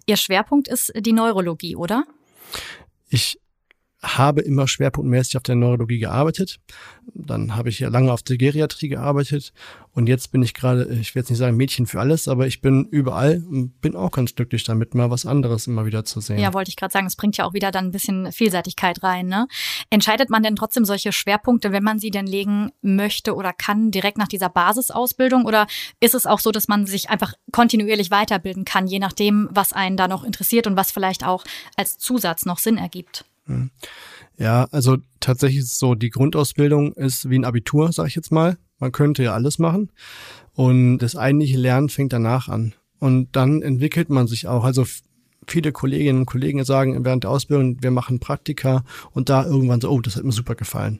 Ihr 0.06 0.18
Schwerpunkt 0.18 0.68
ist 0.68 0.92
die 0.98 1.14
Neurologie, 1.14 1.76
oder? 1.76 2.04
Ich 3.10 3.40
habe 4.02 4.42
immer 4.42 4.68
schwerpunktmäßig 4.68 5.38
auf 5.38 5.44
der 5.44 5.56
Neurologie 5.56 6.00
gearbeitet. 6.00 6.60
Dann 7.14 7.56
habe 7.56 7.70
ich 7.70 7.80
ja 7.80 7.90
lange 7.90 8.12
auf 8.12 8.22
der 8.22 8.38
Geriatrie 8.38 8.90
gearbeitet 8.90 9.54
und 9.98 10.08
jetzt 10.08 10.32
bin 10.32 10.44
ich 10.44 10.54
gerade, 10.54 10.86
ich 11.02 11.16
will 11.16 11.22
jetzt 11.22 11.30
nicht 11.32 11.40
sagen 11.40 11.58
Mädchen 11.58 11.88
für 11.88 12.00
alles, 12.00 12.28
aber 12.28 12.46
ich 12.46 12.62
bin 12.62 12.86
überall 12.86 13.44
und 13.50 13.82
bin 13.82 13.96
auch 13.96 14.12
ganz 14.12 14.36
glücklich 14.36 14.64
damit, 14.64 14.94
mal 14.94 15.10
was 15.10 15.26
anderes 15.26 15.66
immer 15.66 15.88
wieder 15.88 16.06
zu 16.06 16.22
sehen. 16.22 16.38
Ja, 16.38 16.54
wollte 16.54 16.70
ich 16.70 16.76
gerade 16.76 16.92
sagen, 16.92 17.08
es 17.08 17.16
bringt 17.16 17.36
ja 17.38 17.46
auch 17.46 17.54
wieder 17.54 17.72
dann 17.72 17.86
ein 17.86 17.92
bisschen 17.92 18.32
Vielseitigkeit 18.32 19.02
rein. 19.02 19.26
Ne? 19.26 19.48
Entscheidet 19.90 20.30
man 20.30 20.44
denn 20.44 20.56
trotzdem 20.56 20.86
solche 20.86 21.12
Schwerpunkte, 21.12 21.72
wenn 21.72 21.84
man 21.84 21.98
sie 21.98 22.12
denn 22.12 22.28
legen 22.28 22.72
möchte 22.84 23.34
oder 23.34 23.54
kann, 23.54 23.90
direkt 23.90 24.20
nach 24.20 24.28
dieser 24.28 24.50
Basisausbildung? 24.50 25.46
Oder 25.46 25.66
ist 26.00 26.14
es 26.14 26.28
auch 26.28 26.40
so, 26.40 26.52
dass 26.52 26.68
man 26.68 26.86
sich 26.86 27.10
einfach 27.10 27.34
kontinuierlich 27.52 28.12
weiterbilden 28.12 28.66
kann, 28.66 28.86
je 28.86 29.00
nachdem, 29.00 29.50
was 29.50 29.74
einen 29.74 29.98
da 29.98 30.08
noch 30.08 30.24
interessiert 30.24 30.68
und 30.68 30.76
was 30.76 30.92
vielleicht 30.92 31.26
auch 31.26 31.44
als 31.76 31.98
Zusatz 31.98 32.46
noch 32.46 32.60
Sinn 32.60 32.78
ergibt? 32.78 33.26
Hm. 33.48 33.72
Ja, 34.38 34.68
also 34.72 34.98
tatsächlich 35.20 35.60
ist 35.60 35.74
es 35.74 35.80
so, 35.80 35.96
die 35.96 36.12
Grundausbildung 36.12 36.94
ist 36.94 37.30
wie 37.30 37.40
ein 37.40 37.46
Abitur, 37.46 37.92
sag 37.92 38.08
ich 38.08 38.16
jetzt 38.16 38.32
mal. 38.32 38.58
Man 38.80 38.92
könnte 38.92 39.24
ja 39.24 39.34
alles 39.34 39.58
machen. 39.58 39.92
Und 40.54 41.00
das 41.00 41.16
eigentliche 41.16 41.58
Lernen 41.58 41.90
fängt 41.90 42.14
danach 42.14 42.48
an. 42.48 42.74
Und 43.00 43.36
dann 43.36 43.62
entwickelt 43.62 44.10
man 44.10 44.28
sich 44.28 44.48
auch. 44.48 44.64
Also 44.64 44.86
viele 45.48 45.72
Kolleginnen 45.72 46.20
und 46.20 46.26
Kollegen 46.26 46.64
sagen 46.64 47.04
während 47.06 47.24
der 47.24 47.32
Ausbildung, 47.32 47.82
wir 47.82 47.92
machen 47.92 48.20
Praktika 48.20 48.84
und 49.12 49.30
da 49.30 49.46
irgendwann 49.46 49.82
so, 49.82 49.90
oh, 49.90 50.02
das 50.02 50.16
hat 50.16 50.24
mir 50.24 50.32
super 50.32 50.56
gefallen. 50.56 51.00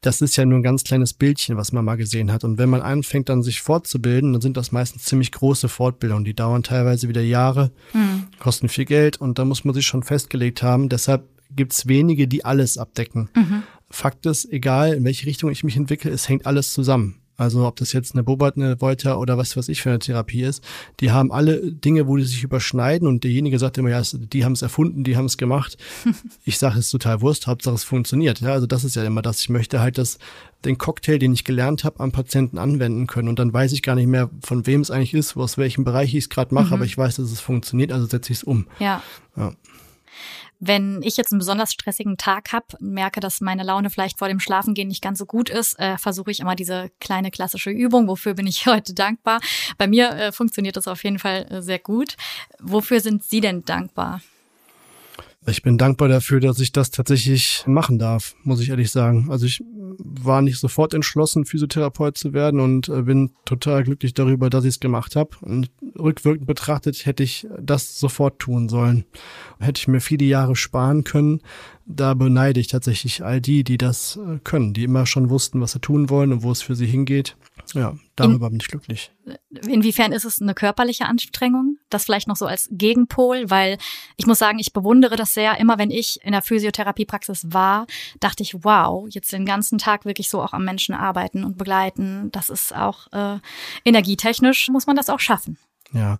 Das 0.00 0.20
ist 0.20 0.36
ja 0.36 0.44
nur 0.44 0.60
ein 0.60 0.62
ganz 0.62 0.84
kleines 0.84 1.12
Bildchen, 1.12 1.56
was 1.56 1.72
man 1.72 1.84
mal 1.84 1.96
gesehen 1.96 2.30
hat. 2.30 2.44
Und 2.44 2.56
wenn 2.56 2.68
man 2.68 2.82
anfängt, 2.82 3.28
dann 3.28 3.42
sich 3.42 3.60
fortzubilden, 3.60 4.32
dann 4.32 4.40
sind 4.40 4.56
das 4.56 4.70
meistens 4.70 5.04
ziemlich 5.04 5.32
große 5.32 5.68
Fortbildungen. 5.68 6.24
Die 6.24 6.34
dauern 6.34 6.62
teilweise 6.62 7.08
wieder 7.08 7.22
Jahre, 7.22 7.72
mhm. 7.92 8.26
kosten 8.38 8.68
viel 8.68 8.84
Geld 8.84 9.20
und 9.20 9.38
da 9.38 9.44
muss 9.44 9.64
man 9.64 9.74
sich 9.74 9.86
schon 9.86 10.04
festgelegt 10.04 10.62
haben. 10.62 10.88
Deshalb 10.88 11.28
gibt 11.50 11.72
es 11.72 11.88
wenige, 11.88 12.28
die 12.28 12.44
alles 12.44 12.78
abdecken. 12.78 13.28
Mhm. 13.34 13.64
Fakt 13.90 14.26
ist, 14.26 14.52
egal 14.52 14.92
in 14.92 15.04
welche 15.04 15.26
Richtung 15.26 15.50
ich 15.50 15.64
mich 15.64 15.76
entwickle, 15.76 16.10
es 16.10 16.28
hängt 16.28 16.46
alles 16.46 16.72
zusammen. 16.72 17.20
Also 17.38 17.64
ob 17.64 17.76
das 17.76 17.92
jetzt 17.92 18.14
eine 18.14 18.24
Bobart, 18.24 18.56
eine 18.56 18.80
Volta 18.80 19.14
oder 19.16 19.38
was 19.38 19.56
weiß 19.56 19.68
ich 19.68 19.80
für 19.80 19.90
eine 19.90 20.00
Therapie 20.00 20.42
ist, 20.42 20.62
die 20.98 21.12
haben 21.12 21.30
alle 21.30 21.72
Dinge, 21.72 22.08
wo 22.08 22.16
die 22.16 22.24
sich 22.24 22.42
überschneiden 22.42 23.06
und 23.06 23.22
derjenige 23.22 23.60
sagt 23.60 23.78
immer, 23.78 23.90
ja, 23.90 24.02
die 24.12 24.44
haben 24.44 24.52
es 24.52 24.62
erfunden, 24.62 25.04
die 25.04 25.16
haben 25.16 25.26
es 25.26 25.38
gemacht. 25.38 25.78
ich 26.44 26.58
sage 26.58 26.80
es 26.80 26.86
ist 26.86 26.90
total 26.90 27.20
Wurst, 27.20 27.46
Hauptsache 27.46 27.76
es 27.76 27.84
funktioniert. 27.84 28.40
Ja, 28.40 28.52
also 28.52 28.66
das 28.66 28.82
ist 28.82 28.96
ja 28.96 29.04
immer 29.04 29.22
das. 29.22 29.40
Ich 29.40 29.50
möchte 29.50 29.80
halt 29.80 29.98
das, 29.98 30.18
den 30.64 30.78
Cocktail, 30.78 31.18
den 31.18 31.32
ich 31.32 31.44
gelernt 31.44 31.84
habe, 31.84 32.00
am 32.00 32.10
Patienten 32.10 32.58
anwenden 32.58 33.06
können 33.06 33.28
und 33.28 33.38
dann 33.38 33.52
weiß 33.52 33.72
ich 33.72 33.82
gar 33.82 33.94
nicht 33.94 34.08
mehr, 34.08 34.30
von 34.42 34.66
wem 34.66 34.80
es 34.80 34.90
eigentlich 34.90 35.14
ist, 35.14 35.36
aus 35.36 35.58
welchem 35.58 35.84
Bereich 35.84 36.14
ich 36.14 36.24
es 36.24 36.30
gerade 36.30 36.52
mache, 36.52 36.68
mhm. 36.68 36.72
aber 36.72 36.84
ich 36.86 36.98
weiß, 36.98 37.16
dass 37.16 37.30
es 37.30 37.38
funktioniert, 37.38 37.92
also 37.92 38.06
setze 38.06 38.32
ich 38.32 38.38
es 38.38 38.44
um. 38.44 38.66
Ja. 38.80 39.00
ja. 39.36 39.52
Wenn 40.60 41.02
ich 41.02 41.16
jetzt 41.16 41.32
einen 41.32 41.38
besonders 41.38 41.72
stressigen 41.72 42.16
Tag 42.16 42.52
habe, 42.52 42.66
merke, 42.80 43.20
dass 43.20 43.40
meine 43.40 43.62
Laune 43.62 43.90
vielleicht 43.90 44.18
vor 44.18 44.28
dem 44.28 44.40
Schlafengehen 44.40 44.88
nicht 44.88 45.02
ganz 45.02 45.18
so 45.18 45.26
gut 45.26 45.50
ist, 45.50 45.78
äh, 45.78 45.98
versuche 45.98 46.30
ich 46.30 46.40
immer 46.40 46.56
diese 46.56 46.90
kleine 47.00 47.30
klassische 47.30 47.70
Übung. 47.70 48.08
Wofür 48.08 48.34
bin 48.34 48.46
ich 48.46 48.66
heute 48.66 48.94
dankbar? 48.94 49.40
Bei 49.76 49.86
mir 49.86 50.10
äh, 50.10 50.32
funktioniert 50.32 50.76
das 50.76 50.88
auf 50.88 51.04
jeden 51.04 51.18
Fall 51.18 51.46
äh, 51.50 51.62
sehr 51.62 51.78
gut. 51.78 52.16
Wofür 52.58 53.00
sind 53.00 53.24
Sie 53.24 53.40
denn 53.40 53.64
dankbar? 53.64 54.20
Ich 55.50 55.62
bin 55.62 55.78
dankbar 55.78 56.08
dafür, 56.08 56.40
dass 56.40 56.60
ich 56.60 56.72
das 56.72 56.90
tatsächlich 56.90 57.64
machen 57.66 57.98
darf, 57.98 58.34
muss 58.42 58.60
ich 58.60 58.68
ehrlich 58.68 58.90
sagen. 58.90 59.28
Also 59.30 59.46
ich 59.46 59.62
war 59.98 60.42
nicht 60.42 60.58
sofort 60.58 60.94
entschlossen, 60.94 61.44
Physiotherapeut 61.44 62.16
zu 62.16 62.32
werden 62.32 62.60
und 62.60 62.88
äh, 62.88 63.02
bin 63.02 63.30
total 63.44 63.82
glücklich 63.84 64.14
darüber, 64.14 64.50
dass 64.50 64.64
ich 64.64 64.70
es 64.70 64.80
gemacht 64.80 65.16
habe. 65.16 65.30
Und 65.40 65.70
rückwirkend 65.98 66.46
betrachtet 66.46 67.06
hätte 67.06 67.22
ich 67.22 67.46
das 67.60 67.98
sofort 67.98 68.38
tun 68.38 68.68
sollen. 68.68 69.04
Hätte 69.58 69.80
ich 69.80 69.88
mir 69.88 70.00
viele 70.00 70.26
Jahre 70.26 70.54
sparen 70.54 71.04
können, 71.04 71.40
da 71.90 72.12
beneide 72.12 72.60
ich 72.60 72.68
tatsächlich 72.68 73.24
all 73.24 73.40
die, 73.40 73.64
die 73.64 73.78
das 73.78 74.16
äh, 74.16 74.38
können, 74.44 74.74
die 74.74 74.84
immer 74.84 75.06
schon 75.06 75.30
wussten, 75.30 75.60
was 75.62 75.72
sie 75.72 75.80
tun 75.80 76.10
wollen 76.10 76.32
und 76.32 76.42
wo 76.42 76.52
es 76.52 76.60
für 76.60 76.76
sie 76.76 76.86
hingeht. 76.86 77.36
Ja, 77.74 77.96
darüber 78.14 78.46
in, 78.46 78.52
bin 78.52 78.60
ich 78.60 78.68
glücklich. 78.68 79.10
Inwiefern 79.66 80.12
ist 80.12 80.24
es 80.24 80.40
eine 80.40 80.54
körperliche 80.54 81.06
Anstrengung? 81.06 81.78
Das 81.88 82.04
vielleicht 82.04 82.28
noch 82.28 82.36
so 82.36 82.46
als 82.46 82.68
Gegenpol, 82.70 83.50
weil 83.50 83.78
ich 84.16 84.26
muss 84.26 84.38
sagen, 84.38 84.58
ich 84.58 84.74
bewundere 84.74 85.16
das 85.16 85.32
sehr. 85.32 85.58
Immer 85.58 85.78
wenn 85.78 85.90
ich 85.90 86.20
in 86.22 86.32
der 86.32 86.42
Physiotherapiepraxis 86.42 87.46
war, 87.52 87.86
dachte 88.20 88.42
ich, 88.42 88.64
wow, 88.64 89.06
jetzt 89.08 89.32
den 89.32 89.46
ganzen 89.46 89.78
Tag 89.78 90.04
wirklich 90.04 90.28
so 90.28 90.42
auch 90.42 90.52
am 90.52 90.64
Menschen 90.64 90.94
arbeiten 90.94 91.42
und 91.42 91.56
begleiten. 91.56 92.30
Das 92.32 92.50
ist 92.50 92.74
auch 92.76 93.10
äh, 93.12 93.38
energietechnisch, 93.86 94.68
muss 94.68 94.86
man 94.86 94.96
das 94.96 95.08
auch 95.08 95.20
schaffen. 95.20 95.56
Ja, 95.92 96.18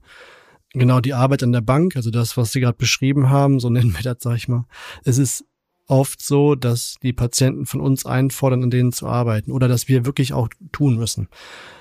genau 0.72 1.00
die 1.00 1.12
Arbeit 1.12 1.42
an 1.42 1.52
der 1.52 1.60
Bank, 1.60 1.94
also 1.96 2.10
das, 2.10 2.38
was 2.38 2.52
Sie 2.52 2.60
gerade 2.60 2.78
beschrieben 2.78 3.28
haben, 3.28 3.60
so 3.60 3.68
nennen 3.68 3.94
wir 3.94 4.02
das, 4.02 4.16
sag 4.20 4.36
ich 4.36 4.48
mal. 4.48 4.64
Es 5.04 5.18
ist 5.18 5.44
oft 5.88 6.22
so, 6.22 6.54
dass 6.54 6.96
die 7.02 7.12
Patienten 7.12 7.66
von 7.66 7.80
uns 7.80 8.06
einfordern, 8.06 8.62
an 8.62 8.70
denen 8.70 8.92
zu 8.92 9.06
arbeiten 9.06 9.50
oder 9.50 9.66
dass 9.66 9.88
wir 9.88 10.06
wirklich 10.06 10.32
auch 10.32 10.48
tun 10.70 10.96
müssen. 10.96 11.28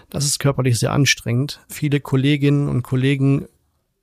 Das 0.09 0.25
ist 0.25 0.39
körperlich 0.39 0.79
sehr 0.79 0.93
anstrengend. 0.93 1.59
Viele 1.69 1.99
Kolleginnen 1.99 2.69
und 2.69 2.81
Kollegen 2.81 3.47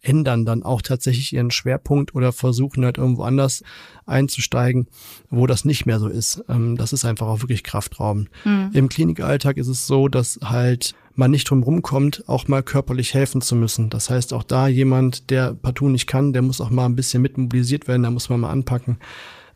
ändern 0.03 0.45
dann 0.45 0.63
auch 0.63 0.83
tatsächlich 0.83 1.33
ihren 1.33 1.51
Schwerpunkt 1.51 2.15
oder 2.15 2.33
versuchen 2.33 2.85
halt 2.85 2.99
irgendwo 2.99 3.23
anders 3.23 3.65
einzusteigen, 4.05 4.87
wo 5.31 5.47
das 5.47 5.65
nicht 5.65 5.87
mehr 5.87 5.99
so 5.99 6.09
ist. 6.09 6.45
Ähm, 6.49 6.77
das 6.77 6.93
ist 6.93 7.07
einfach 7.07 7.27
auch 7.27 7.41
wirklich 7.41 7.65
kraftraubend. 7.65 8.29
Mhm. 8.45 8.71
Im 8.75 8.89
Klinikalltag 8.91 9.57
ist 9.57 9.69
es 9.69 9.87
so, 9.87 10.09
dass 10.09 10.39
halt 10.45 10.95
man 11.15 11.31
nicht 11.31 11.49
drum 11.49 11.63
rumkommt, 11.63 12.25
auch 12.27 12.49
mal 12.49 12.63
körperlich 12.63 13.15
helfen 13.15 13.41
zu 13.41 13.57
müssen. 13.57 13.89
Das 13.89 14.11
heißt, 14.11 14.35
auch 14.35 14.43
da 14.43 14.69
jemand, 14.69 15.31
der 15.31 15.55
partout 15.55 15.89
nicht 15.89 16.07
kann, 16.07 16.33
der 16.33 16.43
muss 16.43 16.61
auch 16.61 16.71
mal 16.71 16.87
ein 16.87 16.97
bisschen 16.97 17.23
mitmobilisiert 17.23 17.89
werden, 17.89 18.03
da 18.03 18.11
muss 18.11 18.29
man 18.29 18.41
mal 18.41 18.51
anpacken. 18.51 18.99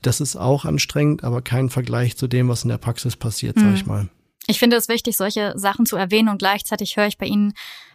Das 0.02 0.20
ist 0.20 0.36
auch 0.36 0.64
anstrengend, 0.64 1.24
aber 1.24 1.42
kein 1.42 1.70
Vergleich 1.70 2.16
zu 2.16 2.26
dem, 2.26 2.48
was 2.48 2.62
in 2.62 2.70
der 2.70 2.78
Praxis 2.78 3.16
passiert, 3.16 3.56
mhm. 3.56 3.60
sag 3.60 3.74
ich 3.74 3.86
mal. 3.86 4.08
Ich 4.50 4.58
finde 4.58 4.76
es 4.76 4.88
wichtig, 4.88 5.16
solche 5.16 5.52
Sachen 5.56 5.84
zu 5.84 5.96
erwähnen 5.96 6.30
und 6.30 6.38
gleichzeitig 6.38 6.96
höre 6.96 7.06
ich 7.06 7.18
bei 7.18 7.26
Ihnen 7.26 7.52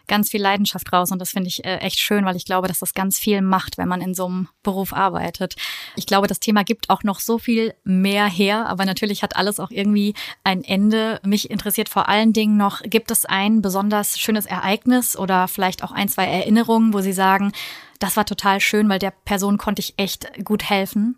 ganz 0.08 0.30
viel 0.30 0.42
Leidenschaft 0.42 0.92
raus 0.94 1.12
und 1.12 1.20
das 1.20 1.32
finde 1.32 1.48
ich 1.48 1.66
äh, 1.66 1.78
echt 1.78 1.98
schön, 2.00 2.26
weil 2.26 2.36
ich 2.36 2.46
glaube, 2.46 2.68
dass 2.68 2.80
das 2.80 2.94
ganz 2.94 3.18
viel 3.18 3.42
macht, 3.42 3.78
wenn 3.78 3.88
man 3.88 4.02
in 4.02 4.14
so 4.14 4.26
einem 4.26 4.50
Beruf 4.62 4.94
arbeitet. 4.94 5.56
Ich 5.96 6.06
glaube, 6.06 6.28
das 6.28 6.40
Thema 6.40 6.64
gibt 6.64 6.90
auch 6.90 7.04
noch 7.04 7.20
so 7.20 7.40
viel 7.40 7.74
mehr 7.84 8.28
her, 8.28 8.68
aber 8.68 8.86
natürlich 8.86 9.24
hat 9.24 9.36
alles 9.36 9.60
auch 9.60 9.72
irgendwie 9.72 10.14
ein 10.44 10.64
Ende. 10.64 11.20
Mich 11.24 11.50
interessiert 11.50 11.90
vor 11.90 12.10
allen 12.10 12.34
Dingen 12.34 12.58
noch, 12.58 12.82
gibt 12.84 13.12
es 13.12 13.26
ein 13.26 13.62
besonders 13.62 14.20
schönes 14.20 14.46
Ereignis 14.46 15.18
oder 15.18 15.48
vielleicht 15.48 15.84
auch 15.84 15.92
ein, 15.92 16.10
zwei 16.10 16.26
Erinnerungen, 16.26 16.94
wo 16.94 17.02
Sie 17.02 17.14
sagen, 17.14 17.52
das 18.00 18.18
war 18.18 18.26
total 18.26 18.60
schön, 18.60 18.90
weil 18.90 19.00
der 19.00 19.12
Person 19.12 19.58
konnte 19.58 19.80
ich 19.80 19.94
echt 19.98 20.44
gut 20.44 20.70
helfen? 20.70 21.18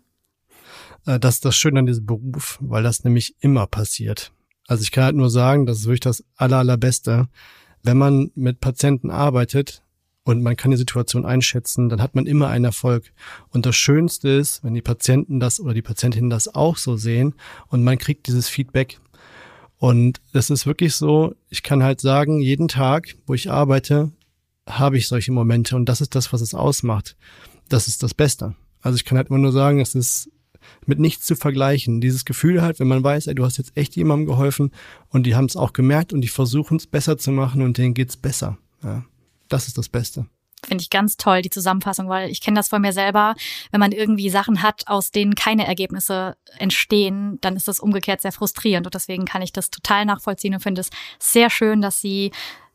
Äh, 1.06 1.18
das 1.18 1.36
ist 1.36 1.44
das 1.44 1.56
Schöne 1.56 1.80
an 1.80 1.86
diesem 1.86 2.06
Beruf, 2.06 2.58
weil 2.60 2.82
das 2.82 3.04
nämlich 3.04 3.34
immer 3.40 3.66
passiert. 3.66 4.32
Also 4.66 4.82
ich 4.82 4.90
kann 4.90 5.04
halt 5.04 5.16
nur 5.16 5.30
sagen, 5.30 5.64
das 5.64 5.78
ist 5.78 5.84
wirklich 5.86 6.00
das 6.00 6.24
aller, 6.36 6.58
allerbeste 6.58 7.28
wenn 7.86 7.96
man 7.96 8.30
mit 8.34 8.60
Patienten 8.60 9.10
arbeitet 9.10 9.82
und 10.24 10.42
man 10.42 10.56
kann 10.56 10.72
die 10.72 10.76
Situation 10.76 11.24
einschätzen, 11.24 11.88
dann 11.88 12.02
hat 12.02 12.16
man 12.16 12.26
immer 12.26 12.48
einen 12.48 12.64
Erfolg. 12.64 13.12
Und 13.50 13.64
das 13.64 13.76
Schönste 13.76 14.28
ist, 14.28 14.64
wenn 14.64 14.74
die 14.74 14.82
Patienten 14.82 15.38
das 15.38 15.60
oder 15.60 15.72
die 15.72 15.82
Patientinnen 15.82 16.28
das 16.28 16.52
auch 16.52 16.76
so 16.76 16.96
sehen 16.96 17.34
und 17.68 17.84
man 17.84 17.98
kriegt 17.98 18.26
dieses 18.26 18.48
Feedback. 18.48 18.98
Und 19.78 20.20
es 20.32 20.50
ist 20.50 20.66
wirklich 20.66 20.94
so, 20.94 21.34
ich 21.48 21.62
kann 21.62 21.82
halt 21.82 22.00
sagen, 22.00 22.40
jeden 22.40 22.66
Tag, 22.66 23.14
wo 23.26 23.34
ich 23.34 23.50
arbeite, 23.50 24.10
habe 24.68 24.98
ich 24.98 25.06
solche 25.06 25.30
Momente 25.30 25.76
und 25.76 25.88
das 25.88 26.00
ist 26.00 26.14
das, 26.16 26.32
was 26.32 26.40
es 26.40 26.54
ausmacht. 26.54 27.16
Das 27.68 27.86
ist 27.86 28.02
das 28.02 28.14
Beste. 28.14 28.56
Also 28.80 28.96
ich 28.96 29.04
kann 29.04 29.16
halt 29.16 29.28
immer 29.28 29.38
nur 29.38 29.52
sagen, 29.52 29.80
es 29.80 29.94
ist 29.94 30.28
mit 30.86 30.98
nichts 30.98 31.26
zu 31.26 31.36
vergleichen. 31.36 32.00
Dieses 32.00 32.24
Gefühl 32.24 32.62
halt, 32.62 32.80
wenn 32.80 32.88
man 32.88 33.02
weiß, 33.02 33.26
ey, 33.26 33.34
du 33.34 33.44
hast 33.44 33.58
jetzt 33.58 33.76
echt 33.76 33.96
jemandem 33.96 34.26
geholfen 34.26 34.72
und 35.08 35.24
die 35.24 35.34
haben 35.34 35.46
es 35.46 35.56
auch 35.56 35.72
gemerkt 35.72 36.12
und 36.12 36.20
die 36.20 36.28
versuchen 36.28 36.76
es 36.76 36.86
besser 36.86 37.18
zu 37.18 37.32
machen 37.32 37.62
und 37.62 37.78
denen 37.78 37.94
geht's 37.94 38.16
besser. 38.16 38.58
Ja, 38.82 39.04
das 39.48 39.68
ist 39.68 39.78
das 39.78 39.88
Beste. 39.88 40.26
Finde 40.64 40.82
ich 40.82 40.90
ganz 40.90 41.16
toll, 41.16 41.42
die 41.42 41.50
Zusammenfassung, 41.50 42.08
weil 42.08 42.30
ich 42.30 42.40
kenne 42.40 42.56
das 42.56 42.68
von 42.68 42.80
mir 42.80 42.92
selber. 42.92 43.34
Wenn 43.70 43.80
man 43.80 43.92
irgendwie 43.92 44.30
Sachen 44.30 44.62
hat, 44.62 44.88
aus 44.88 45.10
denen 45.10 45.34
keine 45.34 45.66
Ergebnisse 45.66 46.36
entstehen, 46.58 47.38
dann 47.40 47.56
ist 47.56 47.68
das 47.68 47.78
umgekehrt 47.78 48.22
sehr 48.22 48.32
frustrierend. 48.32 48.86
Und 48.86 48.94
deswegen 48.94 49.26
kann 49.26 49.42
ich 49.42 49.52
das 49.52 49.70
total 49.70 50.06
nachvollziehen 50.06 50.54
und 50.54 50.62
finde 50.62 50.80
es 50.80 50.90
sehr 51.20 51.50
schön, 51.50 51.82
dass 51.82 52.00
Sie 52.00 52.32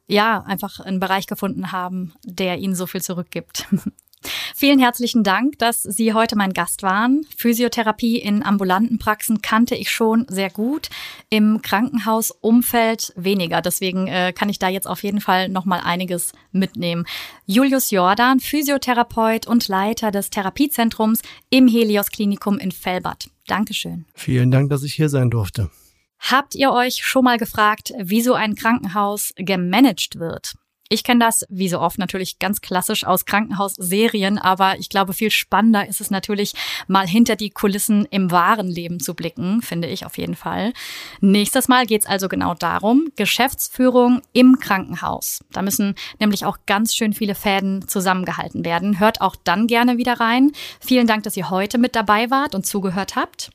ja 0.08 0.41
einfach 0.41 0.80
einen 0.80 0.99
Bereich 0.99 1.25
gefunden 1.25 1.71
haben, 1.71 2.13
der 2.23 2.60
Ihnen 2.60 2.75
so 2.75 2.86
viel 2.86 3.01
zurückgibt. 3.01 3.67
Vielen 4.55 4.79
herzlichen 4.79 5.23
Dank, 5.23 5.57
dass 5.57 5.81
Sie 5.81 6.13
heute 6.13 6.36
mein 6.36 6.53
Gast 6.53 6.84
waren. 6.84 7.25
Physiotherapie 7.36 8.17
in 8.17 8.43
ambulanten 8.43 8.99
Praxen 8.99 9.41
kannte 9.41 9.75
ich 9.75 9.89
schon 9.89 10.25
sehr 10.29 10.49
gut, 10.49 10.89
im 11.29 11.62
Krankenhausumfeld 11.62 13.13
weniger. 13.15 13.62
Deswegen 13.62 14.07
äh, 14.07 14.34
kann 14.34 14.49
ich 14.49 14.60
da 14.60 14.69
jetzt 14.69 14.88
auf 14.88 15.03
jeden 15.03 15.21
Fall 15.21 15.49
noch 15.49 15.65
mal 15.65 15.79
einiges 15.79 16.34
mitnehmen. 16.51 17.05
Julius 17.45 17.89
Jordan, 17.91 18.39
Physiotherapeut 18.39 19.47
und 19.47 19.67
Leiter 19.67 20.12
des 20.12 20.29
Therapiezentrums 20.29 21.21
im 21.49 21.67
Helios 21.67 22.10
Klinikum 22.10 22.60
in 22.60 22.71
Fellbad. 22.71 23.29
Dankeschön. 23.47 24.05
Vielen 24.13 24.51
Dank, 24.51 24.69
dass 24.69 24.84
ich 24.84 24.93
hier 24.93 25.10
sein 25.10 25.29
durfte. 25.31 25.71
Habt 26.19 26.53
ihr 26.53 26.71
euch 26.71 27.03
schon 27.03 27.23
mal 27.23 27.39
gefragt, 27.39 27.93
wie 27.97 28.21
so 28.21 28.36
ein 28.36 28.53
Krankenhaus 28.53 29.34
gemanagt 29.38 30.19
wird? 30.19 30.53
Ich 30.93 31.06
kenne 31.06 31.23
das, 31.23 31.45
wie 31.47 31.69
so 31.69 31.80
oft, 31.80 31.97
natürlich 31.99 32.38
ganz 32.38 32.60
klassisch 32.60 33.06
aus 33.06 33.23
Krankenhausserien, 33.23 34.38
aber 34.38 34.77
ich 34.77 34.89
glaube, 34.89 35.13
viel 35.13 35.32
spannender 35.32 35.88
ist 35.88 36.01
es 36.01 36.12
natürlich, 36.12 36.51
mal 36.88 37.08
hinter 37.08 37.38
die 37.38 37.49
Kulissen 37.49 38.06
im 38.12 38.30
wahren 38.30 38.67
Leben 38.67 38.99
zu 38.99 39.13
blicken, 39.13 39.62
finde 39.62 39.88
ich 39.88 40.06
auf 40.06 40.17
jeden 40.17 40.36
Fall. 40.36 40.73
Nächstes 41.21 41.69
Mal 41.69 41.86
geht 41.86 42.01
es 42.01 42.08
also 42.10 42.27
genau 42.27 42.56
darum, 42.56 43.08
Geschäftsführung 43.15 44.21
im 44.34 44.60
Krankenhaus. 44.60 45.45
Da 45.54 45.62
müssen 45.62 45.95
nämlich 46.19 46.43
auch 46.43 46.58
ganz 46.65 46.93
schön 46.93 47.13
viele 47.13 47.36
Fäden 47.36 47.88
zusammengehalten 47.88 48.65
werden. 48.65 48.99
Hört 48.99 49.21
auch 49.21 49.38
dann 49.41 49.67
gerne 49.67 49.97
wieder 49.97 50.19
rein. 50.19 50.51
Vielen 50.82 51.08
Dank, 51.08 51.23
dass 51.23 51.38
ihr 51.38 51.49
heute 51.49 51.77
mit 51.77 51.95
dabei 51.95 52.30
wart 52.32 52.54
und 52.54 52.65
zugehört 52.65 53.15
habt. 53.15 53.49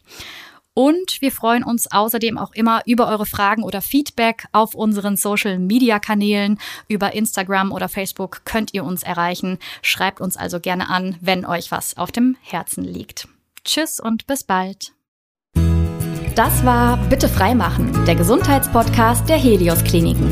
Und 0.79 1.23
wir 1.23 1.33
freuen 1.33 1.65
uns 1.65 1.91
außerdem 1.91 2.37
auch 2.37 2.53
immer 2.53 2.83
über 2.85 3.09
eure 3.09 3.25
Fragen 3.25 3.63
oder 3.63 3.81
Feedback 3.81 4.45
auf 4.53 4.75
unseren 4.75 5.17
Social 5.17 5.59
Media 5.59 5.99
Kanälen. 5.99 6.59
Über 6.87 7.15
Instagram 7.15 7.73
oder 7.73 7.89
Facebook 7.89 8.43
könnt 8.45 8.75
ihr 8.75 8.85
uns 8.85 9.03
erreichen. 9.03 9.59
Schreibt 9.81 10.21
uns 10.21 10.37
also 10.37 10.61
gerne 10.61 10.91
an, 10.91 11.17
wenn 11.23 11.47
euch 11.47 11.71
was 11.71 11.97
auf 11.97 12.13
dem 12.13 12.37
Herzen 12.43 12.85
liegt. 12.85 13.27
Tschüss 13.65 14.01
und 14.01 14.27
bis 14.27 14.45
bald. 14.45 14.93
Das 16.35 16.63
war 16.67 16.99
Bitte 17.09 17.31
freimachen, 17.31 18.05
der 18.05 18.15
Gesundheitspodcast 18.15 19.27
der 19.31 19.39
Helios 19.39 19.83
Kliniken. 19.83 20.31